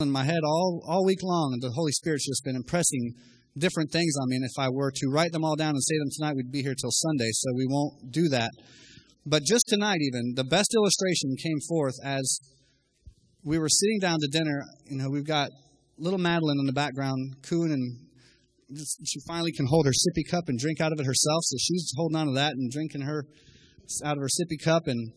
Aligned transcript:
in 0.00 0.12
my 0.12 0.22
head 0.22 0.44
all, 0.44 0.80
all 0.86 1.04
week 1.04 1.24
long, 1.24 1.50
and 1.52 1.60
the 1.60 1.72
Holy 1.74 1.90
Spirit's 1.90 2.24
just 2.24 2.44
been 2.44 2.54
impressing 2.54 3.14
different 3.56 3.90
things 3.90 4.14
on 4.22 4.28
me. 4.28 4.36
And 4.36 4.44
if 4.44 4.56
I 4.56 4.68
were 4.68 4.92
to 4.92 5.08
write 5.10 5.32
them 5.32 5.44
all 5.44 5.56
down 5.56 5.70
and 5.70 5.82
say 5.82 5.98
them 5.98 6.08
tonight, 6.12 6.36
we'd 6.36 6.52
be 6.52 6.62
here 6.62 6.76
till 6.80 6.92
Sunday, 6.92 7.30
so 7.32 7.52
we 7.52 7.66
won't 7.68 8.12
do 8.12 8.28
that. 8.28 8.52
But 9.26 9.42
just 9.42 9.64
tonight, 9.66 9.98
even, 10.00 10.34
the 10.36 10.44
best 10.44 10.72
illustration 10.76 11.34
came 11.42 11.58
forth 11.68 11.96
as 12.04 12.38
we 13.42 13.58
were 13.58 13.68
sitting 13.68 13.98
down 13.98 14.20
to 14.20 14.28
dinner. 14.28 14.62
You 14.88 14.98
know, 14.98 15.10
we've 15.10 15.26
got 15.26 15.50
little 15.98 16.20
Madeline 16.20 16.60
in 16.60 16.66
the 16.66 16.72
background 16.72 17.34
cooing, 17.42 17.72
and 17.72 18.78
she 19.04 19.18
finally 19.26 19.50
can 19.50 19.66
hold 19.66 19.84
her 19.86 19.90
sippy 19.90 20.22
cup 20.30 20.44
and 20.46 20.60
drink 20.60 20.80
out 20.80 20.92
of 20.92 21.00
it 21.00 21.06
herself. 21.06 21.42
So 21.42 21.56
she's 21.58 21.92
holding 21.96 22.16
on 22.16 22.28
to 22.28 22.34
that 22.34 22.52
and 22.52 22.70
drinking 22.70 23.00
her 23.00 23.24
out 24.04 24.16
of 24.16 24.22
her 24.22 24.28
sippy 24.28 24.62
cup. 24.62 24.86
And 24.86 25.10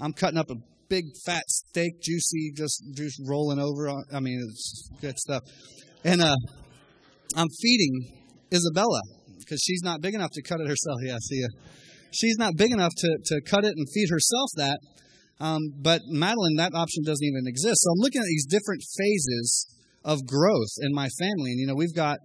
I'm 0.00 0.12
cutting 0.12 0.38
up 0.38 0.50
a 0.50 0.56
big 0.88 1.04
fat 1.24 1.44
steak, 1.48 2.00
juicy, 2.00 2.52
just 2.56 2.82
just 2.94 3.20
rolling 3.28 3.58
over. 3.58 3.88
I 4.12 4.20
mean, 4.20 4.40
it's 4.48 4.90
good 5.00 5.18
stuff. 5.18 5.42
And 6.04 6.20
uh, 6.20 6.36
I'm 7.36 7.48
feeding 7.62 8.22
Isabella 8.52 9.00
because 9.38 9.60
she's 9.60 9.82
not 9.82 10.00
big 10.00 10.14
enough 10.14 10.30
to 10.32 10.42
cut 10.42 10.60
it 10.60 10.68
herself. 10.68 10.98
Yeah, 11.04 11.16
see 11.20 11.40
ya. 11.40 11.48
She's 12.12 12.36
not 12.38 12.56
big 12.56 12.72
enough 12.72 12.92
to, 12.96 13.18
to 13.24 13.40
cut 13.42 13.64
it 13.64 13.74
and 13.76 13.86
feed 13.92 14.08
herself 14.08 14.48
that. 14.56 14.78
Um, 15.40 15.60
but 15.82 16.00
Madeline, 16.06 16.56
that 16.58 16.72
option 16.72 17.02
doesn't 17.04 17.26
even 17.26 17.42
exist. 17.46 17.82
So 17.82 17.90
I'm 17.90 17.98
looking 17.98 18.20
at 18.20 18.28
these 18.28 18.46
different 18.46 18.82
phases 18.96 19.66
of 20.04 20.24
growth 20.26 20.70
in 20.80 20.94
my 20.94 21.08
family. 21.18 21.50
And, 21.50 21.58
you 21.58 21.66
know, 21.66 21.74
we've 21.74 21.94
got 21.94 22.18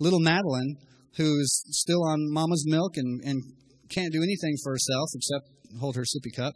little 0.00 0.18
Madeline 0.18 0.76
who's 1.16 1.62
still 1.70 2.04
on 2.04 2.30
mama's 2.32 2.64
milk 2.66 2.96
and, 2.96 3.22
and 3.24 3.42
can't 3.88 4.12
do 4.12 4.22
anything 4.22 4.56
for 4.62 4.72
herself 4.72 5.08
except 5.14 5.46
hold 5.80 5.96
her 5.96 6.02
sippy 6.02 6.34
cup. 6.34 6.54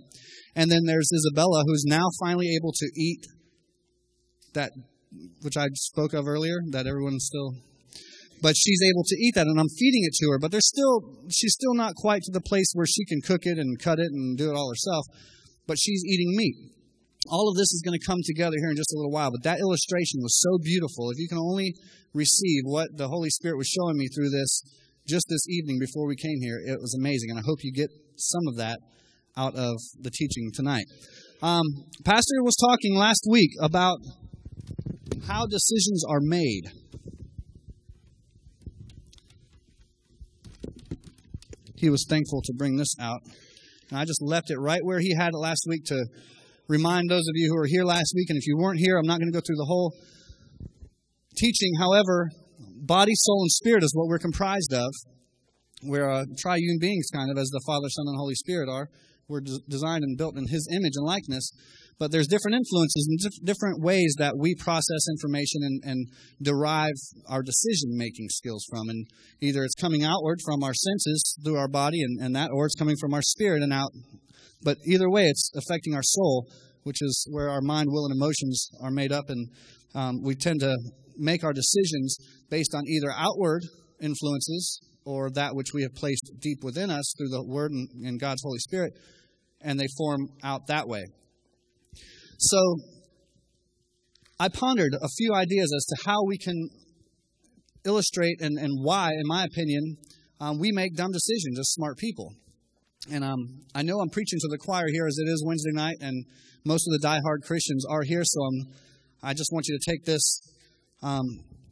And 0.55 0.71
then 0.71 0.85
there's 0.87 1.11
Isabella, 1.15 1.65
who's 1.67 1.85
now 1.87 2.09
finally 2.21 2.55
able 2.57 2.73
to 2.73 2.91
eat 2.97 3.27
that, 4.55 4.73
which 5.43 5.57
I 5.57 5.67
spoke 5.75 6.13
of 6.13 6.27
earlier, 6.27 6.59
that 6.71 6.87
everyone's 6.87 7.27
still. 7.27 7.55
But 8.43 8.57
she's 8.57 8.81
able 8.83 9.05
to 9.05 9.17
eat 9.17 9.35
that, 9.35 9.47
and 9.47 9.61
I'm 9.61 9.69
feeding 9.69 10.05
it 10.05 10.15
to 10.15 10.31
her. 10.31 10.39
But 10.39 10.51
there's 10.51 10.69
still, 10.69 11.29
she's 11.31 11.53
still 11.53 11.75
not 11.75 11.95
quite 11.95 12.23
to 12.23 12.33
the 12.33 12.41
place 12.41 12.73
where 12.75 12.87
she 12.87 13.05
can 13.05 13.21
cook 13.21 13.43
it 13.45 13.59
and 13.59 13.79
cut 13.79 13.99
it 13.99 14.11
and 14.13 14.37
do 14.37 14.51
it 14.51 14.57
all 14.57 14.71
herself. 14.71 15.05
But 15.67 15.79
she's 15.79 16.03
eating 16.05 16.37
meat. 16.37 16.57
All 17.29 17.51
of 17.51 17.57
this 17.57 17.71
is 17.71 17.83
going 17.85 17.99
to 17.99 18.07
come 18.07 18.21
together 18.25 18.57
here 18.59 18.71
in 18.71 18.77
just 18.77 18.93
a 18.95 18.97
little 18.97 19.13
while. 19.13 19.31
But 19.31 19.45
that 19.45 19.61
illustration 19.61 20.21
was 20.23 20.41
so 20.41 20.57
beautiful. 20.63 21.11
If 21.11 21.19
you 21.19 21.29
can 21.29 21.39
only 21.39 21.75
receive 22.15 22.63
what 22.65 22.97
the 22.97 23.09
Holy 23.09 23.29
Spirit 23.29 23.59
was 23.59 23.69
showing 23.69 23.99
me 23.99 24.09
through 24.09 24.31
this 24.31 24.63
just 25.11 25.27
this 25.29 25.49
evening 25.49 25.79
before 25.81 26.07
we 26.07 26.15
came 26.15 26.41
here, 26.41 26.61
it 26.65 26.81
was 26.81 26.95
amazing. 26.95 27.31
And 27.31 27.39
I 27.39 27.43
hope 27.45 27.59
you 27.63 27.73
get 27.73 27.91
some 28.17 28.47
of 28.49 28.57
that 28.57 28.79
out 29.37 29.55
of 29.57 29.77
the 30.01 30.11
teaching 30.11 30.51
tonight. 30.55 30.85
Um, 31.43 31.65
Pastor 32.05 32.43
was 32.43 32.57
talking 32.57 32.97
last 32.97 33.25
week 33.29 33.51
about 33.61 33.99
how 35.27 35.47
decisions 35.47 36.05
are 36.09 36.21
made. 36.21 36.71
He 41.77 41.89
was 41.89 42.07
thankful 42.09 42.43
to 42.45 42.53
bring 42.57 42.77
this 42.77 42.95
out. 43.01 43.21
And 43.89 43.99
I 43.99 44.05
just 44.05 44.23
left 44.23 44.51
it 44.51 44.59
right 44.59 44.81
where 44.83 45.01
he 45.01 45.15
had 45.17 45.31
it 45.33 45.39
last 45.39 45.65
week 45.67 45.85
to 45.87 46.05
remind 46.69 47.11
those 47.11 47.27
of 47.27 47.35
you 47.35 47.49
who 47.49 47.57
were 47.57 47.67
here 47.67 47.85
last 47.85 48.13
week. 48.15 48.29
And 48.29 48.37
if 48.37 48.47
you 48.47 48.57
weren't 48.59 48.79
here, 48.79 48.97
I'm 48.99 49.07
not 49.07 49.19
going 49.19 49.33
to 49.33 49.37
go 49.37 49.43
through 49.45 49.57
the 49.57 49.67
whole 49.67 49.93
teaching. 51.37 51.73
However, 51.81 52.29
body, 52.81 53.13
soul, 53.15 53.43
and 53.43 53.51
spirit 53.51 53.83
is 53.83 53.93
what 53.95 54.09
we're 54.09 54.19
comprised 54.19 54.73
of. 54.73 54.91
We're 55.83 56.11
uh, 56.11 56.25
triune 56.39 56.79
beings, 56.81 57.09
kind 57.13 57.31
of, 57.31 57.39
as 57.39 57.49
the 57.49 57.63
Father, 57.67 57.89
Son, 57.89 58.05
and 58.09 58.17
Holy 58.17 58.35
Spirit 58.35 58.69
are. 58.69 58.89
We're 59.29 59.41
designed 59.41 60.03
and 60.03 60.19
built 60.19 60.37
in 60.37 60.47
His 60.49 60.69
image 60.73 60.93
and 60.97 61.07
likeness, 61.07 61.53
but 61.99 62.11
there's 62.11 62.27
different 62.27 62.57
influences 62.57 63.07
and 63.09 63.47
different 63.47 63.81
ways 63.81 64.15
that 64.19 64.37
we 64.37 64.55
process 64.57 65.07
information 65.09 65.61
and, 65.63 65.83
and 65.85 66.07
derive 66.43 66.97
our 67.29 67.43
decision 67.43 67.91
making 67.93 68.29
skills 68.31 68.65
from. 68.69 68.89
And 68.89 69.07
either 69.41 69.63
it's 69.63 69.75
coming 69.75 70.03
outward 70.03 70.41
from 70.45 70.65
our 70.65 70.75
senses 70.75 71.37
through 71.45 71.57
our 71.57 71.69
body 71.69 72.03
and, 72.03 72.21
and 72.21 72.35
that, 72.35 72.51
or 72.53 72.67
it's 72.67 72.75
coming 72.75 72.97
from 73.01 73.15
our 73.15 73.23
spirit 73.23 73.63
and 73.63 73.73
out. 73.73 73.93
But 74.63 74.79
either 74.85 75.09
way, 75.09 75.27
it's 75.27 75.51
affecting 75.55 75.95
our 75.95 76.03
soul, 76.03 76.47
which 76.83 77.01
is 77.01 77.27
where 77.31 77.49
our 77.49 77.63
mind, 77.63 77.89
will, 77.91 78.07
and 78.07 78.15
emotions 78.15 78.69
are 78.83 78.91
made 78.91 79.13
up. 79.13 79.29
And 79.29 79.49
um, 79.95 80.23
we 80.23 80.35
tend 80.35 80.61
to 80.61 80.77
make 81.21 81.45
our 81.45 81.53
decisions 81.53 82.17
based 82.51 82.75
on 82.75 82.83
either 82.87 83.13
outward 83.17 83.63
influences 84.01 84.81
or 85.05 85.31
that 85.31 85.55
which 85.55 85.73
we 85.73 85.83
have 85.83 85.95
placed 85.95 86.31
deep 86.41 86.59
within 86.63 86.91
us 86.91 87.15
through 87.17 87.29
the 87.29 87.45
Word 87.45 87.71
and, 87.71 87.89
and 88.05 88.19
God's 88.21 88.43
Holy 88.43 88.59
Spirit, 88.59 88.93
and 89.61 89.79
they 89.79 89.87
form 89.97 90.29
out 90.43 90.67
that 90.69 90.89
way. 90.89 91.05
So 92.39 92.59
I 94.39 94.49
pondered 94.49 94.95
a 94.95 95.09
few 95.19 95.35
ideas 95.35 95.71
as 95.77 95.85
to 95.87 96.09
how 96.09 96.25
we 96.25 96.39
can 96.39 96.69
illustrate 97.85 98.41
and, 98.41 98.59
and 98.59 98.73
why, 98.83 99.11
in 99.11 99.27
my 99.27 99.45
opinion, 99.45 99.97
um, 100.41 100.59
we 100.59 100.73
make 100.73 100.97
dumb 100.97 101.13
decisions 101.13 101.59
as 101.59 101.71
smart 101.71 101.99
people. 101.99 102.33
And 103.11 103.25
um, 103.25 103.61
I 103.75 103.83
know 103.83 104.01
I'm 104.01 104.11
preaching 104.11 104.39
to 104.39 104.49
the 104.51 104.59
choir 104.59 104.87
here 104.89 105.07
as 105.07 105.19
it 105.19 105.29
is 105.29 105.45
Wednesday 105.47 105.73
night, 105.73 105.97
and 106.01 106.25
most 106.65 106.87
of 106.87 106.93
the 106.93 107.07
die-hard 107.07 107.43
Christians 107.43 107.85
are 107.89 108.03
here, 108.03 108.23
so 108.25 108.41
I'm, 108.43 108.75
I 109.23 109.35
just 109.35 109.51
want 109.53 109.67
you 109.69 109.79
to 109.79 109.91
take 109.91 110.05
this 110.05 110.41
um, 111.03 111.25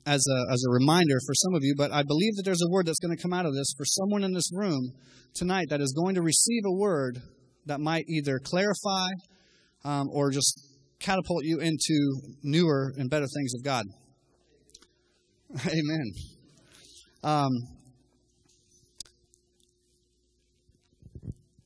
as, 0.06 0.24
a, 0.26 0.52
as 0.52 0.64
a 0.66 0.72
reminder 0.72 1.18
for 1.26 1.34
some 1.34 1.54
of 1.54 1.60
you. 1.62 1.74
But 1.76 1.92
I 1.92 2.02
believe 2.02 2.34
that 2.36 2.42
there's 2.44 2.62
a 2.62 2.70
word 2.70 2.86
that's 2.86 2.98
going 2.98 3.16
to 3.16 3.22
come 3.22 3.32
out 3.32 3.46
of 3.46 3.54
this 3.54 3.72
for 3.76 3.84
someone 3.84 4.24
in 4.24 4.32
this 4.32 4.50
room 4.52 4.92
tonight 5.34 5.66
that 5.70 5.80
is 5.80 5.92
going 5.92 6.14
to 6.14 6.22
receive 6.22 6.62
a 6.66 6.72
word 6.72 7.20
that 7.66 7.80
might 7.80 8.04
either 8.08 8.38
clarify 8.42 9.08
um, 9.84 10.08
or 10.12 10.30
just 10.30 10.60
catapult 10.98 11.44
you 11.44 11.60
into 11.60 12.20
newer 12.42 12.92
and 12.96 13.10
better 13.10 13.26
things 13.26 13.54
of 13.54 13.62
God. 13.62 13.84
Amen. 15.66 16.12
Um, 17.22 17.50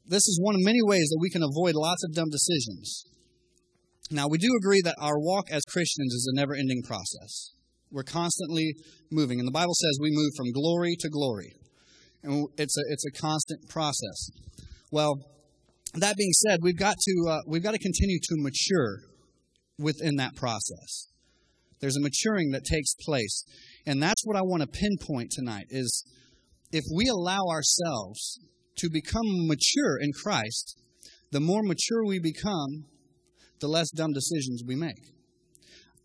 this 0.07 0.27
is 0.29 0.39
one 0.43 0.55
of 0.55 0.61
many 0.63 0.81
ways 0.83 1.09
that 1.09 1.19
we 1.21 1.31
can 1.31 1.43
avoid 1.43 1.75
lots 1.75 2.05
of 2.05 2.15
dumb 2.15 2.29
decisions. 2.31 3.05
Now, 4.13 4.29
we 4.29 4.39
do 4.39 4.49
agree 4.61 4.83
that 4.85 4.97
our 5.01 5.19
walk 5.19 5.51
as 5.51 5.63
Christians 5.65 6.13
is 6.13 6.31
a 6.33 6.37
never 6.37 6.55
ending 6.55 6.83
process. 6.83 7.53
We're 7.91 8.03
constantly 8.03 8.75
moving. 9.11 9.39
And 9.39 9.49
the 9.49 9.53
Bible 9.53 9.75
says 9.75 9.99
we 10.01 10.11
move 10.13 10.33
from 10.37 10.53
glory 10.53 10.97
to 11.01 11.09
glory. 11.09 11.55
And 12.23 12.47
it's 12.59 12.77
a, 12.77 12.83
it's 12.89 13.05
a 13.07 13.21
constant 13.21 13.69
process. 13.69 14.31
Well, 14.91 15.15
that 15.95 16.17
being 16.17 16.33
said, 16.33 16.61
we've 16.63 16.79
got 16.79 16.97
to 16.99 17.31
uh, 17.31 17.41
we've 17.47 17.63
got 17.63 17.73
to 17.73 17.79
continue 17.79 18.19
to 18.23 18.35
mature 18.37 19.01
within 19.79 20.17
that 20.17 20.37
process. 20.37 21.09
There's 21.81 21.97
a 21.97 22.01
maturing 22.01 22.53
that 22.53 22.65
takes 22.65 22.95
place, 23.05 23.45
and 23.87 24.03
that's 24.03 24.23
what 24.25 24.37
I 24.37 24.43
want 24.43 24.63
to 24.63 24.69
pinpoint 24.69 25.33
tonight. 25.33 25.67
Is 25.71 26.05
if 26.71 26.85
we 26.95 27.09
allow 27.09 27.47
ourselves 27.51 28.39
to 28.79 28.89
become 28.91 29.27
mature 29.47 29.99
in 30.01 30.13
Christ, 30.13 30.81
the 31.31 31.41
more 31.41 31.63
mature 31.63 32.07
we 32.07 32.19
become, 32.19 32.85
the 33.63 33.69
less 33.69 33.91
dumb 33.91 34.13
decisions 34.13 34.63
we 34.67 34.77
make. 34.77 35.01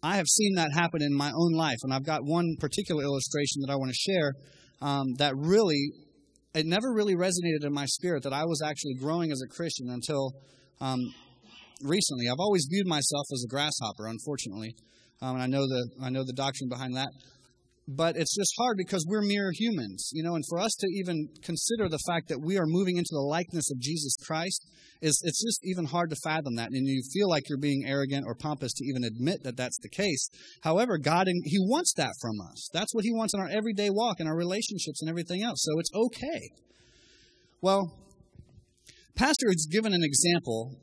I 0.01 0.15
have 0.15 0.27
seen 0.27 0.55
that 0.55 0.71
happen 0.73 1.01
in 1.01 1.13
my 1.13 1.31
own 1.35 1.53
life, 1.53 1.79
and 1.83 1.93
I've 1.93 2.05
got 2.05 2.21
one 2.23 2.55
particular 2.59 3.03
illustration 3.03 3.61
that 3.65 3.71
I 3.71 3.75
want 3.75 3.91
to 3.91 3.95
share 3.97 4.31
um, 4.81 5.15
that 5.17 5.33
really 5.35 5.91
it 6.53 6.65
never 6.65 6.93
really 6.93 7.15
resonated 7.15 7.65
in 7.65 7.73
my 7.73 7.85
spirit 7.85 8.23
that 8.23 8.33
I 8.33 8.45
was 8.45 8.61
actually 8.61 8.95
growing 8.99 9.31
as 9.31 9.41
a 9.41 9.47
Christian 9.47 9.89
until 9.89 10.31
um, 10.79 10.99
recently. 11.83 12.27
I've 12.29 12.39
always 12.39 12.67
viewed 12.69 12.87
myself 12.87 13.25
as 13.33 13.43
a 13.43 13.49
grasshopper, 13.49 14.07
unfortunately, 14.07 14.73
um, 15.21 15.35
and 15.35 15.43
I 15.43 15.47
know 15.47 15.67
the 15.67 15.89
I 16.01 16.09
know 16.09 16.23
the 16.23 16.33
doctrine 16.33 16.69
behind 16.69 16.95
that. 16.95 17.09
But 17.89 18.17
it's 18.17 18.35
just 18.35 18.53
hard 18.59 18.75
because 18.75 19.05
we're 19.07 19.21
mere 19.21 19.49
humans, 19.53 20.09
you 20.11 20.21
know, 20.21 20.35
and 20.35 20.43
for 20.49 20.59
us 20.59 20.75
to 20.79 20.87
even 20.93 21.29
consider 21.41 21.87
the 21.87 22.03
fact 22.05 22.27
that 22.27 22.41
we 22.41 22.57
are 22.57 22.65
moving 22.65 22.97
into 22.97 23.11
the 23.11 23.21
likeness 23.21 23.71
of 23.71 23.79
Jesus 23.79 24.17
Christ 24.25 24.67
is 25.01 25.21
it's 25.23 25.41
just 25.41 25.61
even 25.63 25.85
hard 25.85 26.09
to 26.09 26.17
fathom 26.21 26.55
that, 26.55 26.71
and 26.71 26.85
you 26.85 27.01
feel 27.13 27.29
like 27.29 27.47
you're 27.47 27.57
being 27.57 27.85
arrogant 27.87 28.25
or 28.27 28.35
pompous 28.35 28.73
to 28.73 28.85
even 28.85 29.05
admit 29.05 29.43
that 29.43 29.55
that's 29.55 29.77
the 29.79 29.89
case. 29.89 30.29
However, 30.63 30.97
God 30.97 31.27
He 31.45 31.59
wants 31.59 31.93
that 31.95 32.11
from 32.19 32.41
us. 32.51 32.69
That's 32.73 32.93
what 32.93 33.05
He 33.05 33.13
wants 33.13 33.33
in 33.33 33.39
our 33.39 33.49
everyday 33.49 33.89
walk 33.89 34.19
and 34.19 34.27
our 34.27 34.35
relationships 34.35 35.01
and 35.01 35.09
everything 35.09 35.41
else. 35.41 35.63
So 35.63 35.79
it's 35.79 35.91
okay. 35.95 36.49
Well, 37.61 37.93
Pastor 39.15 39.47
has 39.47 39.65
given 39.71 39.93
an 39.93 40.03
example 40.03 40.75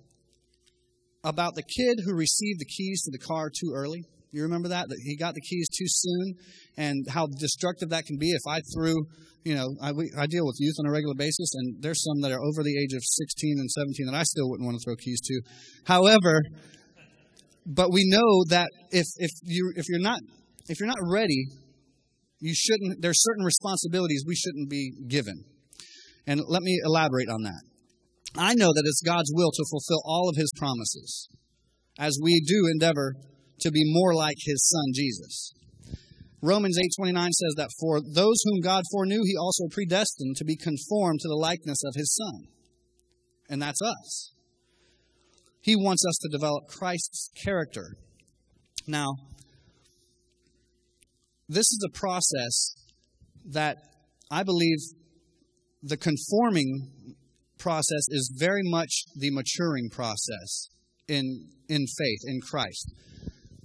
about 1.23 1.55
the 1.55 1.63
kid 1.63 2.01
who 2.05 2.15
received 2.15 2.61
the 2.61 2.67
keys 2.67 3.03
to 3.03 3.11
the 3.11 3.19
car 3.19 3.51
too 3.51 3.73
early. 3.75 4.05
You 4.35 4.43
remember 4.43 4.69
that? 4.69 4.89
That 4.89 4.99
he 5.03 5.17
got 5.17 5.35
the 5.35 5.41
keys 5.41 5.69
too 5.69 5.87
soon 5.87 6.35
and 6.77 7.07
how 7.09 7.29
destructive 7.39 7.91
that 7.91 8.05
can 8.05 8.19
be 8.19 8.31
if 8.31 8.43
I 8.49 8.61
threw, 8.75 8.95
you 9.45 9.55
know, 9.55 9.69
I, 9.81 9.93
we, 9.93 10.11
I 10.19 10.27
deal 10.27 10.45
with 10.45 10.57
youth 10.59 10.75
on 10.81 10.87
a 10.87 10.91
regular 10.91 11.15
basis, 11.15 11.55
and 11.55 11.81
there's 11.81 12.03
some 12.03 12.21
that 12.23 12.33
are 12.33 12.43
over 12.43 12.63
the 12.63 12.77
age 12.77 12.93
of 12.95 13.03
16 13.05 13.59
and 13.59 13.71
17 13.71 14.07
that 14.07 14.15
I 14.15 14.25
still 14.25 14.51
wouldn't 14.51 14.67
want 14.67 14.77
to 14.81 14.85
throw 14.85 14.97
keys 14.97 15.21
to. 15.21 15.41
However, 15.87 16.43
but 17.65 17.93
we 17.93 18.03
know 18.07 18.45
that 18.51 18.69
if, 18.91 19.07
if, 19.19 19.31
you, 19.45 19.73
if, 19.77 19.87
you're 19.89 20.01
not, 20.01 20.19
if 20.69 20.81
you're 20.81 20.89
not 20.89 20.99
ready, 21.09 21.47
you 22.41 22.55
shouldn't, 22.55 23.01
there's 23.01 23.23
certain 23.23 23.45
responsibilities 23.45 24.25
we 24.27 24.35
shouldn't 24.35 24.69
be 24.69 24.93
given. 25.09 25.45
And 26.27 26.41
let 26.49 26.63
me 26.63 26.79
elaborate 26.85 27.29
on 27.29 27.43
that. 27.43 27.63
I 28.37 28.55
know 28.55 28.69
that 28.69 28.83
it's 28.85 29.01
God's 29.01 29.31
will 29.33 29.53
to 29.53 29.65
fulfill 29.71 30.03
all 30.05 30.29
of 30.29 30.37
his 30.37 30.51
promises 30.57 31.29
as 31.99 32.19
we 32.21 32.43
do 32.47 32.69
endeavor 32.73 33.15
to 33.65 33.71
be 33.71 33.83
more 33.85 34.15
like 34.15 34.37
his 34.41 34.69
son 34.69 34.93
Jesus. 34.95 35.53
Romans 36.43 36.79
8:29 36.79 37.33
says 37.33 37.55
that 37.57 37.71
for 37.81 38.01
those 38.01 38.37
whom 38.45 38.61
God 38.61 38.85
foreknew 38.93 39.23
he 39.25 39.37
also 39.37 39.65
predestined 39.71 40.37
to 40.37 40.45
be 40.45 40.57
conformed 40.57 41.21
to 41.21 41.29
the 41.29 41.35
likeness 41.35 41.83
of 41.85 41.95
his 41.95 42.15
son. 42.15 42.49
And 43.49 43.63
that's 43.63 43.81
us. 43.81 44.33
He 45.63 45.75
wants 45.75 46.05
us 46.07 46.19
to 46.23 46.29
develop 46.29 46.67
Christ's 46.69 47.31
character. 47.43 47.97
Now, 48.87 49.09
this 51.49 51.65
is 51.65 51.87
a 51.87 51.99
process 51.99 52.75
that 53.47 53.79
I 54.31 54.43
believe 54.43 54.79
the 55.83 55.97
conforming 55.97 57.15
process 57.59 58.09
is 58.11 58.35
very 58.39 58.63
much 58.65 59.05
the 59.17 59.31
maturing 59.31 59.89
process 59.89 60.69
in, 61.09 61.49
in 61.69 61.87
faith, 61.99 62.21
in 62.27 62.41
Christ. 62.43 62.93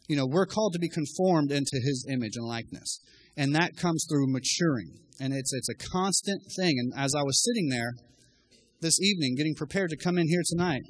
You 0.09 0.15
know, 0.15 0.25
we're 0.25 0.47
called 0.47 0.73
to 0.73 0.79
be 0.79 0.89
conformed 0.89 1.51
into 1.51 1.79
his 1.83 2.07
image 2.11 2.33
and 2.35 2.47
likeness. 2.47 2.99
And 3.37 3.53
that 3.53 3.77
comes 3.77 4.05
through 4.09 4.25
maturing. 4.33 4.97
And 5.21 5.33
it's, 5.33 5.53
it's 5.53 5.69
a 5.69 5.91
constant 5.91 6.41
thing. 6.57 6.79
And 6.79 6.93
as 6.97 7.13
I 7.15 7.21
was 7.21 7.45
sitting 7.45 7.69
there 7.69 7.93
this 8.81 8.99
evening, 8.99 9.35
getting 9.37 9.53
prepared 9.53 9.91
to 9.91 9.97
come 9.97 10.17
in 10.17 10.27
here 10.27 10.41
tonight, 10.47 10.81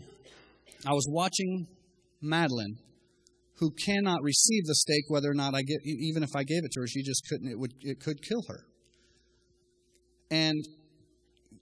I 0.88 0.94
was 0.94 1.06
watching 1.10 1.68
Madeline, 2.22 2.78
who 3.58 3.72
cannot 3.86 4.24
receive 4.24 4.64
the 4.66 4.76
steak 4.76 5.04
whether 5.10 5.30
or 5.30 5.34
not 5.34 5.54
I 5.54 5.64
get, 5.64 5.80
even 5.84 6.24
if 6.24 6.34
I 6.34 6.44
gave 6.44 6.64
it 6.64 6.72
to 6.72 6.80
her, 6.80 6.88
she 6.88 7.04
just 7.04 7.28
couldn't, 7.30 7.52
it, 7.52 7.60
would, 7.60 7.74
it 7.82 8.00
could 8.00 8.22
kill 8.22 8.44
her. 8.48 8.64
And 10.32 10.64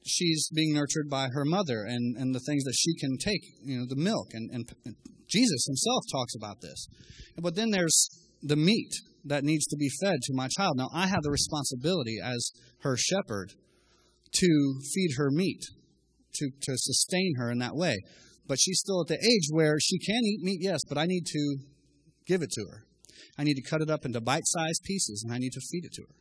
she's 0.06 0.48
being 0.54 0.76
nurtured 0.76 1.10
by 1.10 1.30
her 1.34 1.44
mother 1.44 1.86
and, 1.88 2.18
and 2.18 2.36
the 2.36 2.42
things 2.46 2.64
that 2.66 2.76
she 2.78 2.96
can 3.00 3.18
take, 3.18 3.42
you 3.64 3.80
know, 3.80 3.86
the 3.90 3.96
milk. 3.96 4.28
And, 4.34 4.52
and, 4.52 4.70
and 4.86 4.96
Jesus 5.28 5.66
himself 5.66 6.04
talks 6.12 6.36
about 6.36 6.62
this. 6.62 6.88
But 7.38 7.56
then 7.56 7.72
there's 7.72 8.10
the 8.42 8.56
meat 8.56 8.92
that 9.26 9.44
needs 9.44 9.66
to 9.68 9.78
be 9.78 9.90
fed 10.02 10.22
to 10.24 10.34
my 10.34 10.48
child. 10.48 10.78
Now, 10.78 10.90
I 10.94 11.08
have 11.08 11.22
the 11.24 11.32
responsibility 11.32 12.18
as 12.24 12.52
her 12.82 12.96
shepherd 12.98 13.54
to 14.34 14.80
feed 14.94 15.12
her 15.18 15.30
meat, 15.32 15.64
to, 16.36 16.50
to 16.62 16.78
sustain 16.78 17.36
her 17.38 17.52
in 17.52 17.60
that 17.60 17.76
way. 17.76 17.98
But 18.48 18.60
she's 18.60 18.80
still 18.80 19.02
at 19.02 19.08
the 19.08 19.16
age 19.16 19.48
where 19.52 19.78
she 19.80 20.00
can 20.00 20.24
eat 20.24 20.42
meat, 20.42 20.60
yes, 20.62 20.82
but 20.88 20.98
I 20.98 21.06
need 21.06 21.26
to 21.28 21.58
give 22.26 22.42
it 22.42 22.52
to 22.52 22.66
her. 22.72 22.84
I 23.38 23.44
need 23.44 23.56
to 23.56 23.62
cut 23.62 23.82
it 23.82 23.90
up 23.90 24.06
into 24.06 24.22
bite 24.22 24.46
sized 24.46 24.84
pieces 24.84 25.24
and 25.24 25.34
I 25.34 25.38
need 25.38 25.52
to 25.54 25.62
feed 25.72 25.86
it 25.86 25.94
to 25.94 26.04
her. 26.04 26.16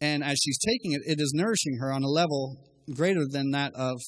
And 0.00 0.22
as 0.22 0.38
she's 0.42 0.58
taking 0.58 0.92
it, 0.92 1.02
it 1.04 1.20
is 1.20 1.32
nourishing 1.34 1.78
her 1.80 1.92
on 1.92 2.02
a 2.02 2.08
level 2.08 2.56
greater 2.94 3.26
than 3.28 3.50
that 3.50 3.74
of, 3.74 4.00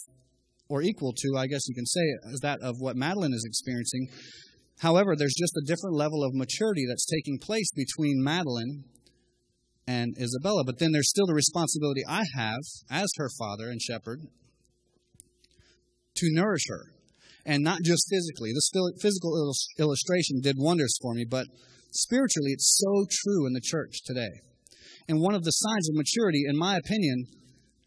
or 0.71 0.81
equal 0.83 1.13
to, 1.13 1.37
I 1.37 1.49
guess 1.49 1.69
you 1.69 1.75
can 1.75 1.85
say, 1.85 2.01
as 2.33 2.41
that 2.41 2.61
of 2.63 2.77
what 2.79 2.97
Madeline 2.97 3.35
is 3.35 3.45
experiencing. 3.45 4.09
However, 4.79 5.15
there's 5.17 5.35
just 5.37 5.57
a 5.57 5.67
different 5.67 5.97
level 5.97 6.25
of 6.25 6.33
maturity 6.33 6.87
that's 6.89 7.05
taking 7.05 7.39
place 7.39 7.71
between 7.75 8.23
Madeline 8.23 8.85
and 9.87 10.17
Isabella. 10.19 10.63
But 10.65 10.79
then 10.79 10.93
there's 10.93 11.11
still 11.11 11.27
the 11.27 11.35
responsibility 11.35 12.03
I 12.09 12.23
have 12.37 12.63
as 12.89 13.11
her 13.17 13.29
father 13.37 13.69
and 13.69 13.83
shepherd 13.83 14.21
to 16.15 16.27
nourish 16.31 16.65
her. 16.69 16.93
And 17.45 17.65
not 17.65 17.81
just 17.83 18.07
physically. 18.09 18.53
This 18.53 18.71
physical 19.03 19.53
illustration 19.79 20.41
did 20.41 20.57
wonders 20.59 20.97
for 21.03 21.15
me, 21.15 21.25
but 21.29 21.47
spiritually, 21.91 22.53
it's 22.53 22.79
so 22.79 23.07
true 23.11 23.47
in 23.47 23.55
the 23.55 23.63
church 23.63 24.03
today. 24.05 24.41
And 25.09 25.21
one 25.21 25.35
of 25.35 25.43
the 25.43 25.51
signs 25.51 25.89
of 25.89 25.97
maturity, 25.97 26.45
in 26.47 26.57
my 26.57 26.77
opinion, 26.77 27.25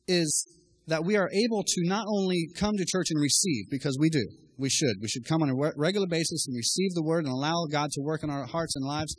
is 0.08 0.46
that 0.88 1.04
we 1.04 1.16
are 1.18 1.30
able 1.32 1.64
to 1.64 1.82
not 1.86 2.06
only 2.08 2.50
come 2.56 2.76
to 2.78 2.86
church 2.86 3.08
and 3.10 3.22
receive, 3.22 3.66
because 3.70 3.98
we 4.00 4.10
do, 4.10 4.26
we 4.58 4.70
should. 4.70 4.98
We 5.02 5.08
should 5.08 5.26
come 5.26 5.42
on 5.42 5.50
a 5.50 5.72
regular 5.78 6.08
basis 6.08 6.46
and 6.48 6.56
receive 6.56 6.94
the 6.94 7.04
word 7.04 7.26
and 7.26 7.34
allow 7.34 7.66
God 7.72 7.90
to 7.92 8.02
work 8.02 8.24
in 8.24 8.30
our 8.30 8.46
hearts 8.46 8.76
and 8.76 8.86
lives. 8.86 9.16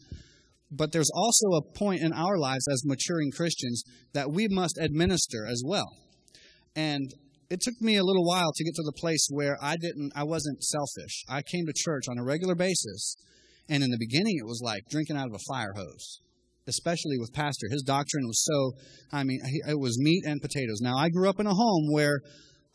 But 0.70 0.92
there's 0.92 1.10
also 1.14 1.48
a 1.56 1.78
point 1.78 2.02
in 2.02 2.12
our 2.12 2.36
lives 2.36 2.66
as 2.70 2.82
maturing 2.84 3.30
Christians 3.30 3.84
that 4.12 4.30
we 4.30 4.48
must 4.48 4.78
administer 4.78 5.46
as 5.46 5.62
well. 5.64 5.96
And 6.74 7.12
it 7.50 7.60
took 7.60 7.80
me 7.80 7.96
a 7.96 8.04
little 8.04 8.24
while 8.24 8.50
to 8.54 8.64
get 8.64 8.74
to 8.74 8.82
the 8.82 8.98
place 8.98 9.28
where 9.30 9.56
I 9.62 9.76
didn't 9.76 10.12
I 10.16 10.24
wasn't 10.24 10.62
selfish. 10.64 11.24
I 11.28 11.42
came 11.42 11.66
to 11.66 11.72
church 11.74 12.04
on 12.08 12.18
a 12.18 12.24
regular 12.24 12.54
basis, 12.54 13.16
and 13.68 13.84
in 13.84 13.90
the 13.90 13.98
beginning 13.98 14.36
it 14.38 14.46
was 14.46 14.60
like 14.64 14.82
drinking 14.90 15.16
out 15.16 15.28
of 15.28 15.34
a 15.34 15.44
fire 15.52 15.74
hose 15.76 16.20
especially 16.66 17.18
with 17.18 17.32
Pastor. 17.32 17.66
His 17.70 17.82
doctrine 17.82 18.26
was 18.26 18.44
so, 18.44 18.72
I 19.12 19.24
mean, 19.24 19.40
it 19.68 19.78
was 19.78 19.98
meat 19.98 20.24
and 20.26 20.40
potatoes. 20.40 20.80
Now, 20.80 20.96
I 20.96 21.08
grew 21.08 21.28
up 21.28 21.40
in 21.40 21.46
a 21.46 21.54
home 21.54 21.92
where 21.92 22.20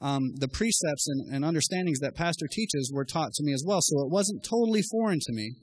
um, 0.02 0.22
the 0.36 0.48
precepts 0.48 1.08
and, 1.08 1.36
and, 1.36 1.44
understandings 1.44 2.00
that 2.00 2.16
Pastor 2.16 2.48
teaches 2.50 2.90
were 2.94 3.04
taught 3.04 3.34
to 3.34 3.44
me 3.44 3.52
as 3.52 3.64
well, 3.68 3.80
so 3.82 4.00
it 4.02 4.10
wasn't 4.10 4.46
totally 4.50 4.82
foreign 4.92 5.20
to 5.20 5.34
me. 5.34 5.56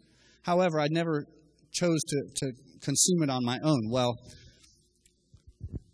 However, 0.42 0.78
I 0.78 0.88
never 0.90 1.24
chose 1.72 2.02
to, 2.08 2.22
to 2.36 2.52
consume 2.82 3.22
it 3.22 3.30
on 3.30 3.44
my 3.44 3.58
own. 3.62 3.88
Well, 3.90 4.14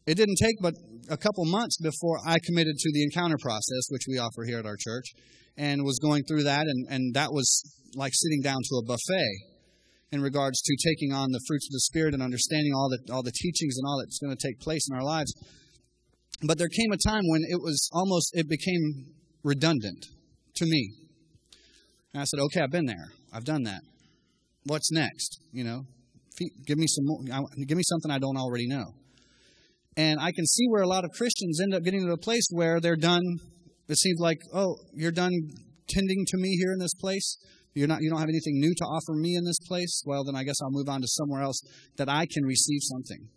it 0.06 0.16
didn't 0.16 0.38
take 0.42 0.56
but 0.60 0.74
a 1.08 1.16
couple 1.16 1.44
months 1.44 1.78
before 1.80 2.18
I 2.26 2.38
committed 2.44 2.76
to 2.76 2.90
the 2.92 3.04
encounter 3.04 3.36
process, 3.40 3.86
which 3.90 4.06
we 4.08 4.18
offer 4.18 4.44
here 4.44 4.58
at 4.58 4.66
our 4.66 4.76
church, 4.76 5.06
and 5.56 5.84
was 5.84 6.00
going 6.00 6.24
through 6.24 6.42
that, 6.42 6.66
and, 6.66 6.86
and 6.90 7.14
that 7.14 7.32
was 7.32 7.62
like 7.94 8.12
sitting 8.12 8.40
down 8.42 8.58
to 8.60 8.76
a 8.76 8.84
buffet 8.84 9.51
in 10.12 10.20
regards 10.20 10.60
to 10.60 10.76
taking 10.88 11.12
on 11.12 11.32
the 11.32 11.40
fruits 11.48 11.66
of 11.68 11.72
the 11.72 11.80
Spirit 11.80 12.12
and 12.14 12.22
understanding 12.22 12.72
all 12.74 12.90
the, 12.90 13.12
all 13.12 13.22
the 13.22 13.32
teachings 13.32 13.78
and 13.78 13.86
all 13.86 13.98
that's 13.98 14.18
going 14.18 14.36
to 14.36 14.46
take 14.46 14.60
place 14.60 14.86
in 14.90 14.96
our 14.96 15.02
lives. 15.02 15.32
But 16.42 16.58
there 16.58 16.68
came 16.68 16.92
a 16.92 16.96
time 16.96 17.22
when 17.26 17.42
it 17.48 17.60
was 17.60 17.88
almost, 17.92 18.30
it 18.34 18.48
became 18.48 19.14
redundant 19.42 20.06
to 20.56 20.66
me. 20.66 20.92
And 22.12 22.20
I 22.20 22.24
said, 22.24 22.40
okay, 22.40 22.60
I've 22.60 22.70
been 22.70 22.86
there. 22.86 23.08
I've 23.32 23.44
done 23.44 23.62
that. 23.62 23.80
What's 24.66 24.92
next? 24.92 25.40
You 25.50 25.64
know, 25.64 25.82
give 26.66 26.78
me 26.78 26.86
some 26.86 27.04
more, 27.06 27.20
give 27.66 27.76
me 27.76 27.84
something 27.84 28.10
I 28.10 28.18
don't 28.18 28.36
already 28.36 28.68
know. 28.68 28.84
And 29.96 30.20
I 30.20 30.32
can 30.32 30.46
see 30.46 30.66
where 30.68 30.82
a 30.82 30.88
lot 30.88 31.04
of 31.04 31.10
Christians 31.12 31.60
end 31.60 31.74
up 31.74 31.82
getting 31.82 32.06
to 32.06 32.12
a 32.12 32.18
place 32.18 32.46
where 32.50 32.80
they're 32.80 32.96
done. 32.96 33.22
It 33.88 33.96
seems 33.96 34.20
like, 34.20 34.38
oh, 34.54 34.76
you're 34.94 35.12
done 35.12 35.32
tending 35.88 36.24
to 36.28 36.36
me 36.38 36.56
here 36.56 36.72
in 36.72 36.78
this 36.78 36.94
place. 36.94 37.38
You're 37.74 37.88
not, 37.88 38.02
you 38.02 38.10
don't 38.10 38.20
have 38.20 38.28
anything 38.28 38.60
new 38.60 38.74
to 38.74 38.84
offer 38.84 39.14
me 39.14 39.34
in 39.36 39.44
this 39.44 39.58
place? 39.66 40.02
Well, 40.04 40.24
then 40.24 40.36
I 40.36 40.44
guess 40.44 40.56
I'll 40.62 40.70
move 40.70 40.88
on 40.88 41.00
to 41.00 41.08
somewhere 41.08 41.42
else 41.42 41.60
that 41.96 42.08
I 42.08 42.26
can 42.30 42.44
receive 42.44 42.80
something. 42.82 43.28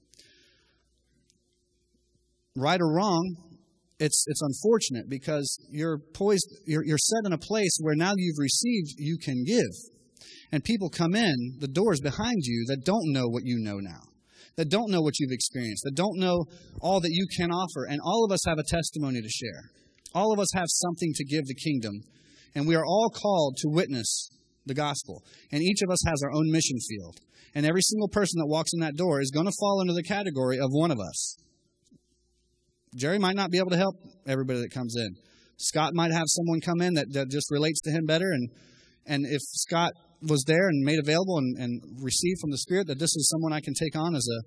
Right 2.55 2.79
or 2.79 2.93
wrong, 2.93 3.35
it's, 3.99 4.25
it's 4.27 4.41
unfortunate 4.41 5.09
because 5.09 5.57
you're 5.69 5.99
poised, 6.13 6.47
you're, 6.65 6.83
you're 6.83 6.97
set 6.97 7.25
in 7.25 7.33
a 7.33 7.37
place 7.37 7.77
where 7.81 7.95
now 7.95 8.13
you've 8.17 8.39
received, 8.39 8.95
you 8.97 9.17
can 9.17 9.43
give. 9.45 9.71
And 10.51 10.63
people 10.63 10.89
come 10.89 11.15
in, 11.15 11.57
the 11.59 11.67
doors 11.67 12.01
behind 12.01 12.39
you, 12.43 12.65
that 12.67 12.85
don't 12.85 13.13
know 13.13 13.27
what 13.27 13.43
you 13.45 13.57
know 13.59 13.77
now, 13.79 14.01
that 14.57 14.69
don't 14.69 14.91
know 14.91 15.01
what 15.01 15.19
you've 15.19 15.31
experienced, 15.31 15.83
that 15.85 15.95
don't 15.95 16.17
know 16.17 16.45
all 16.81 16.99
that 16.99 17.11
you 17.11 17.25
can 17.37 17.51
offer. 17.51 17.85
And 17.85 17.99
all 18.03 18.25
of 18.25 18.31
us 18.31 18.41
have 18.47 18.57
a 18.57 18.63
testimony 18.63 19.21
to 19.21 19.29
share. 19.29 19.71
All 20.13 20.31
of 20.33 20.39
us 20.39 20.47
have 20.55 20.67
something 20.67 21.11
to 21.15 21.25
give 21.25 21.45
the 21.45 21.55
kingdom 21.55 22.01
and 22.55 22.67
we 22.67 22.75
are 22.75 22.85
all 22.85 23.09
called 23.09 23.57
to 23.57 23.69
witness 23.69 24.29
the 24.65 24.73
gospel. 24.73 25.23
And 25.51 25.61
each 25.61 25.81
of 25.83 25.91
us 25.91 25.99
has 26.07 26.23
our 26.23 26.31
own 26.31 26.51
mission 26.51 26.77
field. 26.89 27.19
And 27.53 27.65
every 27.65 27.81
single 27.81 28.07
person 28.07 28.39
that 28.39 28.47
walks 28.47 28.71
in 28.73 28.79
that 28.79 28.95
door 28.95 29.21
is 29.21 29.31
going 29.31 29.45
to 29.45 29.51
fall 29.59 29.79
under 29.81 29.93
the 29.93 30.03
category 30.03 30.57
of 30.57 30.69
one 30.71 30.91
of 30.91 30.99
us. 30.99 31.37
Jerry 32.95 33.19
might 33.19 33.35
not 33.35 33.51
be 33.51 33.57
able 33.57 33.69
to 33.71 33.77
help 33.77 33.95
everybody 34.25 34.59
that 34.61 34.71
comes 34.71 34.95
in. 34.97 35.15
Scott 35.57 35.91
might 35.93 36.11
have 36.11 36.25
someone 36.27 36.59
come 36.61 36.81
in 36.81 36.95
that, 36.95 37.13
that 37.13 37.29
just 37.29 37.51
relates 37.51 37.79
to 37.81 37.91
him 37.91 38.05
better. 38.05 38.31
And, 38.31 38.49
and 39.05 39.25
if 39.25 39.41
Scott 39.41 39.91
was 40.21 40.43
there 40.47 40.67
and 40.67 40.83
made 40.83 40.99
available 40.99 41.37
and, 41.37 41.57
and 41.57 41.81
received 42.01 42.39
from 42.41 42.51
the 42.51 42.57
Spirit 42.57 42.87
that 42.87 42.99
this 42.99 43.15
is 43.15 43.29
someone 43.29 43.53
I 43.53 43.61
can 43.61 43.73
take 43.73 43.95
on 43.95 44.15
as 44.15 44.27
a, 44.27 44.39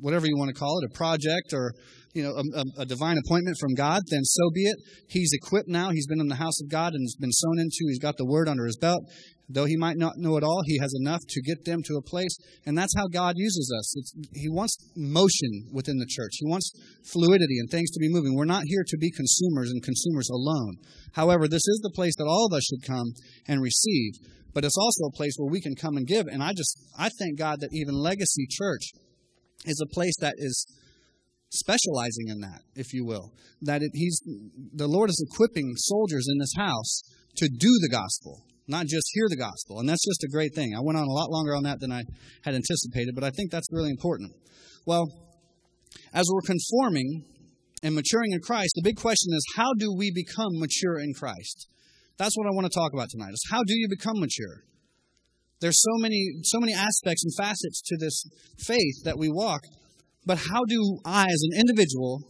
whatever 0.00 0.26
you 0.26 0.36
want 0.36 0.48
to 0.48 0.58
call 0.58 0.78
it, 0.80 0.90
a 0.90 0.94
project 0.94 1.52
or 1.52 1.72
you 2.14 2.22
know, 2.22 2.30
a, 2.30 2.82
a, 2.82 2.86
divine 2.86 3.16
appointment 3.18 3.56
from 3.58 3.74
God, 3.74 4.02
then 4.08 4.22
so 4.22 4.50
be 4.54 4.62
it. 4.62 4.76
He's 5.08 5.32
equipped 5.32 5.68
now. 5.68 5.90
He's 5.90 6.06
been 6.06 6.20
in 6.20 6.28
the 6.28 6.36
house 6.36 6.60
of 6.62 6.70
God 6.70 6.92
and 6.94 7.02
has 7.02 7.16
been 7.18 7.32
sown 7.32 7.58
into. 7.58 7.88
He's 7.88 7.98
got 7.98 8.16
the 8.16 8.24
word 8.24 8.48
under 8.48 8.64
his 8.64 8.78
belt. 8.80 9.02
Though 9.48 9.66
he 9.66 9.76
might 9.76 9.98
not 9.98 10.14
know 10.16 10.36
it 10.38 10.44
all, 10.44 10.62
he 10.64 10.78
has 10.78 10.94
enough 10.98 11.20
to 11.28 11.42
get 11.42 11.64
them 11.64 11.82
to 11.84 11.96
a 11.96 12.02
place. 12.02 12.34
And 12.64 12.78
that's 12.78 12.94
how 12.96 13.08
God 13.08 13.34
uses 13.36 13.70
us. 13.78 13.96
It's, 13.98 14.14
he 14.32 14.48
wants 14.48 14.76
motion 14.96 15.68
within 15.72 15.98
the 15.98 16.06
church. 16.08 16.36
He 16.38 16.46
wants 16.46 16.72
fluidity 17.12 17.58
and 17.58 17.68
things 17.68 17.90
to 17.90 18.00
be 18.00 18.08
moving. 18.08 18.34
We're 18.34 18.46
not 18.46 18.62
here 18.64 18.84
to 18.86 18.96
be 18.96 19.10
consumers 19.10 19.70
and 19.70 19.82
consumers 19.82 20.30
alone. 20.30 20.76
However, 21.12 21.46
this 21.46 21.66
is 21.66 21.80
the 21.82 21.92
place 21.94 22.14
that 22.16 22.26
all 22.26 22.46
of 22.46 22.56
us 22.56 22.64
should 22.64 22.86
come 22.86 23.12
and 23.46 23.60
receive. 23.60 24.14
But 24.54 24.64
it's 24.64 24.78
also 24.78 25.06
a 25.06 25.16
place 25.16 25.34
where 25.36 25.50
we 25.50 25.60
can 25.60 25.74
come 25.74 25.96
and 25.96 26.06
give. 26.06 26.26
And 26.26 26.42
I 26.42 26.52
just, 26.52 26.78
I 26.96 27.10
thank 27.18 27.38
God 27.38 27.60
that 27.60 27.70
even 27.72 27.94
Legacy 27.94 28.46
Church 28.48 28.92
is 29.66 29.82
a 29.82 29.92
place 29.92 30.14
that 30.20 30.34
is 30.38 30.64
specializing 31.54 32.28
in 32.28 32.40
that, 32.40 32.62
if 32.74 32.92
you 32.92 33.04
will. 33.04 33.32
That 33.62 33.82
it, 33.82 33.90
he's 33.94 34.20
the 34.74 34.88
Lord 34.88 35.10
is 35.10 35.24
equipping 35.30 35.72
soldiers 35.76 36.26
in 36.30 36.38
this 36.38 36.52
house 36.56 37.02
to 37.36 37.48
do 37.48 37.70
the 37.82 37.88
gospel, 37.90 38.44
not 38.68 38.86
just 38.86 39.08
hear 39.12 39.26
the 39.28 39.36
gospel. 39.36 39.80
And 39.80 39.88
that's 39.88 40.04
just 40.04 40.24
a 40.24 40.28
great 40.28 40.54
thing. 40.54 40.74
I 40.76 40.80
went 40.82 40.98
on 40.98 41.04
a 41.04 41.12
lot 41.12 41.30
longer 41.30 41.54
on 41.54 41.62
that 41.64 41.80
than 41.80 41.92
I 41.92 42.02
had 42.42 42.54
anticipated, 42.54 43.14
but 43.14 43.24
I 43.24 43.30
think 43.30 43.50
that's 43.50 43.68
really 43.70 43.90
important. 43.90 44.32
Well, 44.86 45.06
as 46.12 46.26
we're 46.32 46.46
conforming 46.46 47.24
and 47.82 47.94
maturing 47.94 48.32
in 48.32 48.40
Christ, 48.40 48.72
the 48.76 48.82
big 48.82 48.96
question 48.96 49.32
is 49.34 49.44
how 49.56 49.72
do 49.78 49.94
we 49.96 50.10
become 50.14 50.58
mature 50.58 50.98
in 50.98 51.12
Christ? 51.14 51.68
That's 52.16 52.36
what 52.36 52.46
I 52.46 52.54
want 52.54 52.66
to 52.70 52.78
talk 52.78 52.92
about 52.92 53.08
tonight. 53.10 53.32
Is 53.32 53.44
how 53.50 53.62
do 53.64 53.74
you 53.76 53.88
become 53.88 54.20
mature? 54.20 54.62
There's 55.60 55.80
so 55.80 56.00
many, 56.00 56.40
so 56.42 56.60
many 56.60 56.74
aspects 56.74 57.24
and 57.24 57.32
facets 57.36 57.82
to 57.86 57.96
this 57.98 58.24
faith 58.58 59.04
that 59.04 59.18
we 59.18 59.28
walk. 59.28 59.62
But 60.26 60.38
how 60.38 60.64
do 60.68 60.98
I, 61.04 61.24
as 61.24 61.42
an 61.50 61.60
individual, 61.60 62.22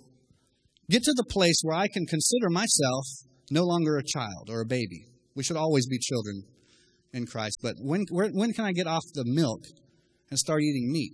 get 0.90 1.02
to 1.04 1.12
the 1.16 1.24
place 1.24 1.60
where 1.62 1.76
I 1.76 1.88
can 1.88 2.06
consider 2.06 2.50
myself 2.50 3.04
no 3.50 3.64
longer 3.64 3.96
a 3.96 4.02
child 4.04 4.50
or 4.50 4.60
a 4.60 4.66
baby? 4.66 5.06
We 5.36 5.42
should 5.42 5.56
always 5.56 5.86
be 5.86 5.98
children 5.98 6.44
in 7.12 7.26
Christ. 7.26 7.60
But 7.62 7.76
when, 7.78 8.04
where, 8.10 8.28
when 8.30 8.52
can 8.52 8.64
I 8.64 8.72
get 8.72 8.86
off 8.86 9.02
the 9.14 9.24
milk 9.24 9.60
and 10.30 10.38
start 10.38 10.62
eating 10.62 10.92
meat? 10.92 11.12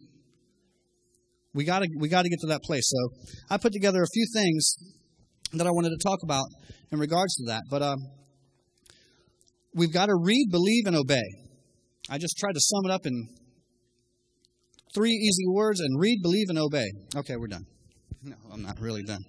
We 1.53 1.65
got 1.65 1.81
to 1.81 1.89
we 1.99 2.09
got 2.09 2.23
to 2.23 2.29
get 2.29 2.39
to 2.41 2.47
that 2.49 2.63
place. 2.63 2.89
So 2.89 3.33
I 3.51 3.57
put 3.57 3.73
together 3.73 4.03
a 4.03 4.07
few 4.15 4.25
things 4.33 4.77
that 5.53 5.67
I 5.67 5.71
wanted 5.71 5.91
to 5.91 5.99
talk 6.03 6.21
about 6.23 6.47
in 6.93 6.99
regards 7.01 7.35
to 7.37 7.45
that. 7.47 7.65
But 7.69 7.83
um, 7.83 7.99
we've 9.75 9.93
got 9.93 10.07
to 10.07 10.15
read, 10.15 10.47
believe, 10.51 10.87
and 10.87 10.95
obey. 10.95 11.23
I 12.09 12.19
just 12.19 12.37
tried 12.39 12.53
to 12.53 12.61
sum 12.61 12.87
it 12.87 12.93
up 12.93 13.05
in 13.05 13.29
three 14.95 15.13
easy 15.13 15.47
words 15.49 15.81
and 15.81 16.01
read, 16.01 16.21
believe, 16.23 16.47
and 16.49 16.59
obey. 16.59 16.87
Okay, 17.17 17.37
we're 17.37 17.49
done. 17.49 17.67
No, 18.23 18.37
I'm 18.53 18.61
not 18.61 18.79
really 18.81 19.03
done. 19.03 19.23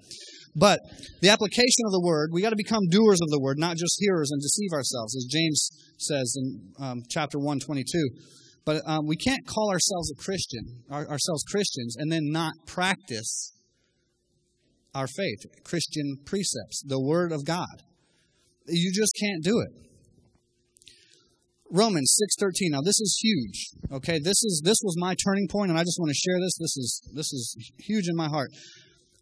But 0.53 0.79
the 1.21 1.29
application 1.29 1.85
of 1.85 1.93
the 1.93 2.01
word, 2.03 2.31
we 2.33 2.41
got 2.41 2.49
to 2.49 2.57
become 2.57 2.81
doers 2.89 3.19
of 3.21 3.29
the 3.29 3.39
word, 3.39 3.57
not 3.57 3.77
just 3.77 3.95
hearers 3.99 4.31
and 4.31 4.41
deceive 4.41 4.73
ourselves, 4.73 5.15
as 5.15 5.25
James 5.31 5.69
says 5.97 6.35
in 6.37 6.73
um, 6.77 7.01
chapter 7.09 7.39
122. 7.39 7.85
But 8.65 8.81
um, 8.85 9.07
we 9.07 9.15
can't 9.15 9.47
call 9.47 9.71
ourselves 9.71 10.11
a 10.11 10.21
Christian, 10.21 10.83
our, 10.89 11.07
ourselves 11.07 11.43
Christians, 11.49 11.95
and 11.97 12.11
then 12.11 12.31
not 12.31 12.51
practice 12.67 13.53
our 14.93 15.07
faith, 15.07 15.39
Christian 15.63 16.17
precepts, 16.25 16.83
the 16.85 17.01
Word 17.01 17.31
of 17.31 17.45
God. 17.45 17.83
You 18.67 18.91
just 18.93 19.13
can't 19.19 19.43
do 19.43 19.59
it. 19.59 19.90
Romans 21.71 22.19
6:13. 22.39 22.71
Now 22.71 22.81
this 22.81 22.99
is 22.99 23.17
huge. 23.21 23.69
Okay, 23.91 24.19
this 24.19 24.43
is 24.43 24.61
this 24.63 24.79
was 24.83 24.95
my 24.97 25.15
turning 25.15 25.47
point 25.47 25.71
and 25.71 25.79
I 25.79 25.83
just 25.83 25.97
want 25.99 26.09
to 26.09 26.15
share 26.15 26.39
this. 26.39 26.57
This 26.59 26.77
is 26.77 27.01
this 27.13 27.33
is 27.33 27.55
huge 27.79 28.07
in 28.09 28.15
my 28.15 28.27
heart. 28.27 28.51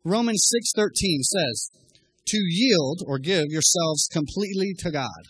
Romans 0.04 0.50
6:13 0.52 1.22
says, 1.22 1.70
"To 2.28 2.38
yield 2.38 3.04
or 3.06 3.20
give 3.20 3.46
yourselves 3.50 4.08
completely 4.12 4.74
to 4.80 4.90
God." 4.90 5.22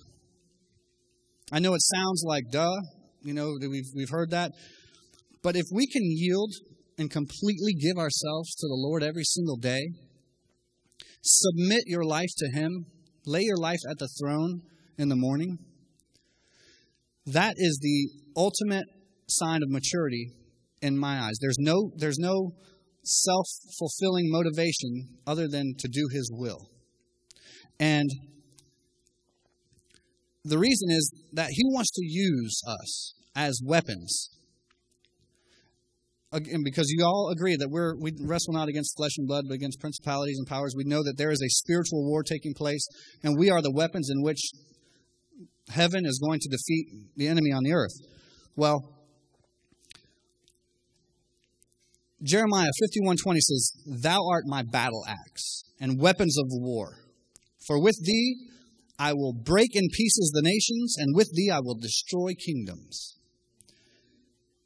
I 1.51 1.59
know 1.59 1.73
it 1.73 1.81
sounds 1.81 2.23
like 2.25 2.51
duh, 2.51 2.77
you 3.21 3.33
know, 3.33 3.57
we've 3.59 3.91
we've 3.93 4.09
heard 4.09 4.29
that. 4.31 4.53
But 5.41 5.57
if 5.57 5.65
we 5.71 5.88
can 5.88 6.03
yield 6.03 6.53
and 6.97 7.11
completely 7.11 7.73
give 7.73 7.97
ourselves 7.97 8.55
to 8.55 8.67
the 8.67 8.75
Lord 8.75 9.03
every 9.03 9.23
single 9.23 9.57
day, 9.57 9.81
submit 11.21 11.83
your 11.85 12.05
life 12.05 12.29
to 12.38 12.49
him, 12.49 12.85
lay 13.25 13.41
your 13.41 13.57
life 13.57 13.79
at 13.89 13.99
the 13.99 14.09
throne 14.19 14.61
in 14.97 15.09
the 15.09 15.15
morning, 15.15 15.57
that 17.25 17.55
is 17.57 17.79
the 17.81 18.09
ultimate 18.35 18.85
sign 19.27 19.61
of 19.63 19.69
maturity 19.69 20.31
in 20.81 20.97
my 20.97 21.19
eyes. 21.19 21.38
There's 21.41 21.57
no 21.59 21.91
there's 21.97 22.19
no 22.19 22.51
self-fulfilling 23.03 24.29
motivation 24.29 25.17
other 25.25 25.47
than 25.47 25.73
to 25.79 25.88
do 25.88 26.07
his 26.11 26.31
will. 26.33 26.69
And 27.79 28.09
the 30.43 30.57
reason 30.57 30.89
is 30.91 31.11
that 31.33 31.49
he 31.51 31.63
wants 31.65 31.91
to 31.91 32.05
use 32.05 32.61
us 32.67 33.13
as 33.35 33.61
weapons. 33.65 34.29
Again, 36.31 36.61
because 36.63 36.88
you 36.89 37.03
all 37.03 37.31
agree 37.33 37.55
that 37.55 37.69
we're, 37.71 37.95
we 37.99 38.13
wrestle 38.21 38.53
not 38.53 38.67
against 38.67 38.95
flesh 38.95 39.13
and 39.17 39.27
blood, 39.27 39.45
but 39.47 39.55
against 39.55 39.79
principalities 39.79 40.38
and 40.38 40.45
powers. 40.45 40.75
We 40.77 40.83
know 40.83 41.01
that 41.03 41.17
there 41.17 41.31
is 41.31 41.41
a 41.41 41.49
spiritual 41.49 42.07
war 42.07 42.21
taking 42.21 42.53
place, 42.53 42.85
and 43.23 43.35
we 43.39 43.49
are 43.49 43.61
the 43.61 43.71
weapons 43.73 44.09
in 44.11 44.21
which 44.21 44.51
heaven 45.69 46.05
is 46.05 46.19
going 46.19 46.39
to 46.39 46.49
defeat 46.49 46.88
the 47.15 47.27
enemy 47.27 47.51
on 47.51 47.63
the 47.63 47.73
earth. 47.73 47.93
Well, 48.55 48.95
Jeremiah 52.21 52.71
51:20 52.81 53.39
says, 53.39 53.71
"Thou 53.85 54.19
art 54.27 54.45
my 54.45 54.63
battle 54.63 55.05
axe 55.07 55.63
and 55.79 55.99
weapons 55.99 56.38
of 56.38 56.47
war. 56.49 57.05
For 57.65 57.81
with 57.81 57.97
thee 58.03 58.47
I 58.97 59.13
will 59.13 59.33
break 59.33 59.75
in 59.75 59.88
pieces 59.89 60.31
the 60.33 60.41
nations, 60.41 60.95
and 60.97 61.15
with 61.15 61.31
thee 61.33 61.49
I 61.49 61.59
will 61.59 61.75
destroy 61.75 62.33
kingdoms." 62.33 63.15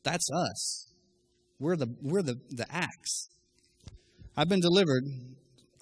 That's 0.04 0.28
us. 0.32 0.88
We're 1.60 1.78
the 1.78 1.96
we're 2.02 2.24
the 2.24 2.36
the 2.50 2.66
axe. 2.74 3.30
I've 4.36 4.50
been 4.50 4.62
delivered 4.62 5.04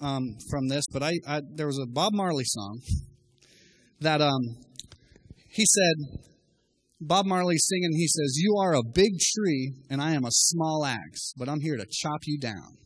um, 0.00 0.36
from 0.50 0.68
this, 0.68 0.84
but 0.92 1.02
I, 1.02 1.12
I, 1.26 1.40
there 1.54 1.66
was 1.66 1.78
a 1.78 1.86
Bob 1.86 2.12
Marley 2.12 2.44
song 2.44 2.80
that 4.00 4.20
um, 4.20 4.56
he 5.52 5.64
said, 5.66 6.20
Bob 7.00 7.26
Marley 7.26 7.58
singing, 7.58 7.92
he 7.92 8.06
says, 8.06 8.36
You 8.36 8.56
are 8.60 8.74
a 8.74 8.82
big 8.82 9.12
tree 9.18 9.74
and 9.90 10.00
I 10.00 10.12
am 10.12 10.24
a 10.24 10.30
small 10.30 10.84
axe, 10.86 11.34
but 11.36 11.48
I'm 11.48 11.60
here 11.60 11.76
to 11.76 11.86
chop 11.90 12.20
you 12.24 12.38
down. 12.38 12.78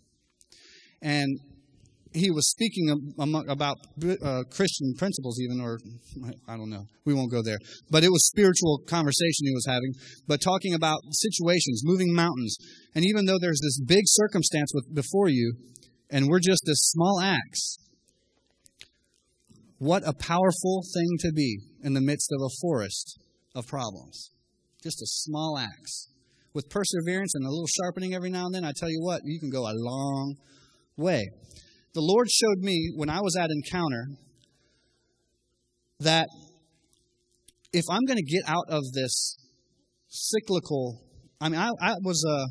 And 1.00 1.38
he 2.12 2.30
was 2.30 2.50
speaking 2.50 3.14
about 3.48 3.76
uh, 4.24 4.42
Christian 4.50 4.94
principles, 4.96 5.38
even, 5.40 5.60
or 5.60 5.78
I 6.48 6.56
don't 6.56 6.70
know. 6.70 6.86
We 7.04 7.12
won't 7.14 7.30
go 7.30 7.42
there. 7.42 7.58
But 7.90 8.04
it 8.04 8.10
was 8.10 8.26
spiritual 8.26 8.80
conversation 8.88 9.44
he 9.44 9.54
was 9.54 9.66
having, 9.68 9.92
but 10.26 10.40
talking 10.40 10.72
about 10.74 10.98
situations, 11.12 11.82
moving 11.84 12.14
mountains. 12.14 12.56
And 12.94 13.04
even 13.04 13.26
though 13.26 13.38
there's 13.38 13.60
this 13.62 13.80
big 13.86 14.04
circumstance 14.06 14.72
before 14.94 15.28
you, 15.28 15.54
and 16.10 16.26
we're 16.28 16.40
just 16.40 16.62
this 16.64 16.90
small 16.90 17.20
axe, 17.20 17.76
what 19.78 20.02
a 20.06 20.12
powerful 20.12 20.82
thing 20.94 21.16
to 21.20 21.32
be 21.32 21.58
in 21.82 21.92
the 21.94 22.00
midst 22.00 22.30
of 22.32 22.40
a 22.42 22.54
forest 22.62 23.18
of 23.54 23.66
problems. 23.66 24.30
Just 24.82 25.02
a 25.02 25.06
small 25.06 25.58
axe. 25.58 26.08
With 26.54 26.70
perseverance 26.70 27.34
and 27.34 27.44
a 27.44 27.50
little 27.50 27.66
sharpening 27.66 28.14
every 28.14 28.30
now 28.30 28.46
and 28.46 28.54
then, 28.54 28.64
I 28.64 28.72
tell 28.74 28.88
you 28.88 29.00
what, 29.02 29.20
you 29.24 29.38
can 29.38 29.50
go 29.50 29.68
a 29.68 29.74
long 29.74 30.36
way. 30.96 31.28
The 31.92 32.00
Lord 32.00 32.30
showed 32.30 32.58
me 32.58 32.92
when 32.96 33.10
I 33.10 33.20
was 33.20 33.36
at 33.36 33.50
Encounter 33.50 34.06
that 36.00 36.28
if 37.72 37.84
I'm 37.90 38.04
going 38.04 38.18
to 38.18 38.24
get 38.24 38.42
out 38.46 38.64
of 38.68 38.82
this 38.92 39.36
cyclical, 40.08 41.00
I 41.40 41.48
mean, 41.50 41.60
I, 41.60 41.70
I 41.80 41.94
was 42.02 42.24
a, 42.26 42.32
uh, 42.32 42.46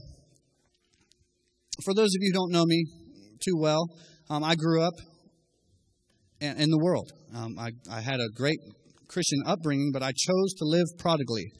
for 1.84 1.94
those 1.94 2.10
of 2.16 2.22
you 2.22 2.32
who 2.32 2.40
don't 2.40 2.52
know 2.52 2.66
me 2.66 2.86
too 3.44 3.58
well, 3.58 3.88
um, 4.30 4.44
I 4.44 4.56
grew 4.56 4.82
up 4.82 4.94
in, 6.46 6.70
the 6.70 6.80
world. 6.80 7.12
Um, 7.34 7.58
I, 7.60 7.72
I 7.92 8.02
had 8.02 8.20
a 8.20 8.30
great 8.36 8.60
Christian 9.08 9.40
upbringing, 9.46 9.92
but 9.92 10.04
I 10.04 10.12
chose 10.12 10.54
to 10.58 10.66
live 10.66 10.86
prodigally. 10.98 11.52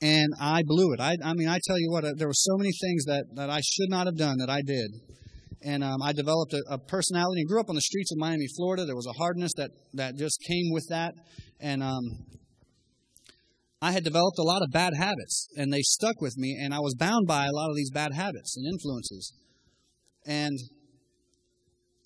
And 0.00 0.28
I 0.40 0.62
blew 0.64 0.92
it. 0.92 1.00
I, 1.00 1.16
I 1.24 1.32
mean, 1.34 1.48
I 1.48 1.58
tell 1.66 1.78
you 1.78 1.90
what, 1.90 2.04
uh, 2.04 2.12
there 2.16 2.28
were 2.28 2.34
so 2.34 2.56
many 2.56 2.70
things 2.80 3.04
that, 3.06 3.24
that 3.34 3.50
I 3.50 3.60
should 3.60 3.88
not 3.88 4.06
have 4.06 4.16
done 4.16 4.36
that 4.38 4.50
I 4.50 4.60
did. 4.60 4.90
And 5.62 5.82
um, 5.82 6.02
I 6.02 6.12
developed 6.12 6.52
a, 6.52 6.62
a, 6.70 6.78
personality 6.78 7.40
and 7.40 7.48
grew 7.48 7.60
up 7.60 7.70
on 7.70 7.74
the 7.74 7.80
streets 7.80 8.12
of 8.12 8.18
Miami, 8.18 8.46
Florida. 8.56 8.84
There 8.84 8.94
was 8.94 9.06
a 9.06 9.18
hardness 9.18 9.52
that, 9.56 9.70
that 9.94 10.16
just 10.16 10.38
came 10.46 10.70
with 10.70 10.86
that. 10.90 11.14
And 11.60 11.82
um, 11.82 12.02
I 13.80 13.92
had 13.92 14.04
developed 14.04 14.38
a 14.38 14.42
lot 14.42 14.62
of 14.62 14.70
bad 14.70 14.92
habits, 14.98 15.48
and 15.56 15.72
they 15.72 15.82
stuck 15.82 16.20
with 16.20 16.36
me, 16.36 16.58
and 16.62 16.74
I 16.74 16.80
was 16.80 16.94
bound 16.94 17.26
by 17.26 17.46
a 17.46 17.52
lot 17.52 17.70
of 17.70 17.76
these 17.76 17.90
bad 17.90 18.12
habits 18.14 18.56
and 18.56 18.66
influences. 18.66 19.32
And 20.26 20.58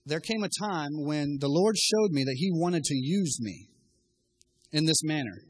there 0.07 0.21
came 0.21 0.43
a 0.43 0.49
time 0.63 0.91
when 0.93 1.39
the 1.41 1.49
Lord 1.49 1.77
showed 1.77 2.13
me 2.13 2.25
that 2.25 2.37
He 2.37 2.51
wanted 2.53 2.85
to 2.85 2.95
use 2.95 3.39
me 3.41 3.69
in 4.73 4.87
this 4.87 5.03
manner. 5.03 5.43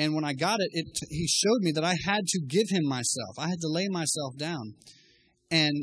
And 0.00 0.14
when 0.14 0.24
I 0.24 0.32
got 0.32 0.60
it, 0.60 0.70
it, 0.72 0.98
he 1.10 1.26
showed 1.28 1.60
me 1.60 1.72
that 1.72 1.84
I 1.84 1.94
had 2.06 2.26
to 2.26 2.40
give 2.48 2.70
him 2.70 2.88
myself. 2.88 3.38
I 3.38 3.48
had 3.48 3.60
to 3.60 3.68
lay 3.68 3.86
myself 3.90 4.34
down. 4.38 4.72
And 5.50 5.74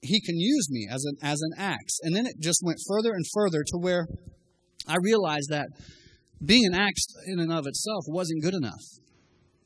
he 0.00 0.20
can 0.20 0.36
use 0.36 0.68
me 0.68 0.88
as 0.90 1.04
an, 1.04 1.16
as 1.22 1.40
an 1.40 1.52
axe. 1.56 2.00
And 2.02 2.14
then 2.16 2.26
it 2.26 2.34
just 2.40 2.58
went 2.64 2.78
further 2.88 3.12
and 3.12 3.24
further 3.32 3.62
to 3.68 3.78
where 3.78 4.08
I 4.88 4.96
realized 5.00 5.50
that 5.50 5.68
being 6.44 6.66
an 6.66 6.74
axe 6.74 7.06
in 7.28 7.38
and 7.38 7.52
of 7.52 7.68
itself 7.68 8.04
wasn't 8.08 8.42
good 8.42 8.54
enough. 8.54 8.82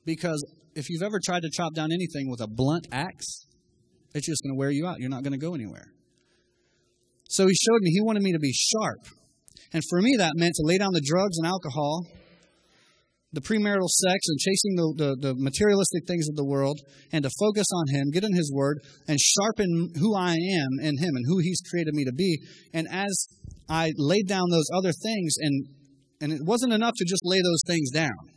Because 0.04 0.44
if 0.74 0.90
you've 0.90 1.02
ever 1.02 1.18
tried 1.24 1.40
to 1.40 1.50
chop 1.50 1.72
down 1.74 1.90
anything 1.90 2.30
with 2.30 2.42
a 2.42 2.46
blunt 2.46 2.86
axe, 2.92 3.46
it's 4.14 4.26
just 4.26 4.42
going 4.42 4.54
to 4.54 4.58
wear 4.58 4.70
you 4.70 4.86
out. 4.86 5.00
You're 5.00 5.08
not 5.08 5.22
going 5.22 5.32
to 5.32 5.38
go 5.38 5.54
anywhere. 5.54 5.86
So 7.28 7.46
he 7.46 7.54
showed 7.54 7.82
me, 7.82 7.90
he 7.90 8.00
wanted 8.00 8.22
me 8.22 8.32
to 8.32 8.38
be 8.38 8.52
sharp. 8.52 9.06
And 9.72 9.82
for 9.88 10.00
me, 10.00 10.16
that 10.18 10.32
meant 10.34 10.54
to 10.56 10.66
lay 10.66 10.78
down 10.78 10.92
the 10.92 11.04
drugs 11.04 11.36
and 11.36 11.46
alcohol, 11.46 12.06
the 13.32 13.42
premarital 13.42 13.88
sex, 13.88 14.26
and 14.28 14.38
chasing 14.38 14.74
the, 14.76 14.94
the, 14.96 15.28
the, 15.28 15.34
materialistic 15.36 16.06
things 16.06 16.26
of 16.28 16.36
the 16.36 16.44
world, 16.44 16.80
and 17.12 17.22
to 17.24 17.30
focus 17.38 17.66
on 17.74 17.94
Him, 17.94 18.10
get 18.10 18.24
in 18.24 18.32
His 18.32 18.50
Word, 18.50 18.80
and 19.06 19.20
sharpen 19.20 19.92
who 19.98 20.16
I 20.16 20.32
am 20.32 20.80
in 20.80 20.96
Him 20.96 21.14
and 21.14 21.24
who 21.28 21.38
He's 21.38 21.60
created 21.70 21.92
me 21.92 22.06
to 22.06 22.12
be. 22.12 22.38
And 22.72 22.88
as 22.90 23.28
I 23.68 23.92
laid 23.98 24.26
down 24.26 24.48
those 24.50 24.68
other 24.74 24.92
things, 24.92 25.34
and, 25.38 25.66
and 26.22 26.32
it 26.32 26.40
wasn't 26.42 26.72
enough 26.72 26.94
to 26.96 27.04
just 27.04 27.22
lay 27.24 27.38
those 27.42 27.62
things 27.66 27.90
down. 27.90 28.32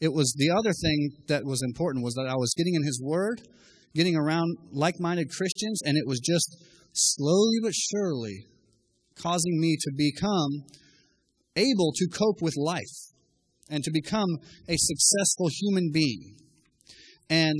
It 0.00 0.14
was 0.14 0.34
the 0.38 0.50
other 0.50 0.72
thing 0.72 1.10
that 1.28 1.44
was 1.44 1.62
important 1.62 2.02
was 2.02 2.14
that 2.14 2.26
I 2.26 2.36
was 2.36 2.54
getting 2.56 2.74
in 2.74 2.82
His 2.82 2.98
Word, 3.04 3.42
getting 3.94 4.16
around 4.16 4.56
like 4.72 5.00
minded 5.00 5.30
Christians, 5.30 5.80
and 5.84 5.96
it 5.96 6.06
was 6.06 6.20
just 6.20 6.56
slowly 6.92 7.58
but 7.62 7.72
surely 7.74 8.46
causing 9.16 9.60
me 9.60 9.76
to 9.80 9.90
become 9.96 10.64
able 11.56 11.92
to 11.94 12.06
cope 12.08 12.40
with 12.40 12.54
life 12.56 13.10
and 13.68 13.84
to 13.84 13.90
become 13.92 14.28
a 14.68 14.76
successful 14.76 15.48
human 15.48 15.90
being. 15.92 16.36
And 17.28 17.58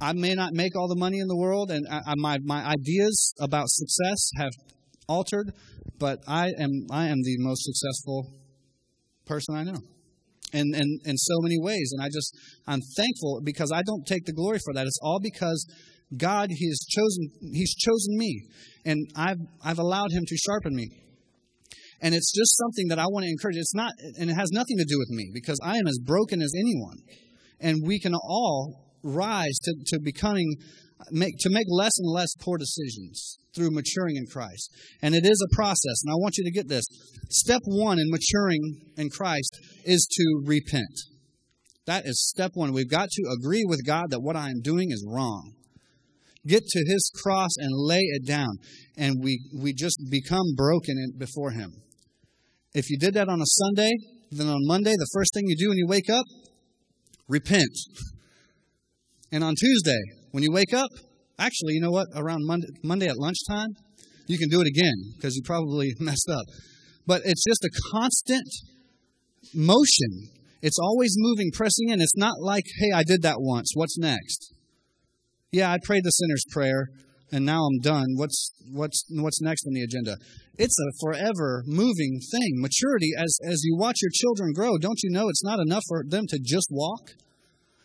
I 0.00 0.12
may 0.12 0.34
not 0.34 0.52
make 0.52 0.76
all 0.76 0.88
the 0.88 0.98
money 0.98 1.18
in 1.18 1.28
the 1.28 1.36
world, 1.36 1.70
and 1.70 1.86
I, 1.90 2.00
I, 2.06 2.14
my, 2.16 2.38
my 2.42 2.64
ideas 2.64 3.34
about 3.40 3.66
success 3.68 4.30
have 4.36 4.50
altered, 5.08 5.52
but 5.98 6.18
I 6.26 6.48
am, 6.58 6.86
I 6.90 7.08
am 7.08 7.22
the 7.22 7.36
most 7.38 7.64
successful 7.64 8.32
person 9.24 9.54
I 9.54 9.64
know. 9.64 9.80
In, 10.54 10.72
in, 10.72 10.98
in 11.04 11.16
so 11.16 11.34
many 11.40 11.58
ways. 11.58 11.90
And 11.92 12.00
I 12.00 12.06
just, 12.06 12.30
I'm 12.68 12.80
thankful 12.96 13.40
because 13.42 13.72
I 13.74 13.82
don't 13.82 14.06
take 14.06 14.24
the 14.24 14.32
glory 14.32 14.60
for 14.64 14.72
that. 14.74 14.86
It's 14.86 15.00
all 15.02 15.18
because 15.20 15.66
God, 16.16 16.48
He 16.50 16.68
has 16.68 16.78
chosen, 16.88 17.28
He's 17.52 17.74
chosen 17.74 18.16
me. 18.16 18.46
And 18.84 18.98
I've, 19.16 19.42
I've 19.64 19.80
allowed 19.80 20.12
Him 20.12 20.22
to 20.24 20.36
sharpen 20.36 20.74
me. 20.76 20.88
And 22.00 22.14
it's 22.14 22.32
just 22.32 22.56
something 22.56 22.88
that 22.88 22.98
I 22.98 23.06
want 23.06 23.24
to 23.24 23.30
encourage. 23.30 23.56
It's 23.56 23.74
not, 23.74 23.92
and 24.18 24.30
it 24.30 24.34
has 24.34 24.50
nothing 24.52 24.78
to 24.78 24.84
do 24.84 24.98
with 24.98 25.10
me 25.10 25.30
because 25.34 25.58
I 25.64 25.78
am 25.78 25.86
as 25.86 25.98
broken 26.04 26.40
as 26.40 26.52
anyone. 26.56 26.98
And 27.60 27.78
we 27.84 27.98
can 27.98 28.14
all 28.14 28.92
rise 29.02 29.58
to, 29.64 29.74
to 29.86 30.00
becoming, 30.02 30.54
make, 31.10 31.34
to 31.40 31.50
make 31.50 31.66
less 31.68 31.92
and 31.98 32.10
less 32.10 32.34
poor 32.40 32.58
decisions 32.58 33.38
through 33.54 33.70
maturing 33.70 34.16
in 34.16 34.26
Christ. 34.26 34.70
And 35.02 35.14
it 35.14 35.24
is 35.24 35.40
a 35.40 35.54
process. 35.54 36.02
And 36.04 36.12
I 36.12 36.16
want 36.16 36.36
you 36.36 36.44
to 36.44 36.50
get 36.50 36.68
this. 36.68 36.84
Step 37.30 37.60
one 37.64 37.98
in 37.98 38.10
maturing 38.10 38.80
in 38.96 39.10
Christ 39.10 39.58
is 39.84 40.06
to 40.10 40.42
repent. 40.44 41.00
That 41.86 42.06
is 42.06 42.28
step 42.28 42.52
one. 42.54 42.72
We've 42.72 42.90
got 42.90 43.10
to 43.10 43.22
agree 43.38 43.64
with 43.66 43.86
God 43.86 44.06
that 44.10 44.20
what 44.20 44.36
I 44.36 44.48
am 44.48 44.60
doing 44.62 44.90
is 44.90 45.06
wrong. 45.06 45.52
Get 46.46 46.66
to 46.66 46.84
his 46.86 47.10
cross 47.22 47.50
and 47.58 47.70
lay 47.72 48.00
it 48.00 48.26
down. 48.26 48.58
And 48.96 49.16
we, 49.22 49.40
we 49.58 49.72
just 49.72 49.98
become 50.10 50.54
broken 50.56 51.12
before 51.16 51.50
him. 51.50 51.70
If 52.74 52.90
you 52.90 52.98
did 52.98 53.14
that 53.14 53.28
on 53.28 53.40
a 53.40 53.46
Sunday, 53.46 53.90
then 54.30 54.48
on 54.48 54.66
Monday, 54.66 54.92
the 54.92 55.08
first 55.14 55.32
thing 55.32 55.44
you 55.46 55.56
do 55.56 55.68
when 55.68 55.78
you 55.78 55.86
wake 55.86 56.10
up, 56.10 56.24
repent. 57.28 57.70
And 59.30 59.44
on 59.44 59.54
Tuesday, 59.58 60.00
when 60.34 60.42
you 60.42 60.50
wake 60.50 60.74
up, 60.74 60.90
actually, 61.38 61.74
you 61.74 61.80
know 61.80 61.92
what? 61.92 62.08
Around 62.16 62.44
Monday, 62.44 62.66
Monday 62.82 63.06
at 63.06 63.16
lunchtime, 63.16 63.68
you 64.26 64.36
can 64.36 64.48
do 64.48 64.60
it 64.60 64.66
again 64.66 65.14
because 65.14 65.36
you 65.36 65.42
probably 65.44 65.92
messed 66.00 66.28
up. 66.28 66.44
But 67.06 67.22
it's 67.24 67.44
just 67.44 67.62
a 67.62 67.70
constant 67.92 68.50
motion. 69.54 70.30
It's 70.60 70.80
always 70.82 71.14
moving, 71.16 71.52
pressing 71.54 71.90
in. 71.90 72.00
It's 72.00 72.16
not 72.16 72.40
like, 72.40 72.64
hey, 72.80 72.90
I 72.92 73.04
did 73.04 73.22
that 73.22 73.36
once. 73.38 73.70
What's 73.76 73.96
next? 73.96 74.52
Yeah, 75.52 75.70
I 75.70 75.78
prayed 75.80 76.02
the 76.02 76.10
sinner's 76.10 76.44
prayer 76.50 76.88
and 77.30 77.46
now 77.46 77.60
I'm 77.66 77.78
done. 77.78 78.06
What's 78.16 78.50
what's 78.72 79.04
what's 79.10 79.40
next 79.40 79.68
on 79.68 79.74
the 79.74 79.84
agenda? 79.84 80.16
It's 80.58 80.76
a 80.80 80.90
forever 81.00 81.62
moving 81.64 82.18
thing. 82.32 82.54
Maturity 82.56 83.10
as 83.16 83.38
as 83.46 83.62
you 83.62 83.76
watch 83.76 83.98
your 84.02 84.10
children 84.12 84.52
grow, 84.52 84.78
don't 84.78 84.98
you 85.04 85.12
know 85.12 85.28
it's 85.28 85.44
not 85.44 85.60
enough 85.60 85.84
for 85.86 86.02
them 86.04 86.24
to 86.26 86.40
just 86.42 86.66
walk? 86.72 87.12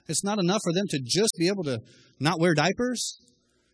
It's 0.09 0.23
not 0.23 0.39
enough 0.39 0.61
for 0.63 0.73
them 0.73 0.85
to 0.89 0.99
just 1.05 1.33
be 1.37 1.47
able 1.47 1.63
to 1.63 1.79
not 2.19 2.39
wear 2.39 2.53
diapers. 2.53 3.19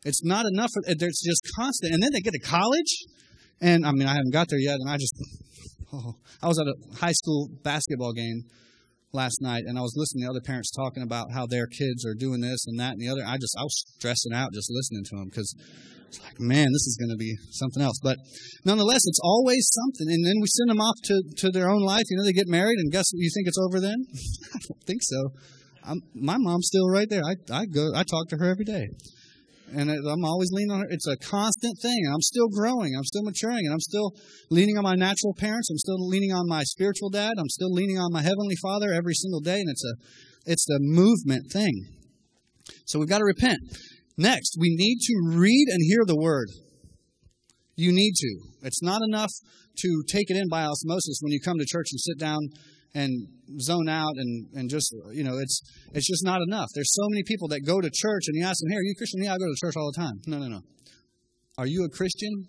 It's 0.04 0.24
not 0.24 0.46
enough 0.46 0.70
for 0.74 0.84
it's 0.86 1.24
just 1.24 1.42
constant. 1.56 1.94
And 1.94 2.04
then 2.04 2.12
they 2.13 2.20
get 2.20 2.34
to 2.34 2.39
college, 2.39 3.06
and 3.62 3.86
I 3.86 3.92
mean 3.92 4.08
I 4.08 4.13
haven't 4.13 4.34
got 4.34 4.48
there 4.50 4.60
yet, 4.60 4.77
and 4.80 4.89
I 4.89 4.98
just 4.98 5.15
oh, 5.94 6.13
I 6.44 6.48
was 6.48 6.60
at 6.60 6.68
a 6.68 6.75
high 7.00 7.13
school 7.13 7.50
basketball 7.63 8.13
game 8.13 8.44
last 9.13 9.42
night, 9.42 9.63
and 9.65 9.80
I 9.80 9.82
was 9.82 9.96
listening 9.96 10.25
to 10.25 10.30
other 10.30 10.46
parents 10.46 10.70
talking 10.72 11.01
about 11.01 11.32
how 11.34 11.48
their 11.48 11.65
kids 11.65 12.06
are 12.06 12.13
doing 12.13 12.42
this 12.42 12.68
and 12.68 12.80
that 12.80 12.92
and 12.92 13.01
the 13.01 13.10
other. 13.10 13.24
I 13.25 13.38
just 13.38 13.56
I 13.58 13.63
was 13.63 13.86
stressing 13.98 14.34
out 14.34 14.54
just 14.54 14.70
listening 14.70 15.06
to 15.06 15.15
them 15.15 15.30
because 15.32 15.56
it's 16.08 16.22
like, 16.22 16.39
man, 16.39 16.68
this 16.68 16.86
is 16.86 16.98
going 17.00 17.10
to 17.10 17.18
be 17.18 17.34
something 17.51 17.82
else. 17.82 18.00
But 18.04 18.18
nonetheless, 18.63 19.01
it's 19.06 19.20
always 19.24 19.68
something. 19.72 20.13
And 20.13 20.25
then 20.25 20.36
we 20.39 20.48
send 20.48 20.70
them 20.70 20.80
off 20.80 20.96
to, 21.06 21.24
to 21.38 21.50
their 21.50 21.70
own 21.70 21.82
life. 21.82 22.04
You 22.10 22.18
know, 22.18 22.24
they 22.24 22.32
get 22.32 22.48
married, 22.48 22.77
and 22.77 22.92
guess 22.92 23.10
what? 23.12 23.20
You 23.20 23.32
think 23.34 23.48
it's 23.48 23.60
over 23.60 23.80
then? 23.80 23.98
I 24.54 24.60
don't 24.68 24.84
think 24.86 25.01
so. 25.01 25.32
I'm, 25.88 26.01
my 26.13 26.38
mom's 26.38 26.68
still 26.68 26.89
right 26.89 27.08
there. 27.10 27.22
I, 27.24 27.36
I 27.54 27.65
go, 27.65 27.92
I 27.96 28.04
talk 28.04 28.30
to 28.30 28.38
her 28.38 28.50
every 28.50 28.65
day 28.65 28.88
and 29.74 29.89
I'm 29.89 30.24
always 30.24 30.50
leaning 30.52 30.71
on 30.71 30.82
her. 30.82 30.88
It's 30.89 31.08
a 31.08 31.17
constant 31.17 31.80
thing. 31.82 32.00
I'm 32.13 32.21
still 32.21 32.48
growing. 32.50 32.95
I'm 32.95 33.04
still 33.04 33.24
maturing, 33.24 33.65
and 33.65 33.74
I'm 33.74 33.80
still 33.80 34.12
leaning 34.50 34.78
on 34.78 34.84
my 34.84 34.95
natural 34.95 35.34
parents. 35.38 35.69
I'm 35.69 35.78
still 35.78 36.08
leaning 36.08 36.32
on 36.32 36.48
my 36.48 36.63
spiritual 36.63 37.10
dad. 37.10 37.34
I'm 37.38 37.50
still 37.50 37.71
leaning 37.71 37.98
on 37.98 38.12
my 38.12 38.21
heavenly 38.21 38.56
Father 38.62 38.93
every 38.93 39.15
single 39.15 39.39
day, 39.39 39.60
and 39.60 39.69
it's 39.69 39.84
a 39.84 40.52
it's 40.52 40.69
a 40.69 40.78
movement 40.80 41.52
thing. 41.52 41.88
So 42.86 43.00
we've 43.00 43.10
got 43.10 43.19
to 43.19 43.26
repent. 43.26 43.60
Next, 44.17 44.56
we 44.60 44.76
need 44.76 45.00
to 45.02 45.38
read 45.38 45.67
and 45.69 45.82
hear 45.84 46.04
the 46.06 46.17
word. 46.17 46.50
You 47.76 47.91
need 47.91 48.13
to. 48.15 48.39
It's 48.62 48.82
not 48.82 49.02
enough 49.08 49.32
to 49.80 50.04
take 50.08 50.30
it 50.30 50.38
in 50.38 50.48
by 50.48 50.63
osmosis 50.63 51.17
when 51.21 51.34
you 51.34 51.41
come 51.43 51.58
to 51.58 51.65
church 51.65 51.88
and 51.91 52.00
sit 52.00 52.17
down 52.17 52.39
and 52.95 53.27
zone 53.60 53.89
out 53.89 54.13
and, 54.15 54.47
and 54.53 54.69
just 54.69 54.95
you 55.12 55.23
know 55.23 55.38
it's 55.38 55.62
it's 55.93 56.08
just 56.08 56.25
not 56.25 56.39
enough. 56.47 56.69
There's 56.73 56.93
so 56.93 57.08
many 57.10 57.23
people 57.23 57.47
that 57.49 57.62
go 57.62 57.81
to 57.81 57.89
church 57.93 58.23
and 58.27 58.36
you 58.36 58.45
ask 58.45 58.58
them 58.62 58.71
hey 58.71 58.77
are 58.77 58.84
you 58.84 58.93
a 58.95 58.97
christian? 58.97 59.21
Yeah 59.21 59.34
i 59.34 59.38
go 59.38 59.45
to 59.45 59.55
church 59.60 59.75
all 59.77 59.91
the 59.91 60.01
time. 60.01 60.15
No 60.25 60.39
no 60.39 60.47
no. 60.47 60.62
Are 61.58 61.67
you 61.67 61.84
a 61.84 61.89
christian? 61.89 62.47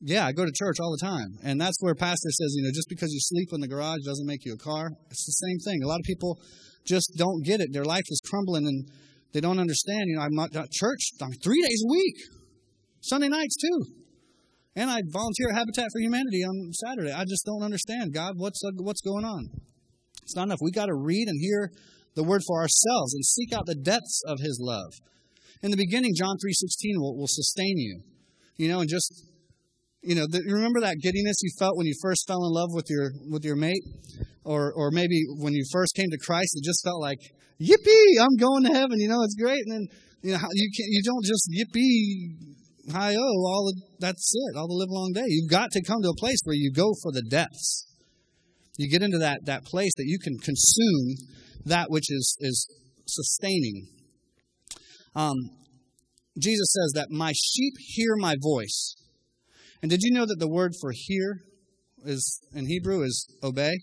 Yeah 0.00 0.26
i 0.26 0.32
go 0.32 0.44
to 0.44 0.52
church 0.54 0.76
all 0.80 0.92
the 0.92 1.04
time. 1.04 1.38
And 1.42 1.60
that's 1.60 1.78
where 1.80 1.94
pastor 1.94 2.30
says 2.30 2.52
you 2.54 2.62
know 2.62 2.70
just 2.72 2.88
because 2.88 3.10
you 3.12 3.20
sleep 3.20 3.48
in 3.52 3.60
the 3.60 3.68
garage 3.68 4.04
doesn't 4.04 4.26
make 4.26 4.44
you 4.44 4.52
a 4.52 4.58
car. 4.58 4.90
It's 5.10 5.24
the 5.24 5.48
same 5.48 5.58
thing. 5.64 5.82
A 5.82 5.88
lot 5.88 5.98
of 5.98 6.04
people 6.04 6.38
just 6.86 7.14
don't 7.16 7.42
get 7.42 7.60
it. 7.60 7.72
Their 7.72 7.86
life 7.86 8.04
is 8.08 8.20
crumbling 8.28 8.66
and 8.66 8.86
they 9.32 9.40
don't 9.40 9.58
understand 9.58 10.04
you 10.06 10.16
know 10.16 10.22
i'm 10.22 10.34
not 10.34 10.54
at 10.54 10.70
church 10.70 11.10
I'm 11.22 11.32
three 11.42 11.62
days 11.62 11.82
a 11.84 11.90
week. 11.90 12.16
Sunday 13.00 13.28
nights 13.28 13.56
too 13.56 14.03
and 14.76 14.90
I 14.90 15.00
volunteer 15.06 15.50
at 15.50 15.56
Habitat 15.56 15.88
for 15.92 16.00
Humanity 16.00 16.42
on 16.42 16.72
Saturday. 16.72 17.12
I 17.12 17.24
just 17.24 17.44
don't 17.46 17.62
understand, 17.62 18.12
God, 18.12 18.34
what's, 18.36 18.62
uh, 18.64 18.70
what's 18.78 19.00
going 19.00 19.24
on? 19.24 19.48
It's 20.22 20.34
not 20.34 20.44
enough. 20.44 20.58
we 20.60 20.72
got 20.72 20.86
to 20.86 20.94
read 20.94 21.28
and 21.28 21.38
hear 21.40 21.70
the 22.16 22.24
word 22.24 22.42
for 22.46 22.60
ourselves 22.60 23.14
and 23.14 23.24
seek 23.24 23.52
out 23.52 23.66
the 23.66 23.74
depths 23.74 24.22
of 24.26 24.38
his 24.40 24.58
love. 24.60 24.92
In 25.62 25.70
the 25.70 25.76
beginning, 25.76 26.12
John 26.16 26.36
3.16 26.36 26.98
will, 26.98 27.16
will 27.16 27.28
sustain 27.28 27.78
you. 27.78 28.00
You 28.56 28.68
know, 28.68 28.80
and 28.80 28.88
just, 28.88 29.12
you 30.02 30.14
know, 30.14 30.26
the, 30.28 30.42
remember 30.46 30.80
that 30.80 30.96
giddiness 31.02 31.36
you 31.42 31.50
felt 31.58 31.76
when 31.76 31.86
you 31.86 31.94
first 32.02 32.26
fell 32.26 32.44
in 32.44 32.52
love 32.52 32.70
with 32.72 32.86
your, 32.88 33.10
with 33.30 33.44
your 33.44 33.56
mate? 33.56 33.82
Or, 34.44 34.72
or 34.74 34.90
maybe 34.90 35.22
when 35.38 35.54
you 35.54 35.64
first 35.72 35.94
came 35.94 36.10
to 36.10 36.18
Christ, 36.18 36.52
it 36.54 36.64
just 36.64 36.84
felt 36.84 37.00
like, 37.00 37.18
yippee, 37.60 38.20
I'm 38.20 38.36
going 38.36 38.64
to 38.64 38.72
heaven, 38.74 39.00
you 39.00 39.08
know, 39.08 39.22
it's 39.22 39.36
great. 39.36 39.62
And 39.66 39.72
then, 39.72 39.86
you 40.22 40.32
know, 40.32 40.38
you, 40.52 40.70
can't, 40.76 40.90
you 40.90 41.02
don't 41.02 41.24
just 41.24 41.48
yippee 41.48 42.53
hi 42.92 43.14
oh, 43.14 43.46
all 43.46 43.72
the, 43.72 43.82
that's 43.98 44.32
it, 44.34 44.56
all 44.56 44.68
the 44.68 44.74
live 44.74 44.90
long 44.90 45.12
day. 45.14 45.24
You've 45.26 45.50
got 45.50 45.70
to 45.72 45.82
come 45.82 46.02
to 46.02 46.10
a 46.10 46.20
place 46.20 46.38
where 46.44 46.56
you 46.56 46.72
go 46.72 46.92
for 47.02 47.12
the 47.12 47.22
depths. 47.22 47.86
You 48.76 48.90
get 48.90 49.02
into 49.02 49.18
that, 49.18 49.46
that 49.46 49.64
place 49.64 49.92
that 49.96 50.06
you 50.06 50.18
can 50.18 50.36
consume 50.38 51.16
that 51.64 51.90
which 51.90 52.10
is, 52.10 52.36
is 52.40 52.68
sustaining. 53.06 53.86
Um, 55.14 55.36
Jesus 56.38 56.72
says 56.72 56.92
that 56.94 57.10
my 57.10 57.32
sheep 57.32 57.74
hear 57.78 58.16
my 58.16 58.34
voice. 58.42 58.96
And 59.80 59.90
did 59.90 60.02
you 60.02 60.12
know 60.12 60.26
that 60.26 60.38
the 60.38 60.48
word 60.48 60.72
for 60.80 60.92
hear 60.92 61.40
is 62.04 62.40
in 62.52 62.66
Hebrew 62.66 63.02
is 63.02 63.26
obey? 63.42 63.74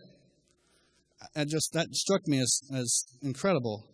I 1.35 1.45
just 1.45 1.71
that 1.73 1.93
struck 1.93 2.27
me 2.27 2.39
as, 2.39 2.61
as 2.73 3.05
incredible 3.21 3.90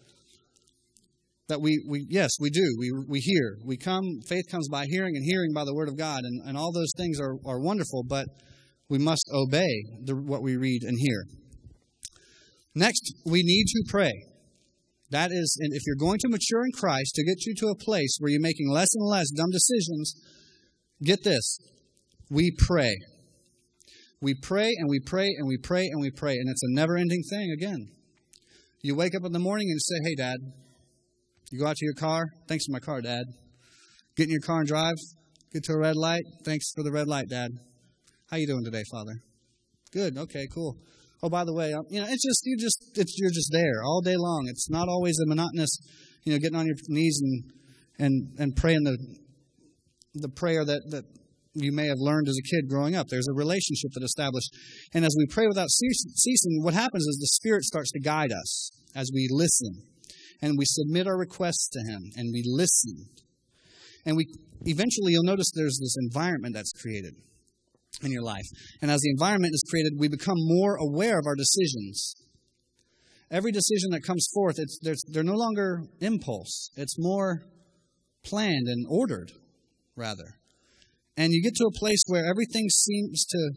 that 1.48 1.62
we, 1.62 1.84
we 1.88 2.06
yes 2.10 2.32
we 2.40 2.50
do. 2.50 2.76
We, 2.78 2.92
we 3.08 3.20
hear. 3.20 3.58
We 3.64 3.78
come 3.78 4.04
faith 4.28 4.46
comes 4.52 4.68
by 4.70 4.86
hearing 4.88 5.16
and 5.16 5.24
hearing 5.26 5.54
by 5.54 5.64
the 5.64 5.74
word 5.74 5.88
of 5.88 5.98
god 5.98 6.22
and, 6.24 6.42
and 6.46 6.58
all 6.58 6.72
those 6.72 6.92
things 6.98 7.20
are, 7.20 7.36
are 7.46 7.60
wonderful 7.60 8.04
but 8.08 8.28
we 8.90 8.98
must 8.98 9.30
obey 9.34 9.84
the, 10.04 10.16
what 10.16 10.42
we 10.42 10.56
read 10.56 10.84
and 10.84 10.98
hear. 11.00 11.26
Next 12.76 13.14
we 13.26 13.44
need 13.44 13.66
to 13.66 13.84
pray. 13.88 14.12
That 15.12 15.32
is 15.32 15.58
and 15.62 15.74
if 15.74 15.84
you're 15.86 15.96
going 15.96 16.20
to 16.20 16.30
mature 16.30 16.66
in 16.66 16.72
christ 16.74 17.16
to 17.16 17.24
get 17.24 17.46
you 17.46 17.56
to 17.60 17.68
a 17.68 17.76
place 17.76 18.18
where 18.20 18.30
you're 18.30 18.42
making 18.42 18.70
less 18.70 18.90
and 18.94 19.08
less 19.08 19.30
dumb 19.32 19.52
decisions 19.52 20.14
get 21.04 21.24
this. 21.24 21.60
We 22.30 22.52
pray. 22.58 22.94
We 24.20 24.34
pray 24.34 24.74
and 24.78 24.90
we 24.90 25.00
pray 25.00 25.28
and 25.38 25.48
we 25.48 25.58
pray 25.58 25.86
and 25.86 26.02
we 26.02 26.12
pray 26.12 26.34
and 26.34 26.50
it's 26.50 26.64
a 26.64 26.76
never 26.76 26.98
ending 26.98 27.24
thing 27.30 27.52
again. 27.52 27.88
You 28.82 28.96
wake 28.96 29.16
up 29.16 29.24
in 29.24 29.32
the 29.32 29.40
morning 29.40 29.70
and 29.70 29.82
say 29.82 29.96
hey 30.04 30.16
dad 30.16 30.38
you 31.52 31.60
go 31.60 31.68
out 31.68 31.78
to 31.78 31.86
your 31.86 31.94
car. 31.94 32.26
Thanks 32.48 32.66
for 32.66 32.74
my 32.74 32.80
car, 32.80 33.02
Dad. 33.02 33.24
Get 34.16 34.26
in 34.26 34.32
your 34.32 34.42
car 34.42 34.60
and 34.60 34.68
drive. 34.68 34.96
Get 35.54 35.64
to 35.66 35.74
a 35.74 35.80
red 35.80 35.96
light. 35.96 36.24
Thanks 36.44 36.72
for 36.76 36.84
the 36.84 36.92
red 36.92 37.08
light, 37.08 37.30
Dad. 37.30 37.52
How 38.30 38.38
you 38.38 38.48
doing 38.48 38.66
today, 38.66 38.84
Father? 38.92 39.14
Good. 39.94 40.18
Okay. 40.18 40.48
Cool. 40.54 40.76
Oh, 41.24 41.30
by 41.30 41.46
the 41.46 41.54
way, 41.54 41.74
um, 41.74 41.84
you 41.90 42.00
know, 42.02 42.08
it's 42.08 42.24
just 42.24 42.42
you 42.46 42.58
just 42.60 42.92
it's, 42.96 43.18
you're 43.18 43.32
just 43.32 43.50
there 43.52 43.82
all 43.84 44.02
day 44.02 44.16
long. 44.18 44.46
It's 44.50 44.70
not 44.70 44.88
always 44.88 45.18
a 45.20 45.28
monotonous, 45.28 45.80
you 46.24 46.34
know, 46.34 46.40
getting 46.40 46.58
on 46.58 46.68
your 46.68 46.76
knees 46.90 47.20
and 47.22 47.44
and 47.98 48.40
and 48.40 48.56
praying 48.56 48.84
the 48.84 48.98
the 50.16 50.30
prayer 50.30 50.66
that 50.66 50.82
that 50.92 51.06
you 51.54 51.72
may 51.72 51.88
have 51.88 51.98
learned 51.98 52.28
as 52.28 52.38
a 52.38 52.56
kid 52.56 52.70
growing 52.70 52.96
up. 52.96 53.08
There's 53.08 53.28
a 53.28 53.34
relationship 53.34 53.92
that 53.94 54.04
established, 54.04 54.54
and 54.94 55.06
as 55.06 55.16
we 55.18 55.26
pray 55.28 55.48
without 55.48 55.70
ceasing, 55.70 56.62
what 56.62 56.76
happens 56.76 57.04
is 57.08 57.18
the 57.20 57.28
Spirit 57.28 57.64
starts 57.64 57.92
to 57.94 58.00
guide 58.00 58.32
us 58.32 58.70
as 58.94 59.10
we 59.14 59.28
listen 59.32 59.88
and 60.42 60.58
we 60.58 60.66
submit 60.66 61.08
our 61.08 61.18
requests 61.18 61.70
to 61.70 61.80
Him 61.80 62.12
and 62.16 62.30
we 62.34 62.44
listen. 62.46 63.08
And 64.06 64.16
we 64.16 64.26
eventually 64.62 65.14
you'll 65.14 65.24
notice 65.24 65.52
there's 65.54 65.80
this 65.82 65.96
environment 66.00 66.54
that's 66.56 66.72
created. 66.74 67.16
in 68.04 68.12
your 68.12 68.22
life. 68.22 68.46
And 68.82 68.92
as 68.92 69.02
the 69.02 69.10
environment 69.10 69.54
is 69.54 69.64
created, 69.70 69.94
we 69.98 70.08
become 70.08 70.38
more 70.38 70.76
aware 70.76 71.18
of 71.18 71.26
our 71.26 71.36
decisions. 71.36 72.16
Every 73.32 73.52
decision 73.52 73.90
that 73.92 74.04
comes 74.04 74.28
forth, 74.34 74.56
it's, 74.58 74.80
they're 75.12 75.24
no 75.24 75.34
longer 75.36 75.82
impulse. 76.00 76.70
It's 76.76 76.96
more 76.98 77.44
planned 78.24 78.68
and 78.68 78.86
ordered, 78.90 79.32
rather. 79.96 80.36
And 81.18 81.34
you 81.34 81.42
get 81.42 81.56
to 81.56 81.66
a 81.66 81.80
place 81.80 82.04
where 82.08 82.30
everything 82.30 82.70
seems 82.70 83.26
to, 83.26 83.52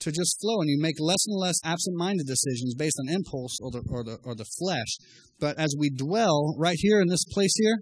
to 0.00 0.12
just 0.12 0.38
flow, 0.40 0.60
and 0.60 0.68
you 0.68 0.78
make 0.80 0.96
less 1.00 1.24
and 1.26 1.38
less 1.38 1.56
absent 1.64 1.96
minded 1.96 2.26
decisions 2.26 2.74
based 2.74 2.96
on 3.00 3.14
impulse 3.14 3.58
or 3.60 3.70
the, 3.70 3.82
or, 3.88 4.04
the, 4.04 4.18
or 4.24 4.34
the 4.34 4.46
flesh. 4.58 4.98
But 5.40 5.58
as 5.58 5.74
we 5.78 5.90
dwell 5.90 6.54
right 6.58 6.76
here 6.78 7.00
in 7.00 7.08
this 7.08 7.24
place 7.32 7.54
here, 7.56 7.78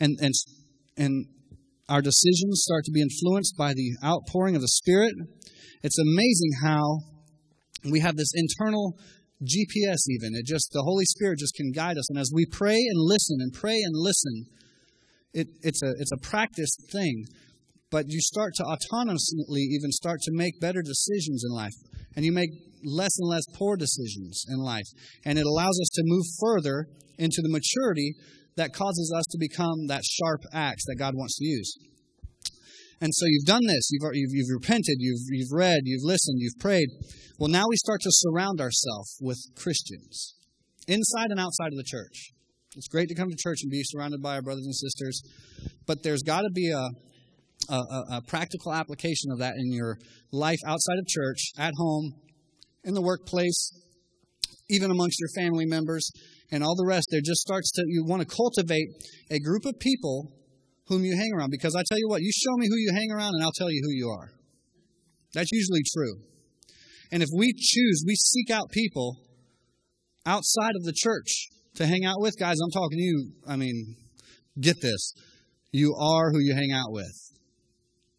and, 0.00 0.18
and, 0.20 0.34
and 0.96 1.26
our 1.88 2.02
decisions 2.02 2.62
start 2.64 2.84
to 2.84 2.92
be 2.92 3.00
influenced 3.00 3.56
by 3.56 3.74
the 3.74 3.92
outpouring 4.04 4.54
of 4.54 4.62
the 4.62 4.68
Spirit, 4.68 5.14
it's 5.82 5.98
amazing 5.98 6.50
how 6.62 6.98
we 7.90 8.00
have 8.00 8.16
this 8.16 8.32
internal 8.34 8.96
GPS, 9.42 10.08
even. 10.08 10.34
It 10.34 10.46
just, 10.46 10.70
the 10.72 10.82
Holy 10.82 11.04
Spirit 11.04 11.38
just 11.38 11.54
can 11.54 11.72
guide 11.72 11.98
us. 11.98 12.08
And 12.08 12.18
as 12.18 12.30
we 12.34 12.46
pray 12.46 12.76
and 12.76 12.96
listen 12.96 13.38
and 13.40 13.52
pray 13.52 13.76
and 13.84 13.94
listen, 13.94 14.46
it, 15.32 15.48
it's, 15.62 15.82
a, 15.82 15.92
it's 15.98 16.12
a 16.12 16.16
practiced 16.16 16.90
thing. 16.90 17.26
But 17.94 18.06
you 18.08 18.20
start 18.20 18.54
to 18.56 18.64
autonomously 18.64 19.70
even 19.70 19.92
start 19.92 20.18
to 20.22 20.32
make 20.32 20.58
better 20.58 20.82
decisions 20.82 21.44
in 21.48 21.54
life. 21.54 21.74
And 22.16 22.24
you 22.24 22.32
make 22.32 22.50
less 22.82 23.16
and 23.20 23.30
less 23.30 23.44
poor 23.54 23.76
decisions 23.76 24.44
in 24.48 24.58
life. 24.58 24.88
And 25.24 25.38
it 25.38 25.46
allows 25.46 25.78
us 25.80 25.90
to 25.94 26.02
move 26.04 26.24
further 26.40 26.86
into 27.18 27.40
the 27.40 27.48
maturity 27.48 28.14
that 28.56 28.72
causes 28.72 29.14
us 29.16 29.22
to 29.30 29.38
become 29.38 29.86
that 29.86 30.02
sharp 30.02 30.40
axe 30.52 30.82
that 30.88 30.96
God 30.98 31.14
wants 31.14 31.36
to 31.36 31.44
use. 31.44 31.72
And 33.00 33.14
so 33.14 33.26
you've 33.28 33.46
done 33.46 33.64
this, 33.64 33.88
you've, 33.92 34.10
you've, 34.12 34.30
you've 34.32 34.60
repented, 34.60 34.96
you've, 34.98 35.26
you've 35.30 35.52
read, 35.52 35.82
you've 35.84 36.02
listened, 36.02 36.38
you've 36.40 36.58
prayed. 36.58 36.88
Well, 37.38 37.48
now 37.48 37.66
we 37.68 37.76
start 37.76 38.00
to 38.00 38.10
surround 38.10 38.60
ourselves 38.60 39.18
with 39.20 39.38
Christians, 39.54 40.34
inside 40.88 41.30
and 41.30 41.38
outside 41.38 41.68
of 41.68 41.76
the 41.76 41.86
church. 41.86 42.32
It's 42.74 42.88
great 42.88 43.08
to 43.10 43.14
come 43.14 43.30
to 43.30 43.36
church 43.38 43.58
and 43.62 43.70
be 43.70 43.82
surrounded 43.84 44.20
by 44.20 44.34
our 44.34 44.42
brothers 44.42 44.64
and 44.64 44.74
sisters, 44.74 45.22
but 45.86 46.02
there's 46.02 46.22
got 46.22 46.40
to 46.40 46.50
be 46.52 46.70
a, 46.70 46.88
a, 47.68 48.16
a, 48.16 48.22
practical 48.26 48.72
application 48.72 49.30
of 49.32 49.38
that 49.38 49.54
in 49.56 49.72
your 49.72 49.98
life 50.32 50.58
outside 50.66 50.98
of 50.98 51.06
church, 51.06 51.52
at 51.58 51.72
home, 51.76 52.14
in 52.84 52.94
the 52.94 53.02
workplace, 53.02 53.72
even 54.68 54.90
amongst 54.90 55.18
your 55.20 55.28
family 55.34 55.66
members 55.66 56.10
and 56.50 56.62
all 56.62 56.76
the 56.76 56.86
rest, 56.86 57.08
there 57.10 57.20
just 57.24 57.40
starts 57.40 57.70
to, 57.72 57.82
you 57.86 58.04
want 58.06 58.22
to 58.22 58.28
cultivate 58.28 58.88
a 59.30 59.38
group 59.40 59.64
of 59.64 59.78
people 59.80 60.32
whom 60.88 61.04
you 61.04 61.16
hang 61.16 61.32
around. 61.36 61.50
Because 61.50 61.74
I 61.74 61.82
tell 61.88 61.98
you 61.98 62.08
what, 62.08 62.20
you 62.20 62.30
show 62.32 62.56
me 62.56 62.68
who 62.68 62.76
you 62.76 62.92
hang 62.92 63.10
around, 63.10 63.32
and 63.34 63.42
I'll 63.42 63.52
tell 63.52 63.70
you 63.70 63.82
who 63.84 63.92
you 63.92 64.08
are. 64.08 64.30
That's 65.32 65.50
usually 65.50 65.82
true. 65.94 66.20
And 67.10 67.22
if 67.22 67.28
we 67.34 67.52
choose, 67.52 68.04
we 68.06 68.14
seek 68.14 68.50
out 68.50 68.70
people 68.70 69.16
outside 70.26 70.72
of 70.76 70.84
the 70.84 70.94
church 70.94 71.48
to 71.76 71.86
hang 71.86 72.04
out 72.04 72.20
with, 72.20 72.38
guys, 72.38 72.56
I'm 72.62 72.70
talking 72.70 72.98
to 72.98 73.04
you. 73.04 73.32
I 73.48 73.56
mean, 73.56 73.96
get 74.60 74.80
this. 74.80 75.14
You 75.72 75.94
are 76.00 76.30
who 76.30 76.38
you 76.38 76.54
hang 76.54 76.72
out 76.72 76.92
with. 76.92 77.33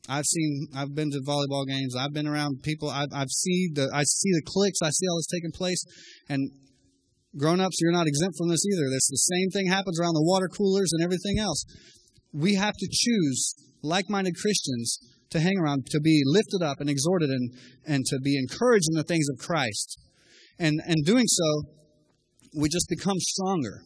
I've 0.07 0.25
seen, 0.25 0.67
I've 0.75 0.93
been 0.93 1.09
to 1.11 1.21
volleyball 1.27 1.65
games. 1.67 1.95
I've 1.97 2.13
been 2.13 2.27
around 2.27 2.61
people. 2.61 2.89
I've, 2.89 3.09
I've 3.13 3.29
seen 3.29 3.73
the, 3.73 3.89
I 3.93 4.03
see 4.03 4.31
the 4.31 4.43
cliques. 4.45 4.79
I 4.83 4.89
see 4.89 5.07
all 5.09 5.17
this 5.17 5.27
taking 5.27 5.51
place. 5.51 5.83
And 6.29 6.51
Grown 7.37 7.59
ups, 7.59 7.77
you're 7.81 7.91
not 7.91 8.07
exempt 8.07 8.37
from 8.37 8.47
this 8.47 8.65
either. 8.65 8.89
This 8.89 9.07
the 9.07 9.17
same 9.17 9.49
thing 9.49 9.67
happens 9.67 9.99
around 9.99 10.13
the 10.13 10.23
water 10.23 10.47
coolers 10.47 10.91
and 10.93 11.03
everything 11.03 11.37
else. 11.37 11.65
We 12.31 12.55
have 12.55 12.75
to 12.75 12.87
choose 12.89 13.55
like 13.83 14.09
minded 14.09 14.35
Christians 14.41 14.99
to 15.31 15.39
hang 15.41 15.57
around, 15.59 15.87
to 15.87 15.99
be 15.99 16.21
lifted 16.25 16.63
up 16.63 16.79
and 16.79 16.89
exhorted 16.89 17.29
and, 17.29 17.51
and 17.85 18.05
to 18.05 18.19
be 18.23 18.37
encouraged 18.37 18.87
in 18.89 18.97
the 18.97 19.03
things 19.03 19.27
of 19.29 19.37
Christ. 19.37 19.99
And, 20.59 20.79
and 20.87 21.03
doing 21.03 21.25
so, 21.27 21.63
we 22.57 22.69
just 22.69 22.87
become 22.87 23.17
stronger. 23.19 23.81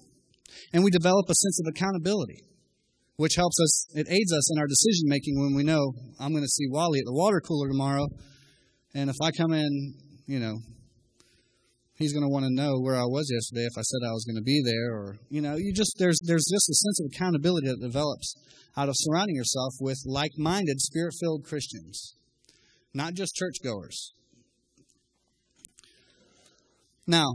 And 0.71 0.83
we 0.83 0.91
develop 0.91 1.25
a 1.27 1.33
sense 1.33 1.59
of 1.59 1.73
accountability, 1.73 2.43
which 3.19 3.35
helps 3.35 3.59
us, 3.59 3.85
it 3.95 4.07
aids 4.09 4.31
us 4.31 4.49
in 4.49 4.59
our 4.61 4.65
decision 4.65 5.03
making 5.03 5.37
when 5.37 5.53
we 5.53 5.61
know 5.61 5.91
I'm 6.21 6.31
going 6.31 6.41
to 6.41 6.47
see 6.47 6.69
Wally 6.69 6.99
at 6.99 7.05
the 7.05 7.11
water 7.11 7.41
cooler 7.41 7.67
tomorrow. 7.67 8.07
And 8.95 9.09
if 9.09 9.17
I 9.21 9.31
come 9.31 9.51
in, 9.51 9.93
you 10.25 10.39
know, 10.39 10.55
he's 11.97 12.13
going 12.13 12.23
to 12.23 12.29
want 12.29 12.45
to 12.45 12.49
know 12.49 12.79
where 12.79 12.95
I 12.95 13.03
was 13.03 13.29
yesterday 13.29 13.65
if 13.65 13.77
I 13.77 13.81
said 13.81 14.07
I 14.07 14.13
was 14.13 14.23
going 14.23 14.37
to 14.37 14.41
be 14.41 14.63
there 14.63 14.93
or 14.95 15.17
you 15.29 15.41
know 15.41 15.57
you 15.57 15.73
just 15.73 15.95
there's 15.99 16.17
there's 16.25 16.45
just 16.49 16.69
a 16.69 16.73
sense 16.73 16.99
of 17.01 17.11
accountability 17.13 17.67
that 17.67 17.81
develops 17.81 18.35
out 18.77 18.87
of 18.87 18.95
surrounding 18.97 19.35
yourself 19.35 19.73
with 19.81 19.97
like-minded 20.05 20.79
spirit-filled 20.79 21.43
Christians 21.43 22.15
not 22.93 23.15
just 23.15 23.35
churchgoers 23.35 24.13
now 27.05 27.27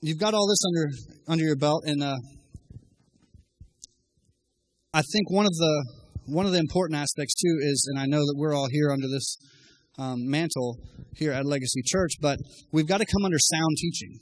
you've 0.00 0.18
got 0.18 0.32
all 0.32 0.48
this 0.48 0.62
under 0.66 0.96
under 1.28 1.44
your 1.44 1.56
belt 1.56 1.84
and 1.84 2.02
uh, 2.02 2.16
I 4.94 5.00
think 5.00 5.30
one 5.30 5.46
of 5.46 5.54
the 5.54 5.86
one 6.26 6.44
of 6.44 6.52
the 6.52 6.58
important 6.58 7.00
aspects 7.00 7.34
too 7.34 7.58
is 7.62 7.88
and 7.90 7.98
I 7.98 8.04
know 8.04 8.20
that 8.20 8.34
we're 8.36 8.54
all 8.54 8.68
here 8.70 8.90
under 8.90 9.08
this 9.08 9.38
um, 9.98 10.28
mantle 10.28 10.76
here 11.14 11.32
at 11.32 11.46
Legacy 11.46 11.80
Church, 11.82 12.12
but 12.20 12.38
we've 12.72 12.86
got 12.86 12.98
to 12.98 13.06
come 13.06 13.24
under 13.24 13.38
sound 13.38 13.76
teaching. 13.78 14.20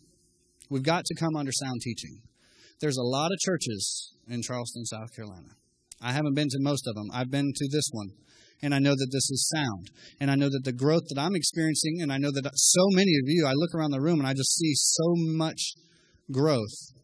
We've 0.68 0.85
got 0.85 1.04
to 1.06 1.14
come 1.16 1.35
under 1.35 1.50
sound 1.50 1.80
teaching. 1.83 2.22
There's 2.80 2.96
a 2.96 3.02
lot 3.02 3.33
of 3.33 3.38
churches 3.40 4.14
in 4.28 4.42
Charleston, 4.42 4.85
South 4.85 5.14
Carolina. 5.14 5.48
I 6.00 6.12
haven't 6.12 6.35
been 6.35 6.48
to 6.48 6.59
most 6.61 6.87
of 6.87 6.94
them. 6.94 7.11
I've 7.12 7.33
been 7.33 7.52
to 7.52 7.68
this 7.70 7.88
one, 7.92 8.11
and 8.62 8.72
I 8.72 8.78
know 8.78 8.92
that 8.92 9.11
this 9.12 9.28
is 9.28 9.52
sound. 9.52 9.90
And 10.20 10.30
I 10.30 10.37
know 10.37 10.48
that 10.48 10.62
the 10.64 10.72
growth 10.72 11.02
that 11.09 11.20
I'm 11.20 11.35
experiencing, 11.35 11.98
and 12.00 12.12
I 12.12 12.18
know 12.18 12.30
that 12.30 12.48
so 12.54 12.83
many 12.92 13.11
of 13.22 13.26
you, 13.26 13.44
I 13.44 13.52
look 13.54 13.74
around 13.74 13.90
the 13.90 14.00
room 14.00 14.20
and 14.20 14.28
I 14.28 14.35
just 14.35 14.56
see 14.56 14.72
so 14.74 15.14
much 15.16 15.74
growth 16.30 16.94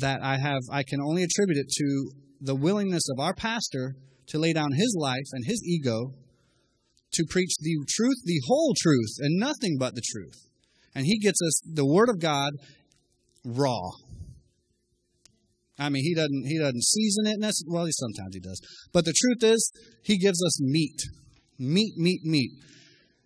that 0.00 0.22
I 0.22 0.38
have, 0.38 0.62
I 0.72 0.82
can 0.82 1.00
only 1.00 1.22
attribute 1.22 1.58
it 1.58 1.70
to 1.70 2.10
the 2.44 2.54
willingness 2.54 3.08
of 3.10 3.18
our 3.18 3.34
pastor 3.34 3.94
to 4.28 4.38
lay 4.38 4.52
down 4.52 4.72
his 4.72 4.94
life 4.98 5.26
and 5.32 5.44
his 5.46 5.62
ego 5.64 6.12
to 7.12 7.24
preach 7.28 7.54
the 7.60 7.76
truth, 7.88 8.16
the 8.24 8.40
whole 8.46 8.74
truth, 8.78 9.16
and 9.20 9.38
nothing 9.38 9.76
but 9.78 9.94
the 9.94 10.02
truth. 10.12 10.48
And 10.94 11.06
he 11.06 11.18
gets 11.18 11.40
us 11.42 11.60
the 11.64 11.86
Word 11.86 12.08
of 12.08 12.20
God 12.20 12.52
raw. 13.44 13.90
I 15.78 15.88
mean, 15.88 16.04
he 16.04 16.14
doesn't 16.14 16.44
he 16.46 16.58
doesn't 16.58 16.84
season 16.84 17.26
it. 17.26 17.54
Well, 17.66 17.86
sometimes 17.90 18.34
he 18.34 18.40
does, 18.40 18.60
but 18.92 19.04
the 19.04 19.14
truth 19.14 19.52
is, 19.52 19.72
he 20.04 20.18
gives 20.18 20.40
us 20.44 20.60
meat, 20.60 21.02
meat, 21.58 21.94
meat, 21.96 22.20
meat, 22.24 22.52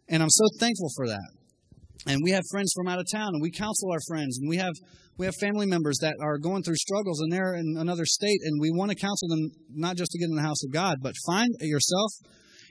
and 0.09 0.23
I'm 0.23 0.31
so 0.31 0.45
thankful 0.59 0.91
for 0.97 1.09
that. 1.09 1.29
And 2.07 2.21
we 2.23 2.31
have 2.31 2.45
friends 2.51 2.73
from 2.75 2.89
out 2.89 3.01
of 3.01 3.07
town, 3.13 3.31
and 3.35 3.43
we 3.43 3.51
counsel 3.51 3.91
our 3.93 4.01
friends, 4.07 4.39
and 4.39 4.49
we 4.49 4.57
have 4.57 4.73
we 5.19 5.27
have 5.27 5.35
family 5.41 5.67
members 5.67 5.99
that 6.01 6.15
are 6.23 6.39
going 6.39 6.63
through 6.63 6.77
struggles, 6.77 7.21
and 7.21 7.33
they're 7.33 7.55
in 7.55 7.77
another 7.77 8.05
state, 8.07 8.39
and 8.45 8.61
we 8.61 8.71
want 8.71 8.91
to 8.91 8.97
counsel 8.97 9.29
them 9.29 9.51
not 9.71 9.97
just 9.97 10.13
to 10.13 10.19
get 10.19 10.29
in 10.31 10.37
the 10.37 10.43
house 10.43 10.63
of 10.65 10.73
God, 10.73 10.99
but 11.03 11.15
find 11.27 11.51
yourself 11.61 12.13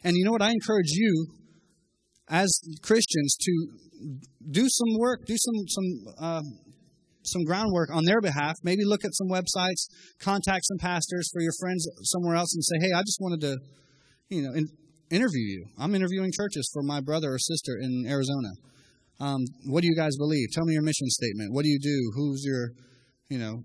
and 0.03 0.15
you 0.15 0.25
know 0.25 0.31
what? 0.31 0.41
I 0.41 0.51
encourage 0.51 0.91
you 0.91 1.27
as 2.29 2.49
Christians 2.81 3.35
to 3.39 3.67
do 4.49 4.67
some 4.69 4.97
work, 4.99 5.25
do 5.25 5.35
some 5.37 5.67
some 5.67 6.13
uh, 6.19 6.41
some 7.23 7.43
groundwork 7.43 7.89
on 7.93 8.05
their 8.05 8.21
behalf. 8.21 8.55
Maybe 8.63 8.83
look 8.85 9.03
at 9.03 9.13
some 9.13 9.27
websites, 9.27 9.87
contact 10.19 10.65
some 10.65 10.77
pastors 10.77 11.29
for 11.33 11.41
your 11.41 11.53
friends 11.59 11.87
somewhere 12.03 12.35
else, 12.35 12.53
and 12.53 12.63
say, 12.63 12.87
"Hey, 12.87 12.93
I 12.95 13.01
just 13.01 13.17
wanted 13.19 13.41
to, 13.41 13.57
you 14.29 14.41
know, 14.43 14.53
in, 14.53 14.67
interview 15.09 15.41
you. 15.41 15.65
I'm 15.77 15.95
interviewing 15.95 16.31
churches 16.33 16.69
for 16.73 16.83
my 16.83 17.01
brother 17.01 17.33
or 17.33 17.39
sister 17.39 17.77
in 17.79 18.05
Arizona. 18.07 18.49
Um, 19.19 19.41
what 19.65 19.81
do 19.81 19.87
you 19.87 19.95
guys 19.95 20.15
believe? 20.17 20.49
Tell 20.53 20.65
me 20.65 20.73
your 20.73 20.83
mission 20.83 21.07
statement. 21.09 21.53
What 21.53 21.63
do 21.63 21.69
you 21.69 21.79
do? 21.79 22.11
Who's 22.15 22.43
your, 22.45 22.69
you 23.29 23.39
know, 23.39 23.63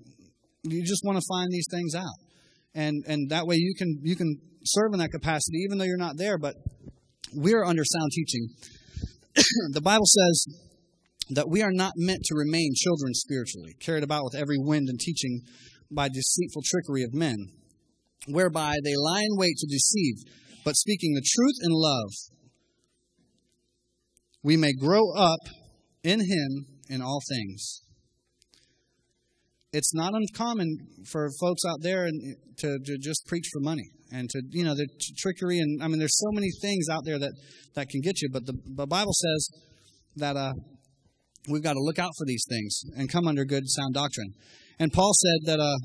you 0.62 0.84
just 0.84 1.02
want 1.04 1.18
to 1.18 1.24
find 1.28 1.50
these 1.50 1.66
things 1.70 1.94
out, 1.94 2.16
and 2.74 3.04
and 3.06 3.30
that 3.30 3.46
way 3.46 3.56
you 3.56 3.74
can 3.76 4.00
you 4.02 4.16
can 4.16 4.36
serve 4.64 4.92
in 4.92 5.00
that 5.00 5.10
capacity, 5.10 5.58
even 5.64 5.78
though 5.78 5.84
you're 5.84 5.96
not 5.96 6.16
there, 6.16 6.38
but 6.38 6.54
we're 7.34 7.64
under 7.64 7.82
sound 7.84 8.10
teaching. 8.12 8.48
the 9.72 9.80
Bible 9.80 10.06
says 10.06 10.46
that 11.30 11.48
we 11.48 11.62
are 11.62 11.72
not 11.72 11.92
meant 11.96 12.20
to 12.24 12.34
remain 12.34 12.72
children 12.76 13.14
spiritually, 13.14 13.74
carried 13.80 14.04
about 14.04 14.24
with 14.24 14.34
every 14.34 14.58
wind 14.58 14.88
and 14.88 15.00
teaching 15.00 15.40
by 15.90 16.08
deceitful 16.08 16.62
trickery 16.64 17.02
of 17.02 17.12
men, 17.12 17.36
whereby 18.26 18.76
they 18.84 18.94
lie 18.96 19.22
in 19.22 19.36
wait 19.36 19.56
to 19.58 19.66
deceive, 19.66 20.16
but 20.64 20.76
speaking 20.76 21.14
the 21.14 21.26
truth 21.34 21.56
in 21.62 21.70
love, 21.72 22.10
we 24.42 24.56
may 24.56 24.72
grow 24.72 25.12
up 25.14 25.40
in 26.02 26.20
Him 26.20 26.66
in 26.88 27.00
all 27.00 27.20
things. 27.28 27.82
It's 29.72 29.94
not 29.94 30.12
uncommon 30.14 30.76
for 31.10 31.30
folks 31.40 31.62
out 31.66 31.78
there 31.80 32.06
to, 32.58 32.78
to 32.84 32.98
just 32.98 33.26
preach 33.26 33.48
for 33.52 33.60
money 33.60 33.88
and 34.12 34.28
to 34.28 34.42
you 34.50 34.64
know 34.64 34.74
the 34.74 34.86
trickery 35.18 35.58
and 35.58 35.82
I 35.82 35.88
mean 35.88 35.98
there's 35.98 36.18
so 36.18 36.30
many 36.32 36.48
things 36.60 36.88
out 36.90 37.04
there 37.04 37.18
that 37.18 37.32
that 37.74 37.88
can 37.88 38.02
get 38.02 38.20
you. 38.20 38.28
But 38.30 38.44
the, 38.44 38.54
the 38.76 38.86
Bible 38.86 39.14
says 39.14 39.48
that 40.16 40.36
uh, 40.36 40.52
we've 41.48 41.62
got 41.62 41.72
to 41.72 41.80
look 41.80 41.98
out 41.98 42.10
for 42.18 42.26
these 42.26 42.44
things 42.48 42.82
and 42.96 43.10
come 43.10 43.26
under 43.26 43.44
good 43.44 43.64
sound 43.66 43.94
doctrine. 43.94 44.34
And 44.78 44.92
Paul 44.92 45.12
said 45.14 45.46
that 45.46 45.60
uh, 45.60 45.78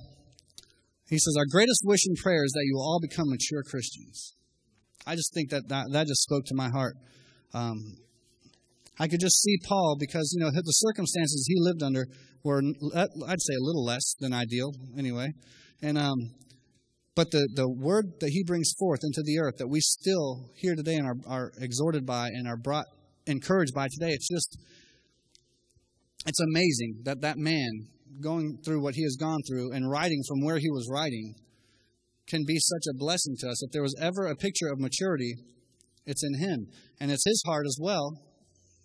he 1.10 1.18
says 1.18 1.36
our 1.38 1.46
greatest 1.50 1.82
wish 1.86 2.06
and 2.06 2.18
prayer 2.18 2.44
is 2.44 2.52
that 2.52 2.64
you 2.66 2.76
will 2.76 2.84
all 2.84 3.00
become 3.02 3.30
mature 3.30 3.64
Christians. 3.64 4.36
I 5.06 5.16
just 5.16 5.34
think 5.34 5.52
that 5.52 5.70
that, 5.70 5.86
that 5.94 6.08
just 6.08 6.24
spoke 6.24 6.44
to 6.48 6.56
my 6.56 6.70
heart. 6.70 6.96
Um, 7.54 7.78
I 9.00 9.08
could 9.08 9.20
just 9.20 9.42
see 9.42 9.58
Paul 9.64 9.96
because, 10.00 10.34
you 10.36 10.44
know, 10.44 10.52
the 10.52 10.72
circumstances 10.72 11.46
he 11.48 11.56
lived 11.58 11.84
under 11.84 12.08
were, 12.44 12.62
I'd 12.96 13.42
say, 13.42 13.54
a 13.54 13.64
little 13.64 13.86
less 13.86 14.16
than 14.20 14.34
ideal 14.34 14.72
anyway. 14.98 15.30
And, 15.82 15.98
um, 15.98 16.18
but 17.16 17.32
the, 17.32 17.48
the 17.54 17.70
word 17.70 18.14
that 18.20 18.30
he 18.30 18.44
brings 18.44 18.74
forth 18.80 19.02
into 19.04 19.22
the 19.24 19.40
earth 19.40 19.56
that 19.58 19.68
we 19.68 19.80
still 19.82 20.50
hear 20.56 20.76
today 20.76 20.96
and 20.96 21.08
are, 21.08 21.18
are 21.28 21.52
exhorted 21.60 22.06
by 22.06 22.28
and 22.28 22.48
are 22.48 22.58
brought, 22.58 22.86
encouraged 23.26 23.74
by 23.74 23.88
today, 23.92 24.14
it's 24.14 24.30
just, 24.30 24.58
it's 26.26 26.40
amazing 26.40 27.02
that 27.04 27.22
that 27.22 27.38
man 27.38 27.88
going 28.22 28.58
through 28.66 28.82
what 28.82 28.96
he 28.96 29.04
has 29.04 29.16
gone 29.16 29.40
through 29.48 29.72
and 29.74 29.90
writing 29.90 30.22
from 30.28 30.44
where 30.44 30.58
he 30.58 30.70
was 30.70 30.90
writing 30.92 31.36
can 32.28 32.44
be 32.46 32.58
such 32.58 32.84
a 32.90 32.98
blessing 32.98 33.36
to 33.40 33.50
us. 33.50 33.64
If 33.64 33.72
there 33.72 33.84
was 33.84 33.96
ever 34.02 34.26
a 34.26 34.36
picture 34.36 34.68
of 34.72 34.80
maturity, 34.80 35.36
it's 36.06 36.24
in 36.24 36.40
him. 36.40 36.68
And 37.00 37.12
it's 37.12 37.26
his 37.26 37.44
heart 37.46 37.66
as 37.68 37.78
well 37.80 38.27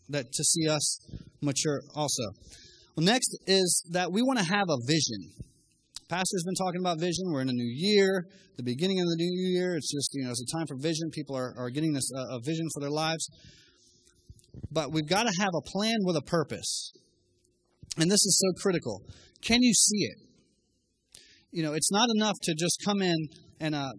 that 0.09 0.33
to 0.33 0.45
see 0.45 0.69
us 0.69 1.01
mature 1.41 1.81
also. 1.95 2.23
Well, 2.97 3.07
next 3.07 3.37
is 3.47 3.85
that 3.93 4.13
we 4.13 4.23
want 4.23 4.39
to 4.39 4.45
have 4.45 4.69
a 4.69 4.77
vision. 4.87 5.33
Pastor's 6.09 6.45
been 6.45 6.55
talking 6.55 6.81
about 6.81 7.01
vision. 7.01 7.33
We're 7.33 7.41
in 7.41 7.49
a 7.49 7.55
new 7.55 7.73
year, 7.75 8.27
the 8.57 8.63
beginning 8.63 9.01
of 9.01 9.07
the 9.07 9.17
new 9.17 9.51
year. 9.51 9.77
It's 9.77 9.91
just, 9.91 10.11
you 10.13 10.25
know, 10.25 10.31
it's 10.31 10.43
a 10.43 10.57
time 10.57 10.67
for 10.67 10.77
vision. 10.77 11.11
People 11.11 11.37
are, 11.37 11.55
are 11.57 11.71
getting 11.71 11.95
this 11.95 12.11
uh, 12.15 12.37
a 12.37 12.41
vision 12.45 12.67
for 12.75 12.81
their 12.81 12.91
lives. 12.91 13.27
But 14.71 14.93
we've 14.93 15.09
got 15.09 15.23
to 15.23 15.33
have 15.41 15.51
a 15.57 15.63
plan 15.71 15.97
with 16.05 16.17
a 16.17 16.23
purpose. 16.23 16.93
And 17.97 18.11
this 18.11 18.25
is 18.25 18.39
so 18.45 18.61
critical. 18.61 19.03
Can 19.43 19.63
you 19.63 19.73
see 19.73 20.05
it? 20.05 20.19
You 21.51 21.63
know, 21.63 21.73
it's 21.73 21.91
not 21.91 22.09
enough 22.15 22.37
to 22.43 22.55
just 22.55 22.83
come 22.85 23.01
in 23.03 23.17
and 23.61 23.75
uh, 23.75 23.93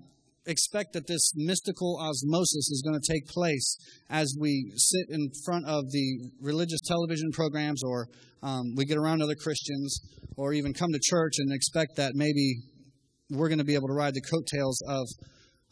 expect 0.45 0.93
that 0.93 1.07
this 1.07 1.31
mystical 1.35 1.97
osmosis 1.99 2.69
is 2.69 2.83
going 2.85 2.99
to 2.99 3.11
take 3.11 3.27
place 3.27 3.77
as 4.09 4.35
we 4.39 4.71
sit 4.75 5.05
in 5.09 5.29
front 5.45 5.65
of 5.65 5.85
the 5.91 6.29
religious 6.41 6.79
television 6.85 7.31
programs 7.31 7.81
or 7.83 8.07
um, 8.41 8.75
we 8.75 8.85
get 8.85 8.97
around 8.97 9.21
other 9.21 9.35
Christians 9.35 9.99
or 10.35 10.53
even 10.53 10.73
come 10.73 10.91
to 10.91 10.99
church 11.01 11.33
and 11.37 11.53
expect 11.53 11.95
that 11.95 12.11
maybe 12.15 12.57
we're 13.29 13.47
going 13.47 13.59
to 13.59 13.65
be 13.65 13.75
able 13.75 13.87
to 13.87 13.93
ride 13.93 14.13
the 14.13 14.21
coattails 14.21 14.81
of, 14.87 15.07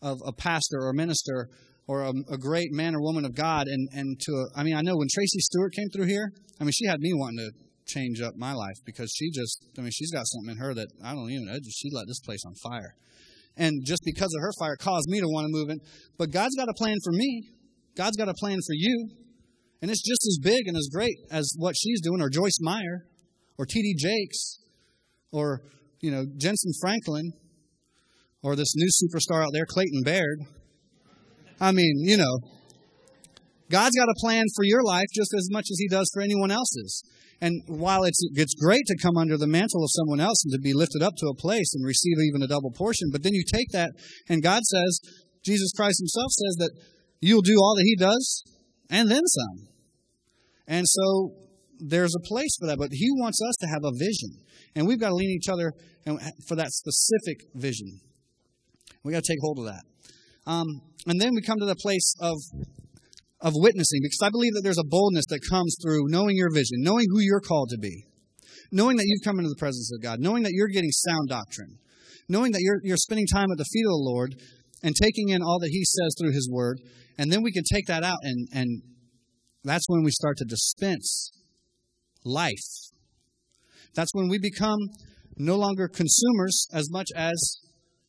of 0.02 0.20
a 0.26 0.32
pastor 0.32 0.78
or 0.80 0.92
a 0.92 0.96
minister 0.96 1.50
or 1.88 2.04
a, 2.04 2.14
a 2.32 2.38
great 2.38 2.72
man 2.72 2.96
or 2.96 3.02
woman 3.02 3.26
of 3.26 3.36
God. 3.36 3.68
And, 3.68 3.90
and 3.94 4.20
to, 4.22 4.32
a, 4.32 4.60
I 4.60 4.64
mean, 4.64 4.76
I 4.76 4.82
know 4.82 4.96
when 4.96 5.08
Tracy 5.14 5.40
Stewart 5.40 5.74
came 5.74 5.90
through 5.90 6.06
here, 6.06 6.32
I 6.60 6.64
mean, 6.64 6.72
she 6.72 6.86
had 6.86 7.00
me 7.00 7.12
wanting 7.14 7.40
to 7.40 7.52
change 7.88 8.22
up 8.22 8.36
my 8.38 8.54
life 8.54 8.78
because 8.86 9.12
she 9.14 9.30
just, 9.32 9.66
I 9.78 9.82
mean, 9.82 9.92
she's 9.92 10.12
got 10.12 10.26
something 10.28 10.52
in 10.52 10.58
her 10.58 10.74
that 10.74 10.88
I 11.04 11.14
don't 11.14 11.30
even 11.30 11.46
know. 11.46 11.58
She 11.70 11.90
let 11.92 12.08
this 12.08 12.22
place 12.22 12.44
on 12.46 12.54
fire 12.64 12.96
and 13.58 13.84
just 13.86 14.02
because 14.06 14.34
of 14.36 14.42
her 14.42 14.52
fire 14.60 14.76
caused 14.76 15.08
me 15.10 15.20
to 15.20 15.28
want 15.28 15.46
to 15.46 15.52
move 15.52 15.70
in. 15.70 15.80
But 16.18 16.32
God's 16.32 16.56
got 16.56 16.70
a 16.70 16.74
plan 16.74 16.98
for 17.04 17.12
me. 17.12 17.50
God's 17.96 18.18
got 18.18 18.30
a 18.30 18.34
plan 18.34 18.60
for 18.66 18.74
you. 18.74 19.10
And 19.82 19.90
it's 19.90 20.02
just 20.02 20.26
as 20.28 20.40
big 20.42 20.68
and 20.68 20.78
as 20.78 20.90
great 20.94 21.18
as 21.32 21.54
what 21.58 21.76
she's 21.76 22.02
doing, 22.02 22.22
or 22.22 22.30
Joyce 22.30 22.60
Meyer, 22.62 23.08
or 23.58 23.66
T.D. 23.66 23.96
Jakes, 23.98 24.60
or, 25.32 25.62
you 26.00 26.12
know, 26.12 26.24
Jentezen 26.38 26.74
Franklin, 26.80 27.32
or 28.44 28.56
this 28.56 28.74
new 28.76 28.88
superstar 28.88 29.44
out 29.44 29.52
there, 29.54 29.66
Clayton 29.66 30.02
Baird. 30.04 30.40
I 31.60 31.72
mean, 31.72 32.04
you 32.06 32.18
know, 32.18 32.40
God's 33.72 33.96
got 33.96 34.10
a 34.10 34.20
plan 34.20 34.46
for 34.56 34.64
your 34.64 34.84
life 34.84 35.08
just 35.14 35.34
as 35.34 35.48
much 35.52 35.68
as 35.72 35.78
He 35.80 35.88
does 35.88 36.10
for 36.14 36.22
anyone 36.22 36.52
else's. 36.52 37.04
And 37.42 37.64
while 37.66 38.04
it's, 38.04 38.20
it's 38.36 38.54
great 38.54 38.86
to 38.86 38.98
come 39.02 39.18
under 39.18 39.38
the 39.38 39.48
mantle 39.48 39.84
of 39.84 39.90
someone 39.92 40.20
else 40.20 40.44
and 40.46 40.54
to 40.54 40.60
be 40.62 40.74
lifted 40.74 41.02
up 41.02 41.14
to 41.18 41.28
a 41.28 41.36
place 41.36 41.74
and 41.74 41.84
receive 41.84 42.18
even 42.22 42.44
a 42.44 42.48
double 42.48 42.72
portion, 42.72 43.10
but 43.12 43.24
then 43.24 43.34
you 43.34 43.44
take 43.52 43.72
that 43.72 43.90
and 44.30 44.44
God 44.44 44.62
says, 44.64 45.00
Jesus 45.44 45.72
Christ 45.76 46.00
Himself 46.00 46.32
says 46.32 46.56
that 46.60 46.72
you'll 47.20 47.42
do 47.42 47.58
all 47.58 47.76
that 47.76 47.86
He 47.86 47.96
does 47.96 48.44
and 48.92 49.10
then 49.10 49.26
some. 49.26 49.68
And 50.68 50.86
so 50.88 51.34
there's 51.80 52.14
a 52.16 52.28
place 52.28 52.56
for 52.60 52.68
that, 52.68 52.78
but 52.78 52.90
He 52.92 53.10
wants 53.18 53.40
us 53.42 53.56
to 53.62 53.68
have 53.68 53.82
a 53.84 53.92
vision. 53.98 54.46
And 54.76 54.88
we've 54.88 55.00
got 55.00 55.10
to 55.10 55.16
lean 55.16 55.32
each 55.32 55.50
other 55.50 55.74
for 56.48 56.56
that 56.56 56.72
specific 56.72 57.48
vision. 57.56 58.00
we 59.04 59.12
got 59.12 59.24
to 59.24 59.34
take 59.34 59.40
hold 59.42 59.60
of 59.60 59.66
that. 59.66 59.84
Um, 60.46 60.68
and 61.08 61.20
then 61.20 61.32
we 61.34 61.42
come 61.42 61.60
to 61.60 61.66
the 61.66 61.76
place 61.76 62.14
of 62.22 62.38
of 63.42 63.54
witnessing 63.56 64.00
because 64.04 64.22
I 64.24 64.30
believe 64.30 64.54
that 64.54 64.62
there's 64.64 64.78
a 64.78 64.88
boldness 64.88 65.26
that 65.30 65.42
comes 65.50 65.76
through 65.82 66.08
knowing 66.08 66.36
your 66.36 66.52
vision, 66.54 66.78
knowing 66.80 67.06
who 67.10 67.20
you're 67.20 67.42
called 67.42 67.70
to 67.72 67.78
be, 67.78 68.06
knowing 68.72 68.98
that 68.98 69.06
you've 69.08 69.24
come 69.24 69.40
into 69.40 69.50
the 69.50 69.60
presence 69.60 69.92
of 69.94 70.02
God, 70.02 70.20
knowing 70.20 70.44
that 70.44 70.54
you're 70.54 70.68
getting 70.68 70.92
sound 70.92 71.30
doctrine, 71.30 71.80
knowing 72.30 72.52
that 72.52 72.62
you're, 72.62 72.80
you're 72.84 72.98
spending 72.98 73.26
time 73.26 73.52
at 73.52 73.58
the 73.58 73.66
feet 73.66 73.86
of 73.86 73.92
the 73.92 74.10
Lord 74.10 74.36
and 74.84 74.96
taking 74.96 75.30
in 75.30 75.42
all 75.42 75.60
that 75.60 75.70
He 75.70 75.84
says 75.84 76.16
through 76.20 76.34
His 76.34 76.50
Word. 76.52 76.80
And 77.18 77.32
then 77.32 77.42
we 77.42 77.52
can 77.52 77.64
take 77.72 77.88
that 77.88 78.04
out, 78.04 78.18
and, 78.24 78.48
and 78.54 78.82
that's 79.64 79.86
when 79.88 80.04
we 80.04 80.12
start 80.12 80.38
to 80.38 80.46
dispense 80.46 81.32
life. 82.24 82.92
That's 83.96 84.14
when 84.14 84.30
we 84.30 84.40
become 84.40 84.80
no 85.38 85.56
longer 85.56 85.88
consumers 85.88 86.68
as 86.74 86.90
much 86.90 87.08
as 87.16 87.58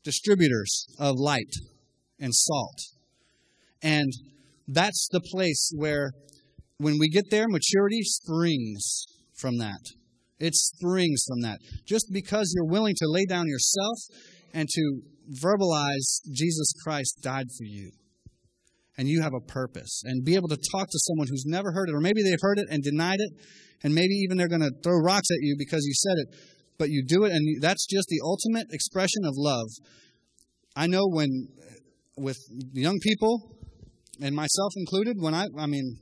distributors 0.05 0.87
of 0.99 1.17
light 1.19 1.53
and 2.19 2.33
salt. 2.35 2.79
And 3.83 4.13
that's 4.69 5.09
the 5.11 5.21
place 5.21 5.71
where, 5.75 6.13
when 6.79 6.99
we 6.99 7.09
get 7.09 7.25
there, 7.31 7.47
maturity 7.49 8.03
springs 8.03 9.05
from 9.37 9.59
that. 9.59 9.81
It 10.39 10.55
springs 10.55 11.25
from 11.29 11.43
that. 11.43 11.59
Just 11.87 12.07
because 12.13 12.53
you're 12.55 12.71
willing 12.71 12.95
to 12.97 13.09
lay 13.09 13.25
down 13.27 13.47
yourself 13.47 13.99
and 14.53 14.69
to 14.69 15.01
verbalize 15.41 16.21
Jesus 16.33 16.73
Christ 16.85 17.19
died 17.23 17.47
for 17.57 17.65
you. 17.65 17.93
And 18.99 19.09
you 19.09 19.23
have 19.23 19.35
a 19.35 19.41
purpose. 19.41 20.03
And 20.05 20.25
be 20.25 20.35
able 20.35 20.49
to 20.49 20.59
talk 20.73 20.89
to 20.89 20.99
someone 20.99 21.29
who's 21.29 21.45
never 21.47 21.73
heard 21.73 21.89
it, 21.89 21.95
or 21.95 22.01
maybe 22.01 22.23
they've 22.23 22.37
heard 22.41 22.59
it 22.59 22.67
and 22.71 22.83
denied 22.83 23.21
it, 23.21 23.31
and 23.83 23.95
maybe 23.95 24.15
even 24.25 24.37
they're 24.37 24.49
going 24.49 24.61
to 24.63 24.73
throw 24.83 24.99
rocks 24.99 25.29
at 25.31 25.39
you 25.41 25.55
because 25.59 25.85
you 25.87 25.95
said 25.95 26.19
it. 26.19 26.29
But 26.79 26.91
you 26.91 27.05
do 27.07 27.25
it, 27.25 27.33
and 27.33 27.63
that's 27.63 27.87
just 27.87 28.09
the 28.09 28.21
ultimate 28.25 28.67
expression 28.73 29.25
of 29.25 29.35
love. 29.37 29.69
I 30.75 30.87
know 30.87 31.07
when, 31.07 31.49
with 32.17 32.39
young 32.73 32.99
people, 33.01 33.57
and 34.21 34.35
myself 34.35 34.73
included, 34.77 35.17
when 35.21 35.35
I, 35.35 35.47
I 35.59 35.67
mean, 35.67 35.97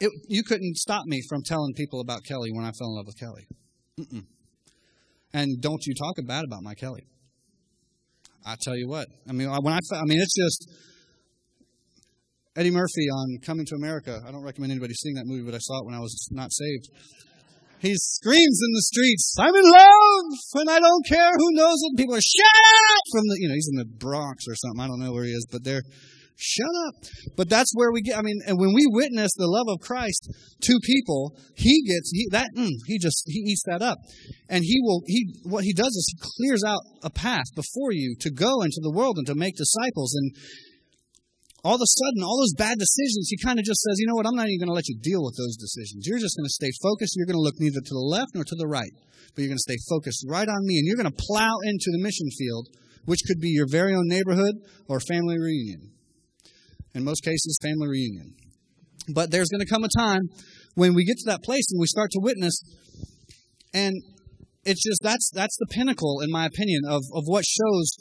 it, 0.00 0.10
you 0.28 0.42
couldn't 0.42 0.76
stop 0.76 1.04
me 1.06 1.22
from 1.28 1.42
telling 1.44 1.72
people 1.74 2.00
about 2.00 2.24
Kelly 2.24 2.50
when 2.52 2.64
I 2.64 2.72
fell 2.72 2.88
in 2.88 2.96
love 2.96 3.06
with 3.06 3.18
Kelly. 3.18 3.46
Mm-mm. 4.00 4.26
And 5.32 5.60
don't 5.60 5.82
you 5.86 5.94
talk 5.94 6.16
bad 6.26 6.44
about 6.44 6.62
my 6.62 6.74
Kelly. 6.74 7.06
I 8.44 8.56
tell 8.60 8.76
you 8.76 8.88
what. 8.88 9.06
I 9.28 9.32
mean, 9.32 9.48
when 9.48 9.72
I, 9.72 9.78
I 9.94 10.02
mean, 10.04 10.20
it's 10.20 10.34
just 10.34 10.68
Eddie 12.56 12.70
Murphy 12.70 13.08
on 13.08 13.38
Coming 13.46 13.64
to 13.66 13.76
America. 13.76 14.20
I 14.26 14.30
don't 14.30 14.44
recommend 14.44 14.72
anybody 14.72 14.94
seeing 14.94 15.14
that 15.14 15.24
movie, 15.26 15.44
but 15.44 15.54
I 15.54 15.58
saw 15.58 15.78
it 15.78 15.86
when 15.86 15.94
I 15.94 16.00
was 16.00 16.28
not 16.32 16.52
saved. 16.52 16.90
He 17.80 17.94
screams 17.96 18.60
in 18.62 18.72
the 18.74 18.82
streets, 18.82 19.34
"I'm 19.40 19.54
in 19.54 19.64
love, 19.64 20.38
and 20.54 20.70
I 20.70 20.78
don't 20.78 21.06
care 21.06 21.30
who 21.34 21.52
knows 21.52 21.80
it." 21.82 21.96
People 21.96 22.14
are 22.14 22.20
shut 22.20 22.56
up 22.94 23.04
from 23.10 23.26
the, 23.26 23.36
you 23.40 23.48
know, 23.48 23.54
he's 23.54 23.70
in 23.72 23.78
the 23.78 23.90
Bronx 23.98 24.44
or 24.46 24.54
something. 24.54 24.80
I 24.80 24.86
don't 24.86 25.00
know 25.00 25.12
where 25.12 25.24
he 25.24 25.32
is, 25.32 25.46
but 25.50 25.64
they're 25.64 25.82
shut 26.36 26.74
up. 26.86 26.94
But 27.36 27.48
that's 27.48 27.72
where 27.74 27.92
we 27.92 28.02
get, 28.02 28.18
I 28.18 28.22
mean, 28.22 28.40
and 28.46 28.58
when 28.58 28.74
we 28.74 28.86
witness 28.86 29.30
the 29.36 29.46
love 29.46 29.66
of 29.68 29.80
Christ 29.80 30.30
to 30.62 30.78
people, 30.82 31.36
he 31.54 31.82
gets, 31.86 32.10
he, 32.10 32.28
that, 32.30 32.50
mm, 32.56 32.72
he 32.86 32.98
just, 32.98 33.22
he 33.26 33.40
eats 33.40 33.62
that 33.66 33.82
up. 33.82 33.98
And 34.48 34.64
he 34.64 34.80
will, 34.82 35.02
he, 35.06 35.26
what 35.44 35.64
he 35.64 35.72
does 35.72 35.94
is 35.94 36.06
he 36.12 36.18
clears 36.20 36.62
out 36.66 36.80
a 37.02 37.10
path 37.10 37.46
before 37.54 37.92
you 37.92 38.16
to 38.20 38.30
go 38.30 38.62
into 38.62 38.80
the 38.82 38.92
world 38.92 39.18
and 39.18 39.26
to 39.26 39.34
make 39.34 39.56
disciples. 39.56 40.14
And 40.14 40.32
all 41.64 41.76
of 41.76 41.80
a 41.80 41.86
sudden, 41.86 42.22
all 42.22 42.38
those 42.38 42.58
bad 42.58 42.78
decisions, 42.78 43.28
he 43.30 43.38
kind 43.38 43.58
of 43.58 43.64
just 43.64 43.80
says, 43.80 43.98
you 43.98 44.06
know 44.06 44.16
what, 44.16 44.26
I'm 44.26 44.34
not 44.34 44.48
even 44.48 44.66
going 44.66 44.74
to 44.74 44.78
let 44.78 44.88
you 44.88 44.98
deal 45.00 45.22
with 45.22 45.36
those 45.38 45.56
decisions. 45.56 46.06
You're 46.06 46.18
just 46.18 46.36
going 46.36 46.48
to 46.48 46.58
stay 46.58 46.70
focused. 46.82 47.14
You're 47.16 47.30
going 47.30 47.38
to 47.38 47.46
look 47.46 47.60
neither 47.60 47.80
to 47.80 47.94
the 47.94 48.08
left 48.10 48.34
nor 48.34 48.44
to 48.44 48.56
the 48.56 48.66
right, 48.66 48.92
but 49.34 49.42
you're 49.42 49.52
going 49.52 49.62
to 49.62 49.70
stay 49.70 49.78
focused 49.88 50.26
right 50.28 50.48
on 50.48 50.66
me. 50.66 50.78
And 50.78 50.86
you're 50.86 50.98
going 50.98 51.10
to 51.10 51.24
plow 51.30 51.54
into 51.62 51.94
the 51.94 52.02
mission 52.02 52.26
field, 52.36 52.66
which 53.04 53.22
could 53.26 53.38
be 53.38 53.54
your 53.54 53.70
very 53.70 53.94
own 53.94 54.10
neighborhood 54.10 54.58
or 54.88 54.98
family 54.98 55.38
reunion 55.38 55.92
in 56.94 57.04
most 57.04 57.24
cases, 57.24 57.58
family 57.62 57.88
reunion. 57.88 58.34
But 59.14 59.30
there's 59.30 59.48
going 59.48 59.60
to 59.60 59.70
come 59.70 59.84
a 59.84 59.88
time 59.96 60.22
when 60.74 60.94
we 60.94 61.04
get 61.04 61.16
to 61.18 61.30
that 61.30 61.42
place 61.42 61.66
and 61.70 61.80
we 61.80 61.86
start 61.86 62.10
to 62.12 62.20
witness, 62.22 62.54
and 63.74 63.94
it's 64.64 64.82
just 64.82 65.00
that's 65.02 65.30
that's 65.34 65.56
the 65.58 65.66
pinnacle, 65.70 66.20
in 66.20 66.30
my 66.30 66.46
opinion, 66.46 66.82
of, 66.86 67.02
of 67.14 67.24
what 67.26 67.44
shows 67.44 67.96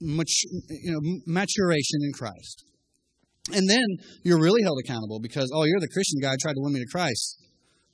much 0.00 0.42
you 0.68 0.92
know, 0.92 1.00
maturation 1.26 2.00
in 2.02 2.12
Christ. 2.12 2.64
And 3.52 3.68
then 3.68 3.84
you're 4.24 4.40
really 4.40 4.62
held 4.62 4.78
accountable 4.84 5.18
because, 5.20 5.50
oh, 5.54 5.64
you're 5.64 5.80
the 5.80 5.88
Christian 5.88 6.20
guy 6.20 6.34
tried 6.40 6.54
to 6.54 6.60
win 6.60 6.72
me 6.72 6.80
to 6.80 6.86
Christ. 6.86 7.38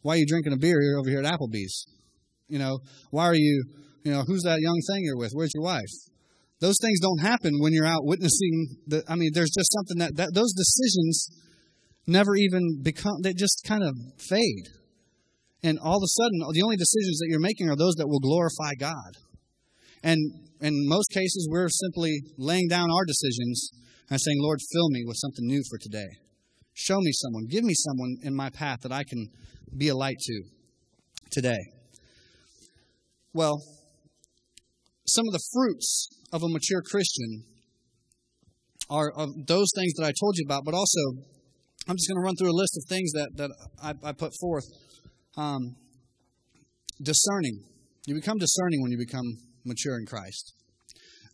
Why 0.02 0.14
are 0.14 0.16
you 0.16 0.26
drinking 0.26 0.52
a 0.52 0.59
beer 0.59 0.78
over 0.98 1.09
here 1.09 1.20
at 1.20 1.24
Applebee's? 1.24 1.87
You 2.48 2.59
know, 2.59 2.78
why 3.11 3.24
are 3.24 3.35
you, 3.35 3.64
you 4.04 4.12
know, 4.12 4.22
who's 4.26 4.42
that 4.42 4.61
young 4.61 4.78
thing 4.90 5.04
you're 5.04 5.16
with? 5.16 5.33
Where's 5.33 5.52
your 5.54 5.64
wife? 5.64 5.90
Those 6.61 6.77
things 6.83 6.99
don't 7.01 7.21
happen 7.21 7.53
when 7.61 7.73
you're 7.73 7.87
out 7.87 8.05
witnessing. 8.05 8.77
The, 8.87 9.05
I 9.09 9.14
mean, 9.14 9.31
there's 9.33 9.51
just 9.57 9.73
something 9.73 9.99
that, 9.99 10.16
that 10.16 10.35
those 10.35 10.53
decisions 10.53 11.29
never 12.07 12.35
even 12.35 12.81
become, 12.83 13.23
they 13.23 13.33
just 13.33 13.62
kind 13.64 13.85
of 13.85 13.94
fade. 14.18 14.68
And 15.62 15.79
all 15.79 15.97
of 15.97 16.03
a 16.03 16.14
sudden, 16.23 16.38
the 16.53 16.62
only 16.62 16.77
decisions 16.77 17.18
that 17.18 17.27
you're 17.29 17.40
making 17.40 17.68
are 17.68 17.77
those 17.77 17.94
that 17.97 18.09
will 18.09 18.21
glorify 18.21 18.75
God. 18.79 19.16
And 20.03 20.18
in 20.61 20.88
most 20.88 21.11
cases, 21.12 21.49
we're 21.51 21.68
simply 21.68 22.21
laying 22.37 22.68
down 22.68 22.90
our 22.90 23.05
decisions 23.05 23.71
And 24.11 24.21
saying, 24.21 24.38
Lord, 24.40 24.61
fill 24.73 24.88
me 24.90 25.05
with 25.07 25.16
something 25.18 25.47
new 25.47 25.62
for 25.68 25.79
today. 25.79 26.09
Show 26.73 26.99
me 27.01 27.12
someone. 27.12 27.44
Give 27.51 27.64
me 27.64 27.75
someone 27.77 28.16
in 28.23 28.35
my 28.35 28.49
path 28.51 28.81
that 28.83 28.92
I 28.92 29.05
can 29.05 29.29
be 29.77 29.88
a 29.88 29.94
light 29.94 30.16
to 30.18 30.42
today. 31.31 31.59
Well, 33.35 33.61
some 35.07 35.27
of 35.27 35.33
the 35.33 35.42
fruits 35.53 36.09
of 36.33 36.43
a 36.43 36.49
mature 36.49 36.83
Christian 36.83 37.45
are 38.91 39.11
of 39.17 39.29
those 39.47 39.69
things 39.75 39.93
that 39.95 40.07
I 40.07 40.12
told 40.19 40.37
you 40.37 40.45
about, 40.47 40.64
but 40.64 40.75
also 40.75 41.01
I'm 41.87 41.97
just 41.97 42.09
going 42.09 42.21
to 42.21 42.25
run 42.25 42.37
through 42.37 42.51
a 42.51 42.59
list 42.59 42.77
of 42.77 42.88
things 42.88 43.12
that, 43.12 43.29
that 43.37 43.51
I, 43.83 43.95
I 44.09 44.12
put 44.12 44.33
forth. 44.41 44.64
Um, 45.37 45.77
discerning. 47.03 47.64
You 48.07 48.14
become 48.14 48.38
discerning 48.38 48.83
when 48.83 48.91
you 48.91 48.99
become 48.99 49.25
mature 49.64 49.99
in 49.99 50.07
Christ. 50.07 50.55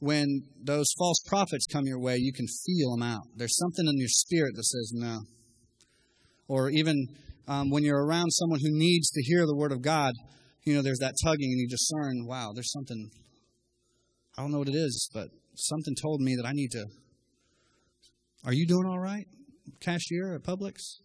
When 0.01 0.27
those 0.63 0.93
false 0.99 1.19
prophets 1.27 1.67
come 1.71 1.87
your 1.87 2.01
way, 2.01 2.17
you 2.19 2.33
can 2.33 2.47
feel 2.67 2.97
them 2.97 3.03
out. 3.03 3.23
There's 3.37 3.57
something 3.57 3.87
in 3.87 3.97
your 3.97 4.09
spirit 4.09 4.53
that 4.55 4.65
says 4.65 4.93
no. 4.95 5.21
Or 6.49 6.69
even 6.71 7.07
um, 7.49 7.71
when 7.71 7.85
you're 7.85 8.05
around 8.05 8.31
someone 8.31 8.61
who 8.61 8.71
needs 8.71 9.11
to 9.11 9.23
hear 9.23 9.47
the 9.47 9.57
word 9.57 9.73
of 9.73 9.81
God, 9.81 10.13
you 10.67 10.75
know, 10.75 10.83
there's 10.83 10.99
that 10.99 11.15
tugging 11.25 11.51
and 11.53 11.61
you 11.61 11.69
discern, 11.69 12.27
wow, 12.27 12.53
there's 12.55 12.73
something, 12.73 13.11
I 14.37 14.43
don't 14.43 14.51
know 14.51 14.59
what 14.59 14.69
it 14.69 14.75
is, 14.75 15.09
but 15.15 15.29
something 15.55 15.95
told 15.95 16.21
me 16.21 16.35
that 16.37 16.47
I 16.47 16.53
need 16.53 16.71
to. 16.73 16.85
Are 18.45 18.53
you 18.53 18.67
doing 18.67 18.87
all 18.87 18.99
right, 18.99 19.27
cashier 19.81 20.35
at 20.35 20.43
Publix? 20.43 20.99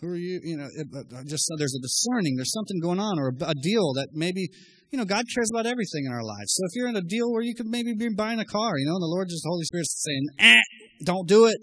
Who 0.00 0.08
are 0.08 0.16
you? 0.16 0.40
You 0.42 0.56
know, 0.56 0.68
it, 0.74 0.86
just 1.26 1.44
there's 1.58 1.74
a 1.74 1.82
discerning, 1.82 2.36
there's 2.36 2.52
something 2.52 2.80
going 2.80 2.98
on, 2.98 3.18
or 3.18 3.28
a, 3.28 3.50
a 3.50 3.54
deal 3.54 3.92
that 3.94 4.08
maybe, 4.12 4.48
you 4.90 4.98
know, 4.98 5.04
God 5.04 5.24
cares 5.34 5.50
about 5.52 5.66
everything 5.66 6.06
in 6.06 6.12
our 6.12 6.24
lives. 6.24 6.54
So 6.54 6.62
if 6.66 6.74
you're 6.74 6.88
in 6.88 6.96
a 6.96 7.02
deal 7.02 7.30
where 7.30 7.42
you 7.42 7.54
could 7.54 7.66
maybe 7.66 7.94
be 7.94 8.08
buying 8.16 8.40
a 8.40 8.44
car, 8.44 8.78
you 8.78 8.86
know, 8.86 8.94
and 8.94 9.02
the 9.02 9.12
Lord 9.14 9.28
just, 9.28 9.42
the 9.42 9.50
Holy 9.50 9.64
Spirit's 9.64 10.02
saying, 10.04 10.26
eh, 10.38 10.62
don't 11.04 11.28
do 11.28 11.46
it. 11.46 11.58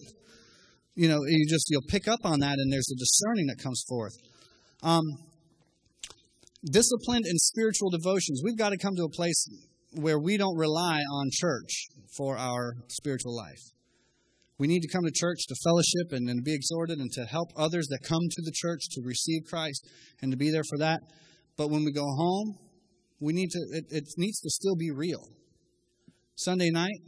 You 0.96 1.08
know, 1.08 1.20
you 1.26 1.48
just, 1.50 1.68
you'll 1.70 1.88
pick 1.88 2.08
up 2.08 2.20
on 2.24 2.40
that, 2.42 2.56
and 2.60 2.72
there's 2.72 2.92
a 2.92 3.00
discerning 3.00 3.48
that 3.48 3.58
comes 3.62 3.84
forth. 3.88 4.14
Um, 4.84 5.04
disciplined 6.66 7.26
in 7.26 7.38
spiritual 7.38 7.90
devotions. 7.90 8.42
We've 8.44 8.58
got 8.58 8.70
to 8.70 8.78
come 8.78 8.96
to 8.96 9.04
a 9.04 9.10
place 9.10 9.48
where 9.94 10.20
we 10.20 10.38
don't 10.38 10.58
rely 10.58 11.00
on 11.00 11.30
church 11.32 11.88
for 12.16 12.38
our 12.38 12.76
spiritual 12.88 13.36
life. 13.36 13.62
We 14.58 14.68
need 14.68 14.82
to 14.82 14.90
come 14.90 15.06
to 15.06 15.12
church 15.12 15.40
to 15.48 15.56
fellowship 15.64 16.12
and, 16.12 16.30
and 16.30 16.44
be 16.44 16.54
exhorted 16.54 17.00
and 17.00 17.10
to 17.14 17.26
help 17.26 17.50
others 17.56 17.88
that 17.88 18.00
come 18.04 18.22
to 18.30 18.42
the 18.44 18.52
church 18.54 18.82
to 18.92 19.02
receive 19.04 19.44
Christ 19.50 19.88
and 20.22 20.32
to 20.32 20.38
be 20.38 20.52
there 20.52 20.66
for 20.70 20.78
that. 20.80 21.00
But 21.58 21.70
when 21.70 21.86
we 21.86 21.94
go 21.94 22.06
home, 22.06 22.58
we 23.22 23.34
need 23.34 23.50
to 23.52 23.60
it, 23.72 23.86
it 23.90 24.04
needs 24.18 24.40
to 24.42 24.50
still 24.50 24.76
be 24.76 24.92
real. 24.92 25.24
Sunday 26.36 26.70
night, 26.72 27.00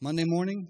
Monday 0.00 0.24
morning, 0.24 0.68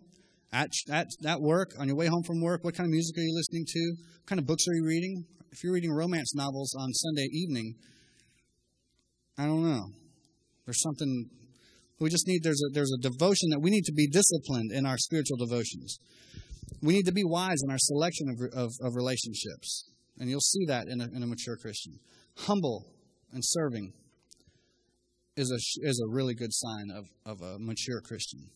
at, 0.53 0.71
at, 0.91 1.07
at 1.25 1.41
work, 1.41 1.71
on 1.79 1.87
your 1.87 1.97
way 1.97 2.07
home 2.07 2.23
from 2.25 2.41
work, 2.41 2.65
what 2.65 2.75
kind 2.75 2.87
of 2.87 2.91
music 2.91 3.17
are 3.17 3.23
you 3.23 3.35
listening 3.35 3.65
to? 3.67 3.95
What 4.19 4.27
kind 4.27 4.39
of 4.41 4.47
books 4.47 4.65
are 4.69 4.75
you 4.75 4.85
reading? 4.85 5.25
If 5.53 5.63
you're 5.63 5.73
reading 5.73 5.93
romance 5.93 6.35
novels 6.35 6.75
on 6.79 6.93
Sunday 6.93 7.29
evening, 7.33 7.75
I 9.39 9.47
don't 9.47 9.65
know. 9.65 10.00
There's 10.71 10.83
something 10.83 11.29
we 11.99 12.11
just 12.11 12.29
need 12.29 12.45
there's 12.45 12.63
a 12.63 12.73
there's 12.73 12.93
a 12.97 13.03
devotion 13.03 13.51
that 13.51 13.59
we 13.61 13.71
need 13.71 13.83
to 13.87 13.93
be 13.93 14.07
disciplined 14.07 14.71
in 14.71 14.87
our 14.87 14.97
spiritual 14.97 15.37
devotions. 15.37 15.99
We 16.81 16.95
need 16.95 17.07
to 17.07 17.13
be 17.13 17.25
wise 17.25 17.59
in 17.65 17.73
our 17.73 17.79
selection 17.79 18.29
of, 18.29 18.39
of, 18.57 18.71
of 18.81 18.95
relationships. 18.95 19.91
And 20.21 20.31
you'll 20.31 20.39
see 20.39 20.65
that 20.67 20.87
in 20.87 21.01
a, 21.01 21.09
in 21.13 21.25
a 21.25 21.27
mature 21.27 21.57
Christian. 21.57 21.99
Humble 22.37 22.87
and 23.33 23.43
serving 23.45 23.93
is 25.37 25.51
a, 25.51 25.59
is 25.89 26.01
a 26.01 26.09
really 26.09 26.35
good 26.35 26.53
sign 26.53 26.93
of, 26.95 27.07
of 27.27 27.43
a 27.43 27.59
mature 27.59 28.01
Christian. 28.01 28.49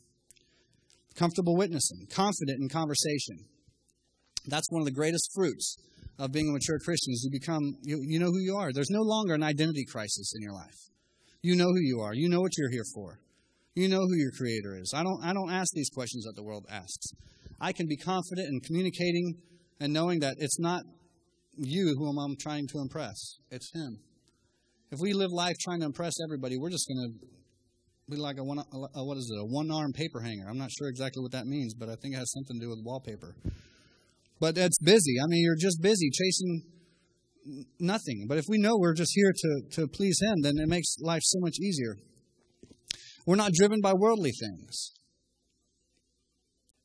Comfortable 1.16 1.56
witnessing, 1.56 2.06
confident 2.12 2.60
in 2.60 2.68
conversation. 2.68 3.44
That's 4.46 4.70
one 4.70 4.82
of 4.82 4.86
the 4.86 4.92
greatest 4.94 5.32
fruits 5.34 5.76
of 6.20 6.30
being 6.30 6.48
a 6.48 6.52
mature 6.52 6.78
Christian 6.78 7.12
is 7.12 7.28
you 7.28 7.40
become, 7.40 7.74
you, 7.82 7.98
you 8.02 8.20
know 8.20 8.30
who 8.30 8.40
you 8.40 8.56
are. 8.56 8.72
There's 8.72 8.90
no 8.90 9.02
longer 9.02 9.34
an 9.34 9.42
identity 9.42 9.84
crisis 9.84 10.32
in 10.36 10.42
your 10.42 10.52
life. 10.52 10.93
You 11.44 11.56
know 11.56 11.66
who 11.66 11.80
you 11.80 12.00
are. 12.00 12.14
You 12.14 12.30
know 12.30 12.40
what 12.40 12.56
you're 12.56 12.70
here 12.70 12.86
for. 12.94 13.18
You 13.74 13.86
know 13.86 14.00
who 14.00 14.16
your 14.16 14.30
creator 14.30 14.78
is. 14.80 14.94
I 14.96 15.02
don't, 15.02 15.22
I 15.22 15.34
don't 15.34 15.50
ask 15.52 15.74
these 15.74 15.90
questions 15.90 16.24
that 16.24 16.36
the 16.36 16.42
world 16.42 16.64
asks. 16.70 17.08
I 17.60 17.72
can 17.72 17.86
be 17.86 17.98
confident 17.98 18.48
in 18.48 18.60
communicating 18.60 19.34
and 19.78 19.92
knowing 19.92 20.20
that 20.20 20.36
it's 20.38 20.58
not 20.58 20.84
you 21.58 21.96
whom 21.98 22.16
I'm 22.16 22.36
trying 22.40 22.66
to 22.68 22.78
impress, 22.78 23.40
it's 23.50 23.70
Him. 23.74 23.98
If 24.90 25.00
we 25.00 25.12
live 25.12 25.32
life 25.32 25.56
trying 25.62 25.80
to 25.80 25.86
impress 25.86 26.14
everybody, 26.24 26.56
we're 26.56 26.70
just 26.70 26.88
going 26.88 27.12
to 27.12 27.26
be 28.08 28.16
like 28.16 28.38
a 28.38 28.42
one, 28.42 28.60
a, 28.60 29.04
what 29.04 29.18
is 29.18 29.30
it, 29.30 29.38
a 29.38 29.44
one 29.44 29.70
arm 29.70 29.92
paper 29.92 30.20
hanger. 30.20 30.46
I'm 30.48 30.56
not 30.56 30.70
sure 30.70 30.88
exactly 30.88 31.20
what 31.20 31.32
that 31.32 31.44
means, 31.44 31.74
but 31.74 31.90
I 31.90 31.96
think 31.96 32.14
it 32.14 32.18
has 32.20 32.32
something 32.32 32.58
to 32.58 32.64
do 32.64 32.70
with 32.70 32.80
wallpaper. 32.82 33.36
But 34.40 34.56
it's 34.56 34.78
busy. 34.78 35.20
I 35.22 35.26
mean, 35.28 35.42
you're 35.42 35.60
just 35.60 35.82
busy 35.82 36.08
chasing 36.08 36.62
nothing. 37.78 38.26
But 38.28 38.38
if 38.38 38.44
we 38.48 38.58
know 38.58 38.76
we're 38.76 38.94
just 38.94 39.12
here 39.14 39.32
to, 39.32 39.60
to 39.72 39.88
please 39.88 40.18
Him, 40.22 40.42
then 40.42 40.54
it 40.58 40.68
makes 40.68 40.96
life 41.00 41.22
so 41.22 41.38
much 41.40 41.58
easier. 41.60 41.96
We're 43.26 43.36
not 43.36 43.52
driven 43.52 43.80
by 43.80 43.94
worldly 43.94 44.32
things. 44.32 44.92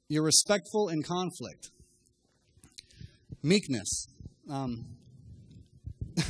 You're 0.07 0.23
respectful 0.23 0.89
in 0.89 1.03
conflict. 1.03 1.69
Meekness. 3.43 4.07
Um, 4.49 4.85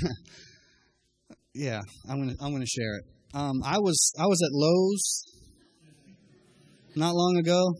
yeah, 1.54 1.82
I'm 2.10 2.20
gonna 2.20 2.36
I'm 2.42 2.52
gonna 2.52 2.66
share 2.66 2.96
it. 2.96 3.04
Um, 3.34 3.62
I 3.64 3.78
was 3.80 4.12
I 4.20 4.26
was 4.26 4.42
at 4.44 4.52
Lowe's 4.52 5.24
not 6.96 7.16
long 7.16 7.38
ago, 7.38 7.74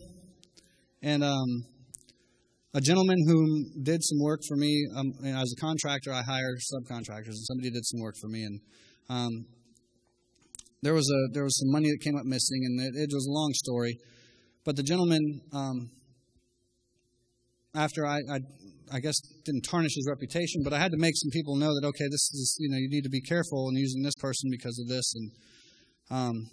and 1.02 1.22
um, 1.22 1.64
a 2.72 2.80
gentleman 2.80 3.16
who 3.26 3.82
did 3.82 4.02
some 4.02 4.18
work 4.20 4.40
for 4.46 4.56
me. 4.56 4.86
Um, 4.96 5.12
as 5.24 5.52
a 5.56 5.60
contractor, 5.60 6.12
I 6.12 6.22
hire 6.22 6.54
subcontractors, 6.72 7.34
and 7.34 7.46
somebody 7.46 7.70
did 7.70 7.84
some 7.84 8.00
work 8.00 8.14
for 8.20 8.28
me, 8.28 8.44
and 8.44 8.60
um, 9.08 9.46
there 10.82 10.94
was 10.94 11.10
a 11.10 11.34
there 11.34 11.42
was 11.42 11.58
some 11.58 11.70
money 11.72 11.90
that 11.90 11.98
came 12.00 12.16
up 12.16 12.24
missing, 12.24 12.64
and 12.64 12.80
it, 12.80 13.00
it 13.02 13.10
was 13.12 13.26
a 13.26 13.32
long 13.32 13.52
story. 13.54 13.96
But 14.64 14.76
the 14.76 14.82
gentleman, 14.82 15.40
um, 15.52 15.90
after 17.74 18.06
I, 18.06 18.18
I, 18.30 18.38
I 18.92 19.00
guess 19.00 19.16
didn't 19.44 19.62
tarnish 19.62 19.94
his 19.96 20.06
reputation, 20.08 20.62
but 20.62 20.72
I 20.72 20.78
had 20.78 20.92
to 20.92 20.98
make 20.98 21.14
some 21.16 21.30
people 21.30 21.56
know 21.56 21.74
that 21.74 21.86
okay, 21.86 22.06
this 22.10 22.30
is 22.32 22.56
you 22.60 22.70
know 22.70 22.78
you 22.78 22.88
need 22.88 23.02
to 23.02 23.10
be 23.10 23.20
careful 23.20 23.68
in 23.68 23.76
using 23.76 24.02
this 24.02 24.14
person 24.20 24.48
because 24.50 24.78
of 24.78 24.86
this. 24.86 25.12
And 25.14 25.30
um, 26.10 26.50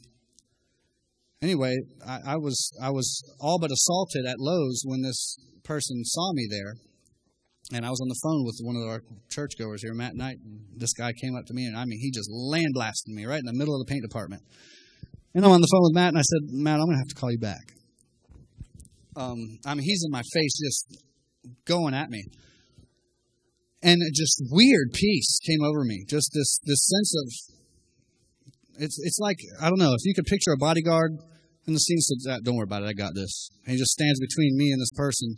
anyway, 1.42 1.76
I, 2.06 2.20
I 2.34 2.38
was 2.38 2.72
I 2.82 2.90
was 2.90 3.22
all 3.40 3.60
but 3.60 3.72
assaulted 3.72 4.26
at 4.26 4.40
Lowe's 4.40 4.82
when 4.86 5.02
this 5.02 5.38
person 5.64 6.04
saw 6.06 6.34
me 6.34 6.48
there, 6.50 6.74
and 7.74 7.86
I 7.86 7.90
was 7.90 8.00
on 8.02 8.08
the 8.08 8.20
phone 8.24 8.46
with 8.46 8.60
one 8.62 8.76
of 8.76 8.88
our 8.90 9.02
churchgoers 9.30 9.84
here, 9.84 9.94
Matt 9.94 10.16
Knight. 10.16 10.38
And 10.44 10.62
this 10.76 10.94
guy 10.94 11.14
came 11.14 11.36
up 11.36 11.46
to 11.48 11.54
me, 11.54 11.66
and 11.66 11.78
I 11.78 11.86
mean, 11.86 12.00
he 12.00 12.12
just 12.12 12.30
land 12.32 12.74
blasted 12.74 13.14
me 13.14 13.26
right 13.26 13.40
in 13.40 13.46
the 13.46 13.54
middle 13.54 13.80
of 13.80 13.86
the 13.86 13.92
paint 13.92 14.04
department. 14.04 14.44
And 15.34 15.46
I'm 15.46 15.52
on 15.52 15.62
the 15.62 15.68
phone 15.72 15.84
with 15.84 15.94
Matt, 15.94 16.10
and 16.10 16.18
I 16.18 16.22
said, 16.22 16.50
Matt, 16.50 16.80
I'm 16.80 16.86
going 16.86 16.96
to 16.96 17.02
have 17.02 17.10
to 17.10 17.16
call 17.16 17.32
you 17.32 17.40
back. 17.40 17.74
Um, 19.16 19.60
I 19.66 19.76
mean, 19.76 19.84
he's 19.84 20.04
in 20.06 20.12
my 20.12 20.24
face, 20.34 20.60
just 20.60 21.04
going 21.66 21.94
at 21.94 22.10
me. 22.10 22.24
And 23.84 24.02
just 24.14 24.42
weird 24.50 24.90
peace 24.94 25.40
came 25.46 25.64
over 25.64 25.84
me. 25.84 26.04
Just 26.08 26.32
this 26.34 26.60
this 26.66 26.88
sense 26.88 27.14
of 27.22 27.57
it's 28.78 28.98
it's 29.02 29.20
like 29.20 29.38
I 29.62 29.70
don't 29.70 29.80
know 29.80 29.94
if 29.94 30.02
you 30.04 30.14
could 30.14 30.26
picture 30.26 30.52
a 30.52 30.58
bodyguard 30.58 31.12
in 31.68 31.74
the 31.74 31.80
scene 31.80 32.00
says, 32.00 32.40
"Don't 32.44 32.56
worry 32.56 32.64
about 32.64 32.84
it, 32.84 32.88
I 32.88 32.94
got 32.94 33.14
this." 33.14 33.50
And 33.66 33.74
he 33.74 33.78
just 33.78 33.92
stands 33.92 34.20
between 34.20 34.58
me 34.58 34.72
and 34.72 34.82
this 34.82 34.92
person 34.96 35.36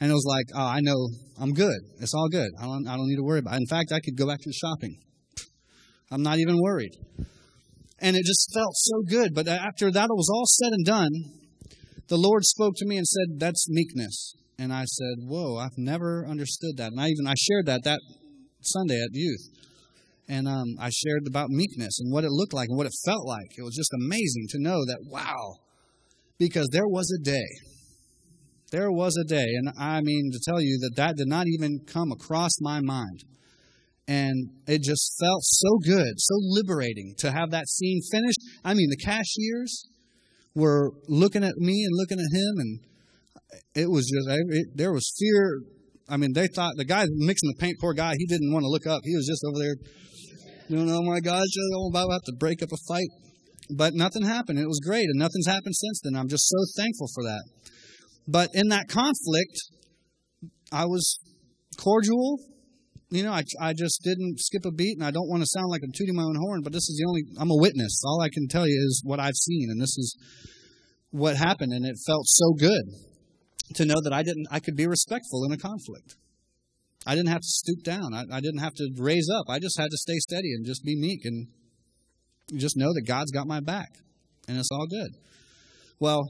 and 0.00 0.10
it 0.10 0.14
was 0.14 0.24
like, 0.26 0.46
oh, 0.54 0.66
I 0.66 0.80
know 0.80 1.10
I'm 1.38 1.52
good. 1.52 1.78
It's 2.00 2.14
all 2.14 2.28
good. 2.28 2.50
I 2.58 2.64
don't, 2.64 2.88
I 2.88 2.96
don't 2.96 3.06
need 3.06 3.16
to 3.16 3.22
worry 3.22 3.40
about 3.40 3.54
it. 3.54 3.60
In 3.60 3.66
fact, 3.66 3.92
I 3.92 4.00
could 4.00 4.16
go 4.16 4.26
back 4.26 4.38
to 4.38 4.48
the 4.48 4.54
shopping. 4.54 4.96
I'm 6.10 6.22
not 6.22 6.38
even 6.38 6.56
worried. 6.58 6.96
And 7.98 8.16
it 8.16 8.24
just 8.24 8.50
felt 8.54 8.74
so 8.74 9.02
good. 9.06 9.34
But 9.34 9.46
after 9.46 9.90
that 9.92 10.04
it 10.04 10.16
was 10.16 10.30
all 10.32 10.46
said 10.46 10.72
and 10.72 10.86
done, 10.86 11.10
the 12.08 12.16
Lord 12.16 12.44
spoke 12.44 12.72
to 12.78 12.86
me 12.86 12.96
and 12.96 13.06
said, 13.06 13.38
That's 13.38 13.68
meekness. 13.68 14.34
And 14.58 14.72
I 14.72 14.84
said, 14.84 15.28
Whoa, 15.28 15.58
I've 15.58 15.76
never 15.76 16.26
understood 16.26 16.78
that. 16.78 16.92
And 16.92 17.00
I 17.00 17.08
even 17.08 17.26
I 17.26 17.34
shared 17.38 17.66
that 17.66 17.84
that 17.84 18.00
Sunday 18.62 19.00
at 19.02 19.10
youth. 19.12 19.48
And 20.30 20.46
um, 20.46 20.76
I 20.78 20.90
shared 20.90 21.26
about 21.26 21.50
meekness 21.50 21.98
and 21.98 22.12
what 22.12 22.24
it 22.24 22.30
looked 22.30 22.54
like 22.54 22.68
and 22.68 22.78
what 22.78 22.86
it 22.86 22.94
felt 23.04 23.26
like. 23.26 23.58
It 23.58 23.62
was 23.62 23.74
just 23.74 23.90
amazing 23.92 24.46
to 24.50 24.62
know 24.62 24.78
that, 24.86 25.00
wow, 25.02 25.56
because 26.38 26.68
there 26.70 26.86
was 26.86 27.10
a 27.10 27.22
day 27.22 27.48
there 28.70 28.90
was 28.90 29.16
a 29.16 29.24
day, 29.24 29.46
and 29.56 29.70
I 29.78 30.00
mean 30.00 30.30
to 30.32 30.40
tell 30.44 30.60
you 30.60 30.78
that 30.80 30.96
that 30.96 31.16
did 31.16 31.26
not 31.26 31.46
even 31.48 31.80
come 31.86 32.12
across 32.12 32.52
my 32.60 32.80
mind. 32.80 33.24
And 34.08 34.50
it 34.66 34.82
just 34.82 35.16
felt 35.20 35.42
so 35.42 35.78
good, 35.84 36.14
so 36.16 36.34
liberating 36.38 37.14
to 37.18 37.30
have 37.30 37.50
that 37.50 37.68
scene 37.68 38.00
finished. 38.10 38.40
I 38.64 38.74
mean, 38.74 38.90
the 38.90 38.96
cashiers 38.96 39.86
were 40.54 40.92
looking 41.08 41.44
at 41.44 41.56
me 41.56 41.84
and 41.84 41.92
looking 41.96 42.18
at 42.18 42.36
him, 42.36 42.54
and 42.58 42.80
it 43.74 43.88
was 43.88 44.06
just, 44.06 44.26
it, 44.28 44.66
there 44.74 44.92
was 44.92 45.12
fear. 45.18 45.60
I 46.08 46.16
mean, 46.16 46.32
they 46.32 46.48
thought 46.48 46.74
the 46.76 46.84
guy 46.84 47.06
mixing 47.08 47.50
the 47.50 47.60
paint, 47.60 47.76
poor 47.80 47.94
guy, 47.94 48.14
he 48.18 48.26
didn't 48.26 48.52
want 48.52 48.64
to 48.64 48.68
look 48.68 48.86
up. 48.86 49.02
He 49.04 49.14
was 49.14 49.26
just 49.26 49.44
over 49.46 49.58
there, 49.58 49.76
you 50.70 50.84
know, 50.84 50.98
oh 50.98 51.02
my 51.02 51.18
gosh, 51.18 51.48
I'm 51.74 51.90
about 51.90 52.22
to 52.26 52.32
break 52.38 52.62
up 52.62 52.70
a 52.72 52.76
fight. 52.86 53.08
But 53.76 53.94
nothing 53.94 54.22
happened. 54.22 54.58
It 54.58 54.68
was 54.68 54.80
great, 54.80 55.04
and 55.04 55.18
nothing's 55.18 55.46
happened 55.46 55.74
since 55.74 56.00
then. 56.02 56.14
I'm 56.14 56.28
just 56.28 56.48
so 56.48 56.58
thankful 56.80 57.08
for 57.14 57.24
that. 57.24 57.42
But 58.28 58.50
in 58.54 58.68
that 58.68 58.88
conflict, 58.88 59.58
I 60.72 60.84
was 60.84 61.18
cordial. 61.76 62.38
You 63.10 63.24
know, 63.24 63.32
I, 63.32 63.42
I 63.60 63.72
just 63.72 64.02
didn't 64.04 64.38
skip 64.38 64.64
a 64.64 64.70
beat, 64.70 64.96
and 64.96 65.04
I 65.04 65.10
don't 65.10 65.28
want 65.28 65.42
to 65.42 65.48
sound 65.48 65.66
like 65.70 65.82
I'm 65.82 65.90
tooting 65.92 66.14
my 66.14 66.22
own 66.22 66.36
horn, 66.36 66.60
but 66.62 66.72
this 66.72 66.88
is 66.88 66.96
the 67.00 67.08
only, 67.08 67.22
I'm 67.40 67.50
a 67.50 67.60
witness. 67.60 68.00
All 68.04 68.20
I 68.20 68.28
can 68.28 68.46
tell 68.46 68.66
you 68.66 68.80
is 68.86 69.02
what 69.04 69.18
I've 69.18 69.34
seen, 69.34 69.70
and 69.70 69.80
this 69.80 69.98
is 69.98 70.16
what 71.10 71.36
happened, 71.36 71.72
and 71.72 71.84
it 71.84 71.96
felt 72.06 72.26
so 72.26 72.52
good 72.52 72.82
to 73.74 73.84
know 73.84 74.00
that 74.04 74.12
I 74.12 74.22
didn't, 74.22 74.46
I 74.50 74.60
could 74.60 74.76
be 74.76 74.86
respectful 74.86 75.44
in 75.44 75.52
a 75.52 75.56
conflict. 75.56 76.14
I 77.06 77.14
didn't 77.14 77.30
have 77.30 77.40
to 77.40 77.48
stoop 77.48 77.82
down. 77.82 78.12
I, 78.14 78.24
I 78.30 78.40
didn't 78.40 78.60
have 78.60 78.74
to 78.74 78.90
raise 78.98 79.28
up. 79.34 79.46
I 79.48 79.58
just 79.58 79.78
had 79.78 79.90
to 79.90 79.96
stay 79.96 80.18
steady 80.18 80.52
and 80.52 80.66
just 80.66 80.84
be 80.84 80.96
meek 80.96 81.24
and 81.24 81.48
just 82.56 82.76
know 82.76 82.92
that 82.92 83.02
God's 83.06 83.30
got 83.30 83.46
my 83.46 83.60
back, 83.60 83.90
and 84.48 84.58
it's 84.58 84.70
all 84.72 84.86
good. 84.86 85.10
Well, 85.98 86.22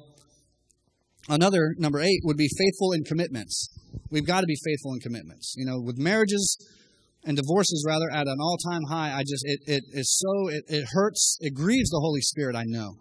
another 1.28 1.74
number 1.78 2.00
eight 2.00 2.20
would 2.24 2.36
be 2.36 2.48
faithful 2.58 2.92
in 2.92 3.04
commitments. 3.04 3.68
We've 4.10 4.26
got 4.26 4.42
to 4.42 4.46
be 4.46 4.56
faithful 4.64 4.92
in 4.94 5.00
commitments. 5.00 5.54
You 5.56 5.66
know, 5.66 5.80
with 5.80 5.98
marriages 5.98 6.56
and 7.24 7.36
divorces 7.36 7.84
rather 7.86 8.10
at 8.12 8.26
an 8.26 8.38
all-time 8.40 8.82
high, 8.88 9.12
I 9.16 9.20
just 9.20 9.44
it 9.44 9.60
it 9.66 9.82
is 9.92 10.18
so 10.18 10.48
it, 10.48 10.64
it 10.68 10.88
hurts. 10.92 11.38
It 11.40 11.54
grieves 11.54 11.90
the 11.90 12.00
Holy 12.00 12.20
Spirit. 12.20 12.54
I 12.56 12.64
know. 12.66 12.96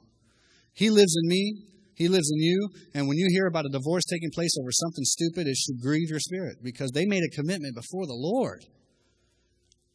He 0.73 0.89
lives 0.89 1.15
in 1.21 1.29
me. 1.29 1.63
He 1.99 2.07
lives 2.07 2.31
in 2.33 2.39
you. 2.39 2.69
And 2.95 3.07
when 3.09 3.17
you 3.17 3.27
hear 3.29 3.45
about 3.45 3.65
a 3.65 3.69
divorce 3.69 4.05
taking 4.05 4.31
place 4.33 4.55
over 4.59 4.71
something 4.71 5.03
stupid, 5.03 5.47
it 5.47 5.57
should 5.57 5.81
grieve 5.81 6.09
your 6.09 6.19
spirit 6.19 6.63
because 6.63 6.91
they 6.91 7.05
made 7.05 7.23
a 7.23 7.35
commitment 7.35 7.75
before 7.75 8.07
the 8.07 8.15
Lord. 8.15 8.65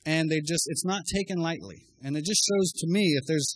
And 0.04 0.30
they 0.30 0.40
just, 0.40 0.64
it's 0.66 0.84
not 0.84 1.00
taken 1.16 1.38
lightly. 1.38 1.86
And 2.04 2.14
it 2.14 2.26
just 2.26 2.46
shows 2.46 2.72
to 2.72 2.86
me 2.88 3.14
if 3.16 3.24
there's, 3.26 3.54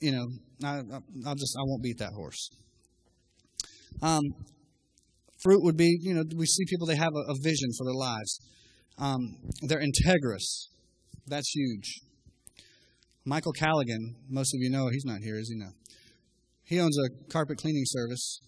you 0.00 0.12
know, 0.12 0.26
I, 0.64 0.80
will 0.80 1.34
just, 1.34 1.54
I 1.58 1.62
won't 1.66 1.82
beat 1.82 1.98
that 1.98 2.14
horse. 2.14 2.48
Um, 4.00 4.22
fruit 5.42 5.62
would 5.62 5.76
be, 5.76 5.98
you 6.00 6.14
know, 6.14 6.24
we 6.34 6.46
see 6.46 6.64
people, 6.70 6.86
they 6.86 6.96
have 6.96 7.12
a, 7.14 7.32
a 7.32 7.34
vision 7.42 7.68
for 7.76 7.84
their 7.84 7.94
lives. 7.94 8.40
Um, 8.98 9.36
they're 9.60 9.82
integrous. 9.82 10.68
That's 11.26 11.50
huge. 11.50 12.00
Michael 13.26 13.52
Callaghan, 13.52 14.16
most 14.30 14.54
of 14.54 14.60
you 14.62 14.70
know, 14.70 14.88
he's 14.88 15.04
not 15.04 15.20
here, 15.20 15.38
is 15.38 15.50
he? 15.50 15.58
No. 15.58 15.68
He 16.72 16.80
owns 16.80 16.96
a 16.96 17.30
carpet 17.30 17.58
cleaning 17.58 17.84
service 17.84 18.40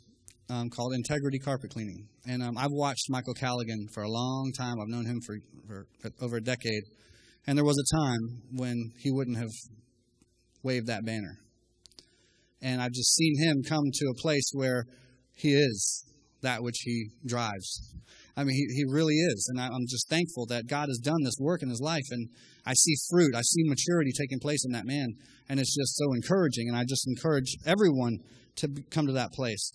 um, 0.48 0.70
called 0.70 0.94
Integrity 0.94 1.38
Carpet 1.38 1.70
Cleaning. 1.70 2.08
And 2.26 2.42
um, 2.42 2.56
I've 2.56 2.70
watched 2.70 3.10
Michael 3.10 3.34
Callaghan 3.34 3.86
for 3.92 4.02
a 4.02 4.08
long 4.08 4.50
time. 4.56 4.76
I've 4.80 4.88
known 4.88 5.04
him 5.04 5.20
for, 5.20 5.36
for, 5.68 5.86
for 6.00 6.24
over 6.24 6.36
a 6.38 6.40
decade. 6.40 6.84
And 7.46 7.58
there 7.58 7.66
was 7.66 7.76
a 7.76 7.94
time 7.94 8.40
when 8.54 8.92
he 8.96 9.10
wouldn't 9.12 9.36
have 9.36 9.50
waved 10.62 10.86
that 10.86 11.04
banner. 11.04 11.36
And 12.62 12.80
I've 12.80 12.92
just 12.92 13.14
seen 13.14 13.36
him 13.44 13.62
come 13.62 13.84
to 13.92 14.06
a 14.06 14.22
place 14.22 14.50
where 14.54 14.86
he 15.36 15.52
is 15.52 16.06
that 16.44 16.62
which 16.62 16.78
he 16.84 17.10
drives. 17.26 17.94
I 18.36 18.44
mean, 18.44 18.54
he, 18.54 18.66
he 18.74 18.84
really 18.88 19.14
is. 19.14 19.48
And 19.50 19.60
I, 19.60 19.66
I'm 19.66 19.86
just 19.88 20.08
thankful 20.08 20.46
that 20.46 20.66
God 20.66 20.88
has 20.88 20.98
done 20.98 21.22
this 21.24 21.36
work 21.38 21.62
in 21.62 21.68
his 21.68 21.80
life. 21.80 22.04
And 22.10 22.28
I 22.64 22.72
see 22.74 22.94
fruit. 23.10 23.34
I 23.34 23.42
see 23.42 23.62
maturity 23.64 24.12
taking 24.16 24.38
place 24.38 24.64
in 24.64 24.72
that 24.72 24.86
man. 24.86 25.08
And 25.48 25.60
it's 25.60 25.74
just 25.76 25.96
so 25.96 26.12
encouraging. 26.14 26.68
And 26.68 26.76
I 26.76 26.84
just 26.88 27.06
encourage 27.06 27.56
everyone 27.66 28.18
to 28.56 28.68
come 28.90 29.06
to 29.06 29.12
that 29.12 29.32
place. 29.32 29.70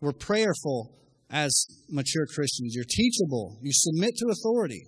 We're 0.00 0.12
prayerful 0.12 0.92
as 1.30 1.66
mature 1.88 2.26
Christians. 2.34 2.74
You're 2.74 2.84
teachable. 2.84 3.58
You 3.62 3.72
submit 3.72 4.14
to 4.16 4.26
authority. 4.30 4.86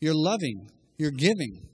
You're 0.00 0.14
loving. 0.14 0.68
You're 0.96 1.10
giving. 1.10 1.68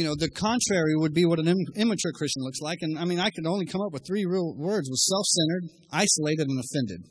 You 0.00 0.06
know, 0.06 0.14
the 0.18 0.30
contrary 0.30 0.96
would 0.96 1.12
be 1.12 1.26
what 1.26 1.40
an 1.40 1.54
immature 1.76 2.12
Christian 2.14 2.42
looks 2.42 2.60
like. 2.62 2.78
And 2.80 2.98
I 2.98 3.04
mean, 3.04 3.20
I 3.20 3.28
could 3.28 3.46
only 3.46 3.66
come 3.66 3.82
up 3.82 3.92
with 3.92 4.02
three 4.06 4.24
real 4.24 4.54
words 4.56 4.88
was 4.88 5.06
self 5.06 5.26
centered, 5.26 5.64
isolated, 5.92 6.48
and 6.48 6.58
offended. 6.58 7.04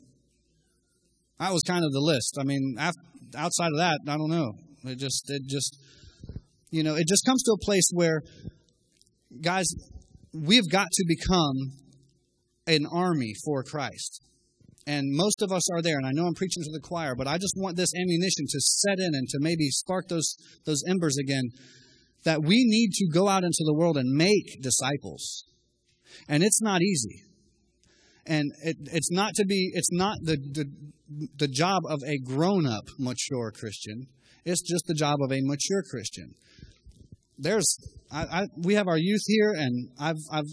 That 1.38 1.52
was 1.52 1.62
kind 1.62 1.84
of 1.84 1.92
the 1.92 2.00
list. 2.00 2.36
I 2.40 2.42
mean, 2.42 2.74
outside 2.80 3.70
of 3.70 3.76
that, 3.76 4.00
I 4.08 4.16
don't 4.16 4.28
know. 4.28 4.54
It 4.86 4.98
just, 4.98 5.22
it 5.28 5.42
just, 5.46 5.78
you 6.72 6.82
know, 6.82 6.96
it 6.96 7.06
just 7.06 7.24
comes 7.24 7.44
to 7.44 7.52
a 7.52 7.64
place 7.64 7.88
where, 7.92 8.22
guys, 9.40 9.68
we've 10.34 10.68
got 10.68 10.88
to 10.90 11.04
become 11.06 11.54
an 12.66 12.86
army 12.92 13.34
for 13.44 13.62
Christ. 13.62 14.20
And 14.88 15.06
most 15.10 15.42
of 15.42 15.52
us 15.52 15.70
are 15.70 15.80
there, 15.80 15.96
and 15.96 16.08
I 16.08 16.10
know 16.10 16.26
I'm 16.26 16.34
preaching 16.34 16.64
to 16.64 16.72
the 16.72 16.80
choir, 16.80 17.14
but 17.14 17.28
I 17.28 17.38
just 17.38 17.54
want 17.56 17.76
this 17.76 17.94
ammunition 17.94 18.46
to 18.48 18.60
set 18.60 18.98
in 18.98 19.14
and 19.14 19.28
to 19.28 19.38
maybe 19.38 19.68
spark 19.68 20.08
those, 20.08 20.34
those 20.66 20.82
embers 20.88 21.18
again 21.18 21.44
that 22.24 22.42
we 22.42 22.64
need 22.64 22.90
to 22.92 23.08
go 23.12 23.28
out 23.28 23.44
into 23.44 23.62
the 23.64 23.74
world 23.74 23.96
and 23.96 24.10
make 24.10 24.60
disciples. 24.62 25.44
And 26.28 26.42
it's 26.42 26.60
not 26.60 26.82
easy. 26.82 27.22
And 28.26 28.52
it, 28.62 28.76
it's 28.92 29.10
not 29.10 29.34
to 29.34 29.44
be, 29.44 29.70
it's 29.74 29.92
not 29.92 30.18
the, 30.22 30.36
the, 30.36 30.64
the 31.38 31.48
job 31.48 31.82
of 31.88 32.00
a 32.06 32.18
grown 32.18 32.66
up, 32.66 32.84
mature 32.98 33.50
Christian. 33.50 34.06
It's 34.44 34.62
just 34.62 34.84
the 34.86 34.94
job 34.94 35.18
of 35.22 35.32
a 35.32 35.40
mature 35.40 35.82
Christian. 35.82 36.34
There's, 37.38 37.76
I, 38.12 38.22
I, 38.22 38.46
we 38.62 38.74
have 38.74 38.86
our 38.86 38.98
youth 38.98 39.22
here, 39.26 39.54
and 39.56 39.88
I've, 39.98 40.20
I've, 40.30 40.50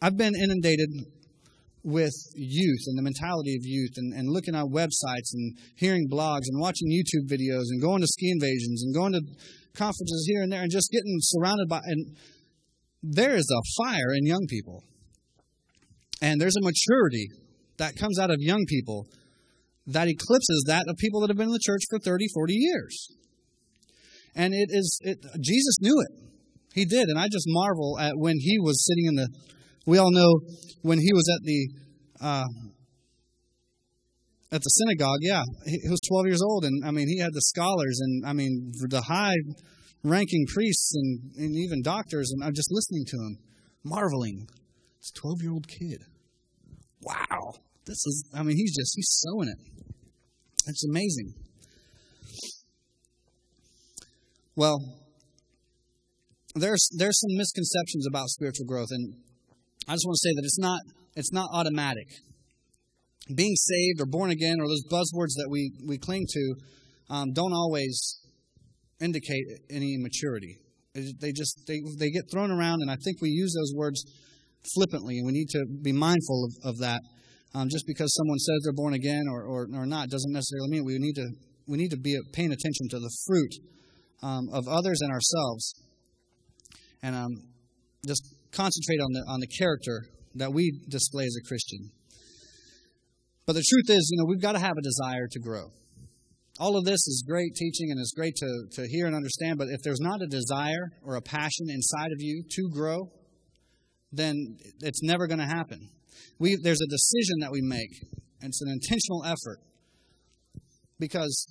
I've 0.00 0.16
been 0.16 0.34
inundated 0.34 0.90
with 1.82 2.14
youth 2.34 2.80
and 2.86 2.98
the 2.98 3.02
mentality 3.02 3.54
of 3.54 3.62
youth 3.64 3.92
and, 3.96 4.12
and 4.12 4.28
looking 4.28 4.56
at 4.56 4.64
websites 4.64 5.30
and 5.32 5.56
hearing 5.76 6.08
blogs 6.10 6.42
and 6.48 6.60
watching 6.60 6.88
YouTube 6.90 7.30
videos 7.30 7.70
and 7.70 7.80
going 7.80 8.00
to 8.00 8.08
ski 8.08 8.30
invasions 8.30 8.82
and 8.82 8.94
going 8.94 9.12
to 9.12 9.20
conferences 9.76 10.26
here 10.28 10.42
and 10.42 10.50
there 10.52 10.62
and 10.62 10.70
just 10.70 10.90
getting 10.90 11.16
surrounded 11.20 11.68
by 11.68 11.80
and 11.84 12.16
there 13.02 13.36
is 13.36 13.48
a 13.50 13.82
fire 13.82 14.14
in 14.16 14.26
young 14.26 14.46
people. 14.48 14.82
And 16.20 16.40
there's 16.40 16.56
a 16.56 16.64
maturity 16.64 17.28
that 17.76 17.94
comes 17.96 18.18
out 18.18 18.30
of 18.30 18.38
young 18.40 18.64
people 18.66 19.06
that 19.86 20.08
eclipses 20.08 20.64
that 20.66 20.84
of 20.88 20.96
people 20.96 21.20
that 21.20 21.30
have 21.30 21.36
been 21.36 21.48
in 21.48 21.52
the 21.52 21.60
church 21.62 21.82
for 21.90 21.98
30, 21.98 22.26
40 22.34 22.54
years. 22.54 23.08
And 24.34 24.52
it 24.52 24.68
is 24.70 24.98
it 25.02 25.18
Jesus 25.40 25.76
knew 25.80 26.00
it. 26.00 26.22
He 26.74 26.84
did, 26.84 27.08
and 27.08 27.18
I 27.18 27.28
just 27.28 27.46
marvel 27.46 27.98
at 27.98 28.12
when 28.16 28.36
he 28.38 28.58
was 28.58 28.84
sitting 28.84 29.06
in 29.06 29.14
the 29.14 29.28
we 29.86 29.98
all 29.98 30.10
know 30.10 30.40
when 30.82 30.98
he 30.98 31.12
was 31.12 31.24
at 31.34 31.44
the 31.44 31.68
uh, 32.20 32.44
at 34.52 34.62
the 34.62 34.68
synagogue, 34.68 35.18
yeah, 35.22 35.42
he 35.64 35.88
was 35.88 36.00
12 36.08 36.26
years 36.26 36.42
old, 36.42 36.64
and 36.64 36.84
I 36.84 36.90
mean, 36.90 37.08
he 37.08 37.18
had 37.18 37.32
the 37.32 37.40
scholars, 37.40 37.98
and 38.00 38.24
I 38.24 38.32
mean, 38.32 38.72
the 38.88 39.02
high-ranking 39.02 40.46
priests 40.54 40.94
and, 40.94 41.32
and 41.36 41.56
even 41.56 41.82
doctors, 41.82 42.30
and 42.32 42.44
I'm 42.44 42.54
just 42.54 42.70
listening 42.70 43.04
to 43.06 43.16
him, 43.16 43.38
marveling. 43.84 44.46
This 44.98 45.12
12-year-old 45.20 45.66
kid, 45.68 46.04
wow, 47.02 47.54
this 47.86 47.96
is. 48.06 48.24
I 48.34 48.42
mean, 48.42 48.56
he's 48.56 48.74
just 48.74 48.92
he's 48.96 49.24
sowing 49.24 49.48
it. 49.48 49.58
It's 50.66 50.84
amazing. 50.88 51.34
Well, 54.56 54.78
there's 56.54 56.88
there's 56.96 57.20
some 57.20 57.36
misconceptions 57.36 58.06
about 58.08 58.28
spiritual 58.28 58.66
growth, 58.66 58.88
and 58.90 59.14
I 59.86 59.92
just 59.92 60.06
want 60.06 60.16
to 60.22 60.28
say 60.28 60.34
that 60.34 60.42
it's 60.44 60.58
not 60.58 60.80
it's 61.14 61.32
not 61.32 61.48
automatic. 61.52 62.08
Being 63.34 63.54
saved 63.56 64.00
or 64.00 64.06
born 64.06 64.30
again 64.30 64.56
or 64.60 64.68
those 64.68 64.84
buzzwords 64.90 65.34
that 65.36 65.48
we, 65.50 65.72
we 65.86 65.98
cling 65.98 66.26
to 66.28 66.54
um, 67.10 67.32
don't 67.32 67.52
always 67.52 68.20
indicate 69.00 69.44
any 69.70 69.94
immaturity. 69.94 70.58
They 70.94 71.32
just 71.32 71.60
they, 71.66 71.80
they 71.98 72.10
get 72.10 72.24
thrown 72.32 72.50
around, 72.50 72.80
and 72.80 72.90
I 72.90 72.96
think 73.04 73.20
we 73.20 73.28
use 73.28 73.52
those 73.52 73.72
words 73.76 74.02
flippantly, 74.74 75.18
and 75.18 75.26
we 75.26 75.32
need 75.32 75.48
to 75.50 75.64
be 75.82 75.92
mindful 75.92 76.44
of, 76.44 76.70
of 76.70 76.78
that. 76.78 77.00
Um, 77.54 77.68
just 77.70 77.86
because 77.86 78.14
someone 78.14 78.38
says 78.38 78.60
they're 78.64 78.72
born 78.72 78.94
again 78.94 79.24
or, 79.30 79.42
or, 79.42 79.66
or 79.74 79.86
not 79.86 80.08
doesn't 80.08 80.32
necessarily 80.32 80.68
mean 80.68 80.84
we 80.84 80.98
need 80.98 81.14
to 81.14 81.28
we 81.66 81.76
need 81.78 81.90
to 81.90 81.96
be 81.96 82.16
paying 82.32 82.52
attention 82.52 82.88
to 82.90 82.98
the 82.98 83.10
fruit 83.26 83.54
um, 84.22 84.48
of 84.52 84.68
others 84.68 85.00
and 85.00 85.12
ourselves, 85.12 85.74
and 87.02 87.14
um, 87.14 87.32
just 88.06 88.22
concentrate 88.52 89.00
on 89.00 89.12
the 89.12 89.24
on 89.28 89.40
the 89.40 89.48
character 89.58 90.02
that 90.34 90.52
we 90.52 90.80
display 90.88 91.24
as 91.24 91.36
a 91.36 91.48
Christian. 91.48 91.90
But 93.46 93.54
the 93.54 93.62
truth 93.62 93.96
is, 93.96 94.08
you 94.10 94.18
know, 94.18 94.24
we've 94.28 94.40
got 94.40 94.52
to 94.52 94.58
have 94.58 94.76
a 94.76 94.82
desire 94.82 95.28
to 95.30 95.38
grow. 95.38 95.70
All 96.58 96.76
of 96.76 96.84
this 96.84 97.06
is 97.06 97.22
great 97.26 97.54
teaching 97.54 97.90
and 97.90 98.00
it's 98.00 98.12
great 98.12 98.34
to, 98.36 98.64
to 98.72 98.88
hear 98.88 99.06
and 99.06 99.14
understand, 99.14 99.58
but 99.58 99.68
if 99.68 99.82
there's 99.82 100.00
not 100.00 100.22
a 100.22 100.26
desire 100.26 100.90
or 101.04 101.16
a 101.16 101.22
passion 101.22 101.68
inside 101.68 102.12
of 102.12 102.20
you 102.20 102.42
to 102.50 102.70
grow, 102.72 103.10
then 104.10 104.56
it's 104.80 105.02
never 105.02 105.26
going 105.26 105.38
to 105.38 105.46
happen. 105.46 105.90
We, 106.38 106.56
there's 106.56 106.80
a 106.80 106.86
decision 106.86 107.38
that 107.40 107.52
we 107.52 107.60
make, 107.62 107.90
and 108.40 108.48
it's 108.48 108.62
an 108.62 108.70
intentional 108.70 109.24
effort. 109.24 109.60
Because 110.98 111.46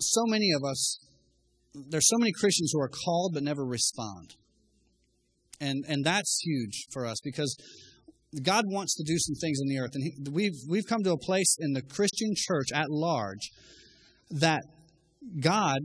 so 0.00 0.22
many 0.26 0.50
of 0.52 0.64
us, 0.64 0.98
there's 1.74 2.08
so 2.08 2.16
many 2.18 2.32
Christians 2.32 2.72
who 2.72 2.80
are 2.80 2.88
called 2.88 3.34
but 3.34 3.42
never 3.42 3.64
respond. 3.64 4.34
And, 5.60 5.84
and 5.88 6.04
that's 6.04 6.40
huge 6.42 6.86
for 6.92 7.06
us 7.06 7.18
because 7.22 7.56
God 8.42 8.64
wants 8.66 8.94
to 8.96 9.04
do 9.04 9.18
some 9.18 9.34
things 9.40 9.58
in 9.62 9.68
the 9.68 9.78
earth. 9.78 9.92
And 9.94 10.04
he, 10.04 10.30
we've, 10.30 10.58
we've 10.68 10.86
come 10.86 11.02
to 11.02 11.12
a 11.12 11.18
place 11.18 11.56
in 11.60 11.72
the 11.72 11.82
Christian 11.82 12.32
church 12.34 12.68
at 12.74 12.86
large 12.88 13.50
that 14.30 14.62
God, 15.40 15.78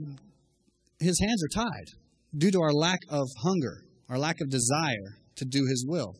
his 1.00 1.20
hands 1.20 1.42
are 1.44 1.64
tied 1.64 1.88
due 2.36 2.50
to 2.50 2.60
our 2.60 2.72
lack 2.72 2.98
of 3.08 3.26
hunger, 3.42 3.82
our 4.08 4.18
lack 4.18 4.40
of 4.40 4.50
desire 4.50 5.16
to 5.36 5.44
do 5.44 5.66
his 5.68 5.84
will. 5.88 6.14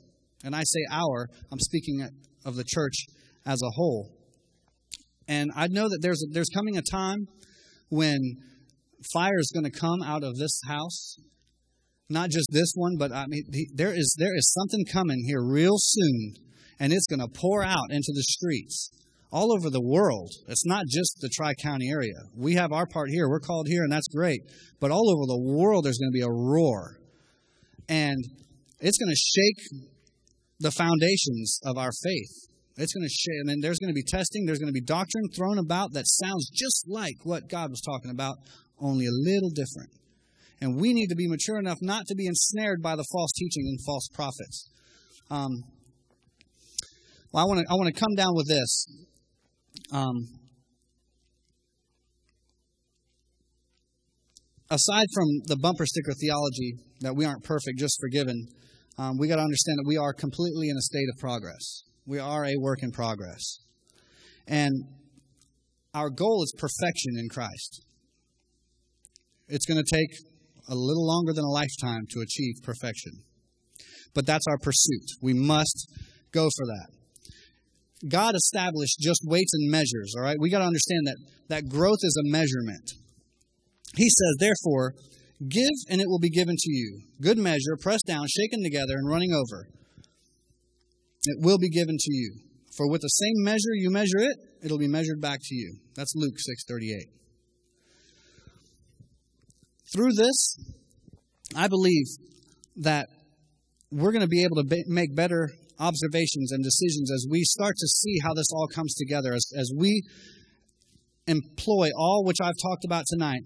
And 0.44 0.54
I 0.56 0.62
say 0.64 0.80
our, 0.90 1.28
I'm 1.50 1.60
speaking 1.60 2.06
of 2.44 2.56
the 2.56 2.64
church 2.64 3.06
as 3.46 3.60
a 3.62 3.70
whole. 3.70 4.10
And 5.28 5.50
I 5.54 5.68
know 5.68 5.88
that 5.88 5.98
there's, 6.02 6.24
there's 6.32 6.50
coming 6.54 6.76
a 6.76 6.82
time 6.82 7.26
when 7.88 8.18
fire 9.12 9.38
is 9.38 9.52
going 9.54 9.70
to 9.70 9.78
come 9.78 10.02
out 10.02 10.24
of 10.24 10.36
this 10.36 10.60
house. 10.66 11.16
Not 12.12 12.30
just 12.30 12.48
this 12.52 12.72
one, 12.74 12.96
but 12.98 13.10
I 13.10 13.26
mean, 13.26 13.44
there 13.74 13.92
is, 13.92 14.14
there 14.18 14.36
is 14.36 14.52
something 14.52 14.84
coming 14.84 15.24
here 15.26 15.42
real 15.42 15.76
soon, 15.78 16.34
and 16.78 16.92
it's 16.92 17.06
going 17.06 17.20
to 17.20 17.28
pour 17.28 17.64
out 17.64 17.90
into 17.90 18.12
the 18.14 18.22
streets 18.22 18.90
all 19.32 19.52
over 19.52 19.70
the 19.70 19.80
world. 19.80 20.30
It's 20.46 20.66
not 20.66 20.84
just 20.86 21.16
the 21.20 21.30
Tri 21.34 21.54
County 21.54 21.88
area. 21.90 22.20
We 22.36 22.54
have 22.54 22.70
our 22.70 22.86
part 22.86 23.08
here. 23.08 23.28
We're 23.28 23.40
called 23.40 23.66
here, 23.66 23.82
and 23.82 23.90
that's 23.90 24.08
great. 24.08 24.42
But 24.78 24.90
all 24.90 25.08
over 25.10 25.26
the 25.26 25.56
world, 25.56 25.84
there's 25.84 25.98
going 25.98 26.12
to 26.12 26.18
be 26.18 26.20
a 26.20 26.30
roar. 26.30 26.98
And 27.88 28.18
it's 28.78 28.98
going 28.98 29.10
to 29.10 29.16
shake 29.16 29.82
the 30.60 30.70
foundations 30.70 31.60
of 31.64 31.78
our 31.78 31.90
faith. 32.04 32.50
It's 32.76 32.92
going 32.92 33.04
to 33.04 33.08
shake, 33.08 33.40
and 33.40 33.48
then 33.48 33.60
there's 33.60 33.78
going 33.78 33.90
to 33.90 33.94
be 33.94 34.04
testing. 34.04 34.44
There's 34.44 34.58
going 34.58 34.72
to 34.72 34.78
be 34.78 34.84
doctrine 34.84 35.28
thrown 35.34 35.58
about 35.58 35.92
that 35.92 36.04
sounds 36.06 36.50
just 36.50 36.84
like 36.88 37.16
what 37.24 37.48
God 37.48 37.70
was 37.70 37.80
talking 37.80 38.10
about, 38.10 38.36
only 38.78 39.06
a 39.06 39.10
little 39.10 39.50
different. 39.50 39.90
And 40.62 40.80
we 40.80 40.92
need 40.92 41.08
to 41.08 41.16
be 41.16 41.26
mature 41.26 41.58
enough 41.58 41.78
not 41.82 42.06
to 42.06 42.14
be 42.14 42.28
ensnared 42.28 42.82
by 42.82 42.94
the 42.94 43.04
false 43.10 43.32
teaching 43.32 43.66
and 43.66 43.80
false 43.84 44.06
prophets. 44.14 44.70
Um, 45.28 45.64
well, 47.32 47.44
I 47.44 47.48
want 47.48 47.58
to 47.58 47.66
I 47.68 47.74
want 47.74 47.92
to 47.92 48.00
come 48.00 48.14
down 48.14 48.36
with 48.36 48.46
this. 48.46 48.86
Um, 49.90 50.28
aside 54.70 55.06
from 55.12 55.26
the 55.46 55.56
bumper 55.60 55.84
sticker 55.84 56.12
theology 56.20 56.74
that 57.00 57.16
we 57.16 57.24
aren't 57.24 57.42
perfect, 57.42 57.80
just 57.80 57.98
forgiven, 58.00 58.46
um, 58.98 59.18
we 59.18 59.26
got 59.26 59.36
to 59.36 59.42
understand 59.42 59.78
that 59.78 59.88
we 59.88 59.96
are 59.96 60.12
completely 60.12 60.68
in 60.68 60.76
a 60.76 60.82
state 60.82 61.08
of 61.12 61.18
progress. 61.18 61.82
We 62.06 62.20
are 62.20 62.44
a 62.44 62.54
work 62.60 62.84
in 62.84 62.92
progress. 62.92 63.58
And 64.46 64.84
our 65.92 66.08
goal 66.08 66.44
is 66.44 66.54
perfection 66.56 67.18
in 67.18 67.28
Christ. 67.28 67.84
It's 69.48 69.66
going 69.66 69.82
to 69.82 69.96
take 69.96 70.31
a 70.68 70.74
little 70.74 71.06
longer 71.06 71.32
than 71.32 71.44
a 71.44 71.48
lifetime 71.48 72.06
to 72.10 72.20
achieve 72.20 72.54
perfection. 72.62 73.12
But 74.14 74.26
that's 74.26 74.46
our 74.48 74.58
pursuit. 74.58 75.06
We 75.20 75.34
must 75.34 75.88
go 76.32 76.48
for 76.56 76.66
that. 76.66 76.88
God 78.08 78.34
established 78.34 78.98
just 79.00 79.20
weights 79.24 79.52
and 79.54 79.70
measures, 79.70 80.14
all 80.16 80.24
right? 80.24 80.36
We 80.38 80.50
got 80.50 80.58
to 80.58 80.64
understand 80.64 81.06
that 81.06 81.16
that 81.48 81.68
growth 81.68 82.00
is 82.02 82.16
a 82.24 82.30
measurement. 82.30 82.90
He 83.96 84.08
says, 84.08 84.36
therefore, 84.38 84.94
give 85.48 85.70
and 85.88 86.00
it 86.00 86.08
will 86.08 86.18
be 86.18 86.30
given 86.30 86.56
to 86.56 86.72
you. 86.72 87.02
Good 87.20 87.38
measure, 87.38 87.76
pressed 87.80 88.06
down, 88.06 88.26
shaken 88.28 88.62
together, 88.62 88.94
and 88.96 89.08
running 89.08 89.32
over. 89.32 89.68
It 91.24 91.38
will 91.40 91.58
be 91.58 91.70
given 91.70 91.96
to 91.98 92.14
you. 92.14 92.34
For 92.76 92.88
with 92.90 93.02
the 93.02 93.08
same 93.08 93.44
measure 93.44 93.74
you 93.74 93.90
measure 93.90 94.18
it, 94.18 94.36
it'll 94.64 94.78
be 94.78 94.88
measured 94.88 95.20
back 95.20 95.38
to 95.40 95.54
you. 95.54 95.76
That's 95.94 96.14
Luke 96.16 96.34
6:38. 96.68 97.21
Through 99.92 100.12
this, 100.14 100.56
I 101.54 101.68
believe 101.68 102.06
that 102.76 103.08
we're 103.90 104.12
going 104.12 104.22
to 104.22 104.28
be 104.28 104.42
able 104.42 104.56
to 104.56 104.64
be- 104.64 104.84
make 104.86 105.14
better 105.14 105.50
observations 105.78 106.52
and 106.52 106.64
decisions 106.64 107.10
as 107.12 107.26
we 107.28 107.42
start 107.44 107.74
to 107.76 107.86
see 107.86 108.18
how 108.22 108.32
this 108.32 108.46
all 108.52 108.68
comes 108.68 108.94
together, 108.94 109.34
as, 109.34 109.44
as 109.58 109.70
we 109.76 110.02
employ 111.26 111.90
all 111.96 112.24
which 112.24 112.38
I've 112.42 112.56
talked 112.62 112.84
about 112.86 113.04
tonight 113.06 113.42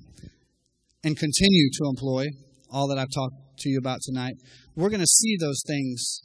and 1.03 1.17
continue 1.17 1.71
to 1.73 1.89
employ 1.89 2.27
all 2.71 2.89
that 2.89 2.99
I've 2.99 3.13
talked 3.13 3.35
to 3.61 3.69
you 3.69 3.79
about 3.79 3.99
tonight, 4.03 4.35
we're 4.77 4.91
going 4.91 5.01
to 5.01 5.07
see 5.07 5.37
those 5.41 5.63
things 5.67 6.21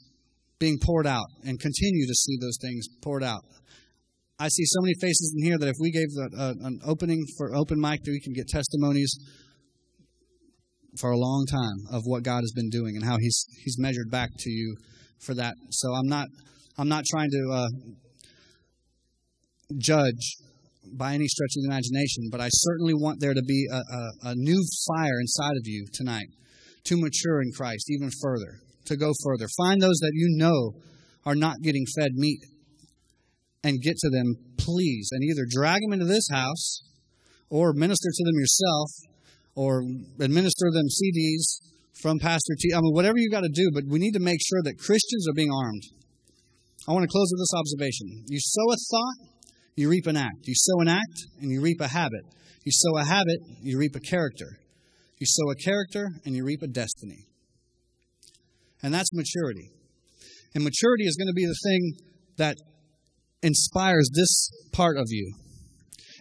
being 0.60 0.78
poured 0.80 1.08
out 1.08 1.26
and 1.44 1.60
continue 1.60 2.06
to 2.06 2.14
see 2.14 2.38
those 2.40 2.58
things 2.62 2.88
poured 3.02 3.24
out. 3.24 3.42
I 4.38 4.50
see 4.50 4.66
so 4.66 4.82
many 4.82 4.94
faces 5.02 5.34
in 5.36 5.46
here 5.46 5.58
that 5.58 5.68
if 5.68 5.76
we 5.80 5.92
gave 5.92 6.08
an 6.38 6.80
opening 6.86 7.24
for 7.38 7.56
open 7.56 7.80
mic, 7.80 8.04
that 8.04 8.12
we 8.12 8.20
can 8.20 8.34
get 8.34 8.48
testimonies 8.48 9.16
for 11.00 11.12
a 11.12 11.18
long 11.18 11.46
time 11.46 11.96
of 11.96 12.04
what 12.06 12.24
God 12.24 12.42
has 12.42 12.52
been 12.56 12.70
doing 12.70 12.96
and 12.96 13.06
how 13.06 13.18
He's 13.20 13.46
He's 13.64 13.78
measured 13.80 14.10
back 14.10 14.30
to 14.40 14.50
you 14.50 14.76
for 15.20 15.34
that. 15.36 15.56
So 15.70 15.94
I'm 15.94 16.08
not 16.08 16.28
I'm 16.78 16.90
not 16.90 17.06
trying 17.10 17.30
to 17.32 17.52
uh, 17.52 17.68
judge 19.78 20.38
by 20.98 21.14
any 21.14 21.28
stretch 21.28 21.52
of 21.58 21.64
the 21.64 21.70
imagination, 21.70 22.30
but 22.32 22.42
I 22.42 22.50
certainly 22.52 22.94
want 22.94 23.20
there 23.22 23.34
to 23.34 23.44
be 23.44 23.68
a, 23.72 23.76
a, 23.76 24.32
a 24.32 24.36
new 24.36 24.62
fire 24.88 25.20
inside 25.22 25.56
of 25.58 25.66
you 25.66 25.86
tonight 25.94 26.28
to 26.86 26.98
mature 26.98 27.42
in 27.42 27.52
Christ 27.56 27.90
even 27.90 28.10
further, 28.22 28.60
to 28.86 28.98
go 28.98 29.14
further. 29.24 29.48
Find 29.58 29.82
those 29.82 30.00
that 30.02 30.12
you 30.14 30.36
know 30.38 30.74
are 31.26 31.36
not 31.36 31.62
getting 31.62 31.86
fed 31.96 32.12
meat 32.14 32.40
and 33.64 33.82
get 33.82 33.96
to 33.98 34.10
them, 34.10 34.34
please, 34.58 35.10
and 35.12 35.24
either 35.24 35.46
drag 35.48 35.82
them 35.82 35.94
into 35.94 36.06
this 36.06 36.28
house 36.32 36.82
or 37.50 37.74
minister 37.74 38.10
to 38.12 38.24
them 38.24 38.40
yourself 38.40 38.90
or 39.56 39.84
administer 40.20 40.72
them 40.72 40.86
CDs 40.88 41.60
from 42.02 42.20
Pastor 42.20 42.56
T. 42.60 42.74
I 42.74 42.80
mean, 42.82 42.94
whatever 42.94 43.18
you 43.18 43.30
got 43.30 43.42
to 43.42 43.52
do, 43.54 43.70
but 43.74 43.84
we 43.88 44.00
need 44.00 44.14
to 44.14 44.20
make 44.20 44.40
sure 44.42 44.62
that 44.64 44.78
Christians 44.78 45.28
are 45.30 45.34
being 45.34 45.52
armed. 45.52 45.84
I 46.88 46.94
want 46.94 47.04
to 47.04 47.12
close 47.12 47.30
with 47.32 47.40
this 47.40 47.54
observation. 47.56 48.26
You 48.28 48.40
sow 48.40 48.72
a 48.72 48.78
thought, 48.90 49.32
you 49.76 49.90
reap 49.90 50.08
an 50.08 50.18
act. 50.18 50.44
You 50.44 50.56
sow 50.56 50.82
an 50.82 50.88
act, 50.88 51.18
and 51.42 51.52
you 51.52 51.62
reap 51.62 51.80
a 51.80 51.88
habit. 51.88 52.26
You 52.64 52.72
sow 52.72 52.98
a 52.98 53.04
habit, 53.04 53.38
you 53.62 53.78
reap 53.78 53.96
a 53.96 54.00
character. 54.00 54.58
You 55.20 55.28
sow 55.28 55.52
a 55.52 55.56
character, 55.56 56.10
and 56.26 56.36
you 56.36 56.44
reap 56.44 56.62
a 56.64 56.68
destiny. 56.68 57.28
And 58.82 58.94
that's 58.94 59.14
maturity. 59.14 59.70
And 60.56 60.64
maturity 60.64 61.06
is 61.06 61.16
going 61.16 61.28
to 61.28 61.34
be 61.34 61.46
the 61.46 61.58
thing 61.64 61.94
that 62.38 62.58
inspires 63.44 64.10
this 64.14 64.50
part 64.72 64.98
of 64.98 65.06
you. 65.10 65.34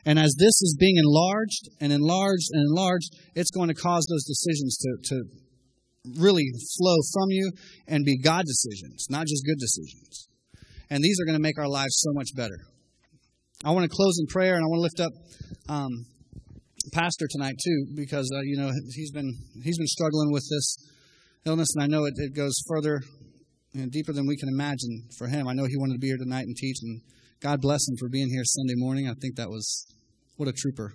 And 0.04 0.18
as 0.18 0.34
this 0.38 0.62
is 0.62 0.76
being 0.78 0.96
enlarged 0.96 1.68
and 1.80 1.92
enlarged 1.92 2.48
and 2.52 2.62
enlarged, 2.70 3.14
it's 3.34 3.50
going 3.50 3.68
to 3.68 3.74
cause 3.74 4.06
those 4.08 4.24
decisions 4.24 4.78
to, 4.78 5.14
to 5.14 5.24
really 6.20 6.46
flow 6.78 6.96
from 7.12 7.30
you 7.30 7.52
and 7.86 8.04
be 8.04 8.18
God 8.18 8.44
decisions, 8.46 9.06
not 9.10 9.26
just 9.26 9.44
good 9.44 9.58
decisions. 9.58 10.28
And 10.88 11.04
these 11.04 11.18
are 11.20 11.24
going 11.24 11.36
to 11.36 11.42
make 11.42 11.58
our 11.58 11.68
lives 11.68 12.00
so 12.00 12.12
much 12.14 12.30
better. 12.34 12.56
I 13.64 13.72
want 13.72 13.84
to 13.84 13.94
close 13.94 14.18
in 14.18 14.26
prayer, 14.26 14.54
and 14.54 14.64
I 14.64 14.68
want 14.68 14.78
to 14.78 14.82
lift 14.82 15.00
up 15.00 15.12
um, 15.68 16.06
Pastor 16.92 17.26
tonight 17.30 17.56
too, 17.62 17.86
because 17.94 18.30
uh, 18.34 18.40
you 18.40 18.56
know 18.56 18.72
he's 18.94 19.12
been 19.12 19.30
he's 19.62 19.76
been 19.76 19.86
struggling 19.86 20.32
with 20.32 20.44
this 20.48 20.76
illness, 21.44 21.68
and 21.74 21.84
I 21.84 21.86
know 21.86 22.06
it, 22.06 22.14
it 22.16 22.34
goes 22.34 22.54
further 22.66 23.02
and 23.74 23.92
deeper 23.92 24.12
than 24.12 24.26
we 24.26 24.36
can 24.36 24.48
imagine 24.48 25.08
for 25.18 25.28
him. 25.28 25.46
I 25.46 25.52
know 25.52 25.66
he 25.66 25.76
wanted 25.76 25.92
to 25.92 25.98
be 25.98 26.08
here 26.08 26.16
tonight 26.16 26.46
and 26.46 26.56
teach, 26.56 26.78
and 26.82 27.02
God 27.40 27.62
bless 27.62 27.88
him 27.88 27.96
for 27.96 28.08
being 28.08 28.28
here 28.28 28.44
Sunday 28.44 28.74
morning. 28.76 29.08
I 29.08 29.14
think 29.14 29.36
that 29.36 29.48
was 29.48 29.86
what 30.36 30.48
a 30.48 30.52
trooper. 30.52 30.92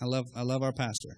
I 0.00 0.04
love 0.04 0.26
I 0.36 0.42
love 0.42 0.62
our 0.62 0.72
pastor. 0.72 1.16